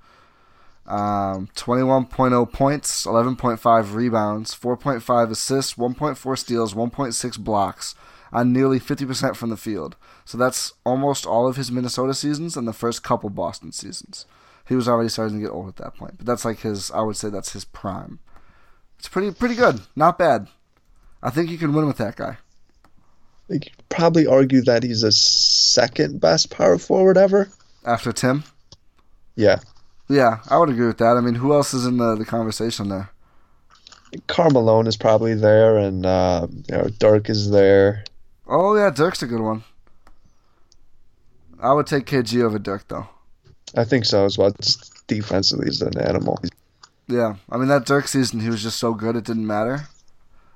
Um, 0.85 1.49
21.0 1.55 2.51
points, 2.51 3.07
11.5 3.07 3.93
rebounds, 3.95 4.53
4.5 4.53 5.31
assists, 5.31 5.73
1.4 5.73 6.37
steals, 6.37 6.75
1.6 6.75 7.39
blocks 7.39 7.95
on 8.31 8.53
nearly 8.53 8.79
50% 8.79 9.35
from 9.35 9.49
the 9.49 9.57
field. 9.57 9.95
So 10.23 10.37
that's 10.37 10.73
almost 10.85 11.25
all 11.25 11.47
of 11.47 11.55
his 11.55 11.71
Minnesota 11.71 12.13
seasons 12.13 12.55
and 12.55 12.67
the 12.67 12.73
first 12.73 13.01
couple 13.01 13.31
Boston 13.31 13.71
seasons. 13.71 14.27
He 14.67 14.75
was 14.75 14.87
already 14.87 15.09
starting 15.09 15.37
to 15.37 15.43
get 15.43 15.51
old 15.51 15.67
at 15.67 15.77
that 15.77 15.95
point, 15.95 16.17
but 16.17 16.27
that's 16.27 16.45
like 16.45 16.59
his. 16.59 16.91
I 16.91 17.01
would 17.01 17.15
say 17.15 17.29
that's 17.29 17.53
his 17.53 17.65
prime. 17.65 18.19
It's 18.99 19.07
pretty 19.07 19.31
pretty 19.31 19.55
good, 19.55 19.81
not 19.95 20.17
bad. 20.17 20.47
I 21.21 21.29
think 21.29 21.49
you 21.49 21.57
can 21.57 21.73
win 21.73 21.85
with 21.85 21.97
that 21.97 22.15
guy. 22.15 22.37
You 23.49 23.59
could 23.59 23.71
probably 23.89 24.25
argue 24.25 24.61
that 24.63 24.83
he's 24.83 25.03
a 25.03 25.11
second 25.11 26.19
best 26.19 26.49
power 26.49 26.77
forward 26.77 27.17
ever. 27.17 27.49
After 27.85 28.11
Tim, 28.11 28.43
Yeah. 29.35 29.59
Yeah, 30.07 30.39
I 30.49 30.57
would 30.57 30.69
agree 30.69 30.87
with 30.87 30.99
that. 30.99 31.17
I 31.17 31.21
mean, 31.21 31.35
who 31.35 31.53
else 31.53 31.73
is 31.73 31.85
in 31.85 31.97
the, 31.97 32.15
the 32.15 32.25
conversation 32.25 32.89
there? 32.89 33.09
Karl 34.27 34.51
Malone 34.51 34.87
is 34.87 34.97
probably 34.97 35.33
there, 35.33 35.77
and 35.77 36.05
uh, 36.05 36.47
you 36.69 36.77
know 36.77 36.87
Dirk 36.99 37.29
is 37.29 37.49
there. 37.49 38.03
Oh 38.47 38.75
yeah, 38.75 38.91
Dirk's 38.91 39.23
a 39.23 39.27
good 39.27 39.41
one. 39.41 39.63
I 41.59 41.73
would 41.73 41.87
take 41.87 42.05
KG 42.05 42.43
over 42.43 42.59
Dirk 42.59 42.87
though. 42.87 43.07
I 43.75 43.83
think 43.83 44.05
so 44.05 44.25
as 44.25 44.37
well. 44.37 44.51
Just 44.61 45.05
defensively, 45.07 45.65
he's 45.65 45.81
an 45.81 45.99
animal. 45.99 46.39
Yeah, 47.07 47.35
I 47.49 47.57
mean 47.57 47.67
that 47.67 47.85
Dirk 47.85 48.07
season, 48.07 48.39
he 48.39 48.49
was 48.49 48.63
just 48.63 48.77
so 48.79 48.93
good 48.93 49.15
it 49.15 49.25
didn't 49.25 49.47
matter. 49.47 49.87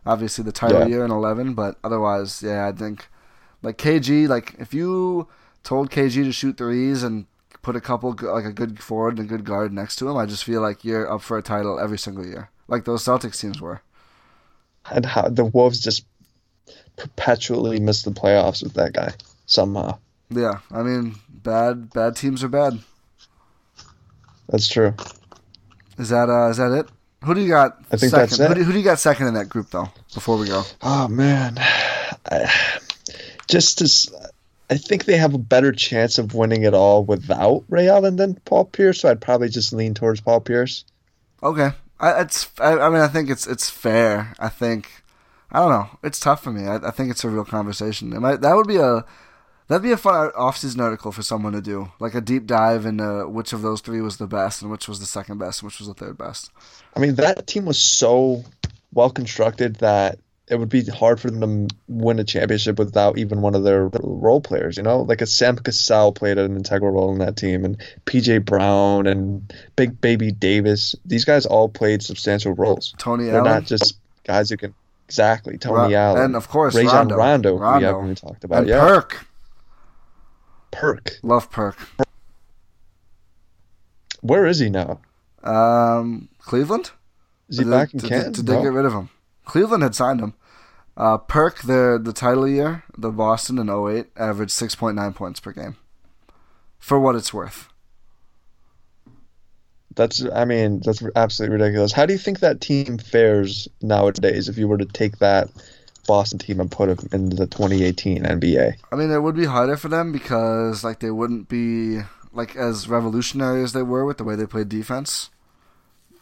Obviously 0.05 0.43
the 0.43 0.51
title 0.51 0.81
Yeah. 0.81 0.87
year 0.87 1.05
in 1.05 1.11
eleven, 1.11 1.53
but 1.53 1.77
otherwise, 1.83 2.41
yeah, 2.41 2.67
I 2.67 2.71
think 2.71 3.07
like 3.61 3.77
KG, 3.77 4.27
like 4.27 4.55
if 4.59 4.73
you 4.73 5.27
told 5.63 5.91
KG 5.91 6.23
to 6.23 6.31
shoot 6.31 6.57
threes 6.57 7.03
and 7.03 7.25
put 7.61 7.75
a 7.75 7.81
couple 7.81 8.15
like 8.21 8.45
a 8.45 8.53
good 8.53 8.79
forward 8.81 9.17
and 9.19 9.27
a 9.27 9.29
good 9.29 9.43
guard 9.45 9.73
next 9.73 9.97
to 9.97 10.09
him, 10.09 10.17
I 10.17 10.25
just 10.25 10.43
feel 10.43 10.61
like 10.61 10.85
you're 10.85 11.11
up 11.11 11.21
for 11.21 11.37
a 11.37 11.41
title 11.43 11.79
every 11.79 11.97
single 11.97 12.25
year, 12.25 12.49
like 12.67 12.85
those 12.85 13.03
Celtics 13.03 13.39
teams 13.41 13.59
were. 13.61 13.81
And 14.89 15.05
how 15.05 15.27
the 15.27 15.45
Wolves 15.45 15.79
just 15.79 16.05
perpetually 16.95 17.79
miss 17.79 18.03
the 18.03 18.11
playoffs 18.11 18.63
with 18.63 18.73
that 18.73 18.93
guy 18.93 19.13
somehow. 19.45 19.97
Yeah, 20.29 20.59
I 20.71 20.83
mean, 20.83 21.15
bad 21.29 21.91
bad 21.91 22.15
teams 22.15 22.43
are 22.43 22.49
bad. 22.49 22.79
That's 24.47 24.67
true. 24.67 24.93
Is 25.97 26.09
that 26.09 26.29
uh 26.29 26.49
is 26.49 26.57
that 26.57 26.71
it? 26.71 26.89
Who 27.23 27.33
do 27.33 27.41
you 27.41 27.49
got? 27.49 27.77
I 27.91 27.97
think 27.97 28.11
second? 28.11 28.29
that's 28.29 28.37
Who 28.37 28.43
it. 28.45 28.55
do, 28.55 28.63
who 28.63 28.71
do 28.71 28.77
you 28.77 28.83
got 28.83 28.99
second 28.99 29.27
in 29.27 29.33
that 29.35 29.49
group 29.49 29.69
though? 29.71 29.89
Before 30.13 30.37
we 30.37 30.47
go, 30.47 30.63
Oh 30.81 31.07
man, 31.07 31.57
I, 31.59 32.51
just 33.47 33.81
as 33.81 34.09
I 34.69 34.77
think 34.77 35.05
they 35.05 35.17
have 35.17 35.33
a 35.33 35.37
better 35.39 35.71
chance 35.71 36.17
of 36.17 36.33
winning 36.35 36.63
it 36.63 36.73
all 36.73 37.03
without 37.03 37.63
Ray 37.69 37.89
Allen 37.89 38.15
than 38.15 38.35
Paul 38.45 38.65
Pierce. 38.65 39.01
So 39.01 39.09
I'd 39.09 39.21
probably 39.21 39.49
just 39.49 39.73
lean 39.73 39.93
towards 39.93 40.21
Paul 40.21 40.39
Pierce. 40.41 40.85
okay. 41.43 41.71
I, 42.01 42.21
it's 42.21 42.49
I, 42.59 42.77
I 42.79 42.89
mean 42.89 43.01
I 43.01 43.09
think 43.09 43.29
it's 43.29 43.45
it's 43.45 43.69
fair. 43.69 44.33
I 44.39 44.47
think 44.47 44.89
I 45.51 45.59
don't 45.59 45.71
know. 45.71 45.89
It's 46.03 46.19
tough 46.19 46.41
for 46.43 46.51
me. 46.51 46.65
I, 46.65 46.75
I 46.77 46.91
think 46.91 47.11
it's 47.11 47.25
a 47.25 47.29
real 47.29 47.43
conversation. 47.43 48.17
Might, 48.21 48.39
that 48.39 48.55
would 48.55 48.67
be 48.67 48.77
a 48.77 49.03
that'd 49.69 49.83
be 49.83 49.91
a 49.91 49.97
fun 49.97 50.31
off-season 50.35 50.81
article 50.81 51.11
for 51.13 51.21
someone 51.21 51.53
to 51.53 51.61
do, 51.61 51.91
like 51.99 52.13
a 52.13 52.21
deep 52.21 52.45
dive 52.45 52.85
into 52.85 53.27
which 53.29 53.53
of 53.53 53.61
those 53.61 53.79
three 53.79 54.01
was 54.01 54.17
the 54.17 54.27
best 54.27 54.61
and 54.61 54.69
which 54.69 54.87
was 54.87 54.99
the 54.99 55.05
second 55.05 55.37
best 55.37 55.61
and 55.61 55.67
which 55.67 55.79
was 55.79 55.87
the 55.87 55.93
third 55.93 56.17
best. 56.17 56.51
I 56.95 56.99
mean, 56.99 57.15
that 57.15 57.47
team 57.47 57.65
was 57.65 57.81
so 57.81 58.43
well 58.91 59.09
constructed 59.09 59.75
that 59.77 60.19
it 60.49 60.57
would 60.59 60.69
be 60.69 60.83
hard 60.85 61.19
for 61.19 61.29
them 61.29 61.67
to 61.67 61.75
win 61.87 62.17
a 62.17 62.23
championship 62.23 62.79
without 62.79 63.19
even 63.19 63.41
one 63.41 63.53
of 63.53 63.63
their 63.63 63.87
role 64.01 64.41
players. 64.41 64.77
You 64.77 64.83
know, 64.83 65.01
like 65.01 65.21
a 65.21 65.27
Sam 65.27 65.55
Cassell 65.57 66.11
played 66.11 66.39
an 66.39 66.55
integral 66.55 66.91
role 66.91 67.11
in 67.11 67.19
that 67.19 67.37
team, 67.37 67.63
and 67.63 67.77
PJ 68.05 68.45
Brown 68.45 69.05
and 69.05 69.53
Big 69.75 70.01
Baby 70.01 70.31
Davis. 70.31 70.95
These 71.05 71.25
guys 71.25 71.45
all 71.45 71.69
played 71.69 72.01
substantial 72.01 72.53
roles. 72.53 72.95
Tony 72.97 73.25
They're 73.25 73.41
Allen 73.41 73.51
not 73.51 73.65
just 73.65 73.99
guys 74.23 74.49
who 74.49 74.57
can 74.57 74.73
exactly 75.05 75.57
Tony 75.57 75.93
Ra- 75.93 76.01
Allen 76.01 76.23
and 76.23 76.35
of 76.35 76.47
course 76.49 76.75
Rajon 76.75 77.07
Rondo, 77.07 77.17
Rondo, 77.17 77.57
who 77.57 77.77
we 77.77 77.83
haven't 77.83 78.03
even 78.03 78.15
talked 78.15 78.43
about. 78.43 78.59
and 78.59 78.67
Yeah, 78.67 78.87
Perk. 78.87 79.25
Perk. 80.71 81.19
Love 81.23 81.49
Perk. 81.51 81.75
Where 84.21 84.45
is 84.45 84.59
he 84.59 84.69
now? 84.69 84.99
Um, 85.43 86.29
Cleveland. 86.39 86.91
Is 87.47 87.57
he 87.57 87.63
Did- 87.63 87.71
back 87.71 87.93
in 87.93 87.99
did, 87.99 88.09
Canton? 88.09 88.33
Did 88.33 88.45
they 88.47 88.55
No. 88.55 88.61
get 88.63 88.73
rid 88.73 88.85
of 88.85 88.93
him? 88.93 89.09
Cleveland 89.45 89.83
had 89.83 89.95
signed 89.95 90.19
him. 90.19 90.33
Uh, 90.97 91.17
Perk, 91.17 91.61
the 91.61 91.99
the 92.01 92.11
title 92.13 92.47
year, 92.47 92.83
the 92.97 93.09
Boston 93.09 93.57
in 93.57 93.69
08, 93.69 94.07
averaged 94.17 94.51
6.9 94.51 95.13
points 95.15 95.39
per 95.39 95.51
game. 95.53 95.77
For 96.77 96.99
what 96.99 97.15
it's 97.15 97.33
worth. 97.33 97.69
That's, 99.95 100.23
I 100.33 100.45
mean, 100.45 100.81
that's 100.85 101.01
absolutely 101.15 101.57
ridiculous. 101.57 101.91
How 101.91 102.05
do 102.05 102.13
you 102.13 102.19
think 102.19 102.39
that 102.39 102.61
team 102.61 102.97
fares 102.97 103.67
nowadays 103.81 104.47
if 104.47 104.57
you 104.57 104.67
were 104.67 104.77
to 104.77 104.85
take 104.85 105.17
that 105.17 105.49
Boston 106.09 106.39
team 106.39 106.59
and 106.59 106.71
put 106.71 106.87
them 106.97 107.07
in 107.13 107.29
the 107.29 107.45
2018 107.47 108.23
NBA? 108.23 108.73
I 108.91 108.95
mean, 108.95 109.11
it 109.11 109.19
would 109.21 109.35
be 109.35 109.45
harder 109.45 109.77
for 109.77 109.87
them 109.89 110.11
because 110.11 110.83
like 110.83 110.99
they 110.99 111.11
wouldn't 111.11 111.47
be 111.47 111.99
like 112.33 112.55
as 112.55 112.87
revolutionary 112.89 113.63
as 113.63 113.73
they 113.73 113.83
were 113.83 114.03
with 114.05 114.17
the 114.17 114.23
way 114.23 114.35
they 114.35 114.45
played 114.47 114.69
defense. 114.69 115.29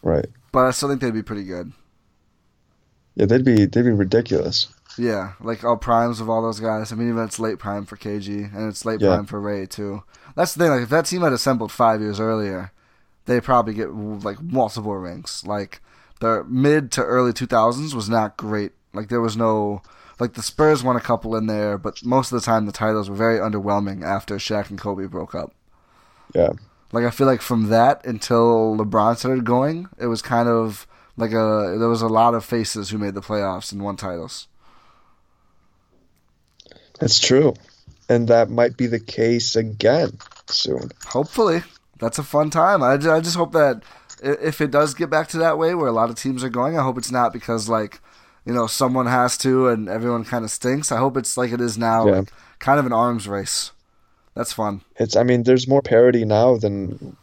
Right. 0.04 0.26
But 0.52 0.66
I 0.66 0.72
still 0.72 0.90
think 0.90 1.00
they'd 1.02 1.14
be 1.14 1.24
pretty 1.24 1.46
good. 1.46 1.72
Yeah, 3.16 3.26
they'd 3.26 3.46
be 3.46 3.66
they'd 3.66 3.82
be 3.84 3.92
ridiculous. 3.92 4.68
Yeah, 4.98 5.34
like 5.40 5.64
all 5.64 5.78
primes 5.78 6.20
of 6.20 6.30
all 6.30 6.42
those 6.42 6.60
guys. 6.60 6.92
I 6.92 6.96
mean, 6.96 7.10
even 7.10 7.24
it's 7.24 7.40
late 7.40 7.60
prime 7.60 7.86
for 7.86 7.96
KG 7.98 8.54
and 8.54 8.68
it's 8.70 8.84
late 8.86 9.00
Yeah. 9.00 9.16
prime 9.16 9.26
for 9.26 9.40
Ray 9.40 9.66
too. 9.66 10.04
That's 10.36 10.54
the 10.54 10.64
thing. 10.64 10.72
Like, 10.72 10.84
if 10.84 10.90
that 10.90 11.06
team 11.06 11.22
had 11.22 11.34
assembled 11.34 11.72
five 11.72 12.02
years 12.02 12.20
earlier, 12.20 12.72
they 13.26 13.40
probably 13.42 13.74
get 13.74 13.94
like 13.94 14.42
multiple 14.42 14.96
rings. 14.96 15.44
Like 15.46 15.82
the 16.20 16.44
mid 16.48 16.92
to 16.94 17.04
early 17.04 17.32
two 17.34 17.48
thousands 17.48 17.96
was 17.96 18.10
not 18.10 18.38
great. 18.38 18.72
Like 18.98 19.10
there 19.10 19.22
was 19.22 19.38
no 19.38 19.82
like 20.20 20.34
the 20.34 20.44
Spurs 20.44 20.84
won 20.84 20.96
a 20.96 21.02
couple 21.02 21.36
in 21.36 21.48
there, 21.48 21.78
but 21.78 22.04
most 22.04 22.32
of 22.32 22.42
the 22.42 22.46
time 22.46 22.66
the 22.66 22.72
titles 22.72 23.10
were 23.10 23.16
very 23.16 23.40
underwhelming 23.40 24.04
after 24.04 24.36
Shaq 24.36 24.70
and 24.70 24.80
Kobe 24.80 25.06
broke 25.06 25.36
up. 25.36 25.54
Yeah. 26.34 26.54
Like 26.92 27.06
I 27.06 27.12
feel 27.12 27.28
like 27.28 27.42
from 27.42 27.70
that 27.70 28.06
until 28.06 28.76
LeBron 28.78 29.18
started 29.18 29.46
going, 29.46 29.88
it 30.00 30.08
was 30.08 30.22
kind 30.22 30.50
of 30.50 30.88
like 31.16 31.32
a 31.32 31.76
there 31.78 31.90
was 31.90 32.02
a 32.02 32.08
lot 32.08 32.34
of 32.34 32.46
faces 32.46 32.90
who 32.90 32.98
made 32.98 33.14
the 33.14 33.22
playoffs 33.22 33.72
and 33.72 33.84
won 33.84 33.96
titles. 33.96 34.48
That's 37.00 37.20
true. 37.20 37.54
And 38.10 38.28
that 38.30 38.50
might 38.50 38.78
be 38.78 38.88
the 38.88 39.00
case 39.00 39.56
again 39.56 40.18
soon. 40.48 40.92
Hopefully, 41.08 41.62
that's 42.00 42.18
a 42.18 42.24
fun 42.24 42.50
time. 42.50 42.82
I, 42.82 42.94
I 42.94 43.20
just 43.20 43.36
hope 43.36 43.52
that 43.52 43.84
if 44.24 44.62
it 44.62 44.72
does 44.72 44.94
get 44.94 45.10
back 45.10 45.28
to 45.30 45.38
that 45.40 45.58
way 45.58 45.76
where 45.76 45.88
a 45.88 45.92
lot 45.92 46.10
of 46.10 46.16
teams 46.16 46.44
are 46.44 46.50
going, 46.50 46.78
I 46.78 46.84
hope 46.84 46.98
it's 46.98 47.12
not 47.12 47.34
because 47.34 47.68
like 47.68 48.00
you 48.48 48.54
know 48.54 48.66
someone 48.68 49.06
has 49.08 49.38
to 49.40 49.68
and 49.68 49.90
everyone 49.90 50.24
kind 50.24 50.44
of 50.46 50.52
stinks. 50.52 50.92
I 50.92 50.98
hope 50.98 51.18
it's 51.18 51.38
like 51.38 51.52
it 51.52 51.62
is 51.62 51.78
now, 51.78 52.08
Yeah. 52.08 52.20
like, 52.20 52.32
kind 52.60 52.80
of 52.80 52.86
an 52.86 52.94
arms 52.94 53.28
race. 53.28 53.72
That's 54.36 54.54
fun. 54.54 54.82
It's 54.96 55.16
I 55.16 55.24
mean, 55.24 55.44
there's 55.44 55.68
more 55.68 55.82
parity 55.82 56.24
now 56.26 56.58
than 56.58 57.16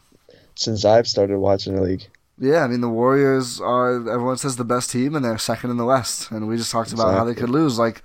since 0.55 0.85
I've 0.85 1.07
started 1.07 1.39
watching 1.39 1.75
the 1.75 1.81
league. 1.81 2.07
Yeah, 2.37 2.63
I 2.63 2.67
mean 2.67 2.81
the 2.81 2.89
Warriors 2.89 3.61
are 3.61 3.95
everyone 4.09 4.37
says 4.37 4.57
the 4.57 4.65
best 4.65 4.91
team 4.91 5.15
and 5.15 5.23
they're 5.23 5.37
second 5.37 5.71
in 5.71 5.77
the 5.77 5.85
West, 5.85 6.31
and 6.31 6.47
we 6.47 6.57
just 6.57 6.71
talked 6.71 6.91
about 6.93 7.13
how 7.17 7.23
they 7.23 7.33
could 7.35 7.49
lose. 7.49 7.79
Like, 7.79 8.03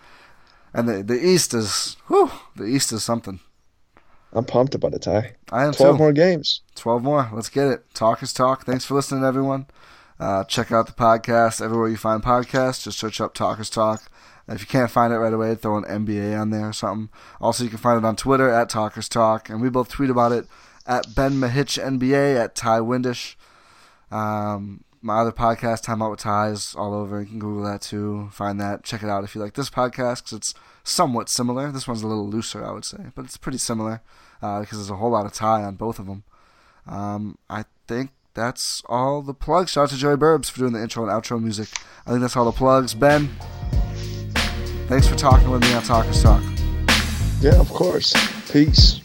and 0.73 0.89
the 0.89 1.03
the 1.03 1.19
East 1.33 1.53
is 1.55 1.97
whew, 2.07 2.31
the 2.57 2.65
East 2.65 2.93
is 2.93 3.03
something. 3.03 3.41
I'm 4.33 4.45
pumped 4.45 4.77
about 4.77 4.95
it, 4.95 5.03
Ty. 5.03 5.33
I 5.51 5.65
am 5.65 5.73
Twelve 5.73 5.97
too. 5.97 6.03
more 6.03 6.13
games. 6.13 6.61
12 6.77 7.03
more. 7.03 7.29
Let's 7.35 7.49
get 7.49 7.67
it. 7.67 7.93
Talk 7.95 8.23
is 8.23 8.33
talk. 8.33 8.65
Thanks 8.65 8.85
for 8.85 8.95
listening, 8.95 9.25
everyone. 9.25 9.67
Uh, 10.21 10.45
check 10.45 10.71
out 10.71 10.87
the 10.87 10.93
podcast 10.93 11.65
everywhere 11.65 11.89
you 11.89 11.97
find 11.97 12.23
podcasts. 12.23 12.85
Just 12.85 12.99
search 12.99 13.23
up 13.23 13.33
Talkers 13.33 13.71
Talk. 13.71 14.11
If 14.47 14.61
you 14.61 14.67
can't 14.67 14.91
find 14.91 15.15
it 15.15 15.19
right 15.19 15.33
away, 15.33 15.55
throw 15.55 15.79
an 15.79 15.85
NBA 15.85 16.39
on 16.39 16.51
there 16.51 16.69
or 16.69 16.73
something. 16.75 17.09
Also, 17.41 17.65
you 17.65 17.71
can 17.71 17.79
find 17.79 17.97
it 17.97 18.07
on 18.07 18.17
Twitter 18.17 18.51
at 18.51 18.69
Talkers 18.69 19.09
Talk. 19.09 19.49
And 19.49 19.63
we 19.63 19.71
both 19.71 19.89
tweet 19.89 20.11
about 20.11 20.33
it 20.33 20.47
at 20.87 21.15
Ben 21.15 21.33
Mahitch 21.35 21.83
NBA, 21.83 22.37
at 22.37 22.55
Ty 22.55 22.81
Windish. 22.81 23.37
Um, 24.11 24.85
my 25.01 25.21
other 25.21 25.33
podcast, 25.33 25.85
Time 25.85 26.03
Out 26.03 26.11
with 26.11 26.21
Ties, 26.21 26.75
all 26.75 26.93
over. 26.93 27.21
You 27.21 27.27
can 27.27 27.39
Google 27.39 27.65
that 27.65 27.81
too. 27.81 28.29
Find 28.31 28.61
that. 28.61 28.85
Check 28.85 29.03
it 29.03 29.09
out 29.09 29.25
if 29.25 29.35
you 29.35 29.41
like 29.41 29.55
this 29.55 29.71
podcast 29.71 30.25
because 30.25 30.33
it's 30.33 30.55
somewhat 30.85 31.31
similar. 31.31 31.73
This 31.73 31.89
one's 31.89 32.03
a 32.03 32.07
little 32.07 32.29
looser, 32.29 32.63
I 32.67 32.73
would 32.73 32.85
say, 32.85 33.07
but 33.15 33.25
it's 33.25 33.39
pretty 33.39 33.59
similar 33.59 34.03
uh, 34.43 34.61
because 34.61 34.79
there's 34.79 34.91
a 34.91 34.97
whole 34.97 35.11
lot 35.11 35.25
of 35.25 35.33
tie 35.33 35.63
on 35.63 35.77
both 35.77 35.99
of 35.99 36.07
them. 36.07 36.25
Um, 36.87 37.39
I 37.49 37.65
think 37.87 38.11
that's 38.35 38.83
all 38.87 39.23
the 39.23 39.35
plugs. 39.35 39.73
Shout 39.73 39.85
out 39.85 39.91
to 39.91 39.97
Joey 39.97 40.17
Burbs 40.17 40.51
for 40.51 40.61
doing 40.61 40.73
the 40.73 40.83
intro 40.83 41.03
and 41.03 41.13
outro 41.13 41.43
music. 41.43 41.69
I 42.07 42.11
think 42.11 42.21
that's 42.21 42.37
all 42.37 42.45
the 42.45 42.53
plugs. 42.53 42.95
Ben, 42.95 43.29
thanks 44.87 45.07
for 45.07 45.17
talking 45.17 45.51
with 45.51 45.63
me 45.63 45.73
on 45.75 45.83
Talkers 45.83 46.23
Talk. 46.23 46.43
Yeah, 47.41 47.59
of 47.59 47.69
course. 47.71 48.13
Peace. 48.51 49.01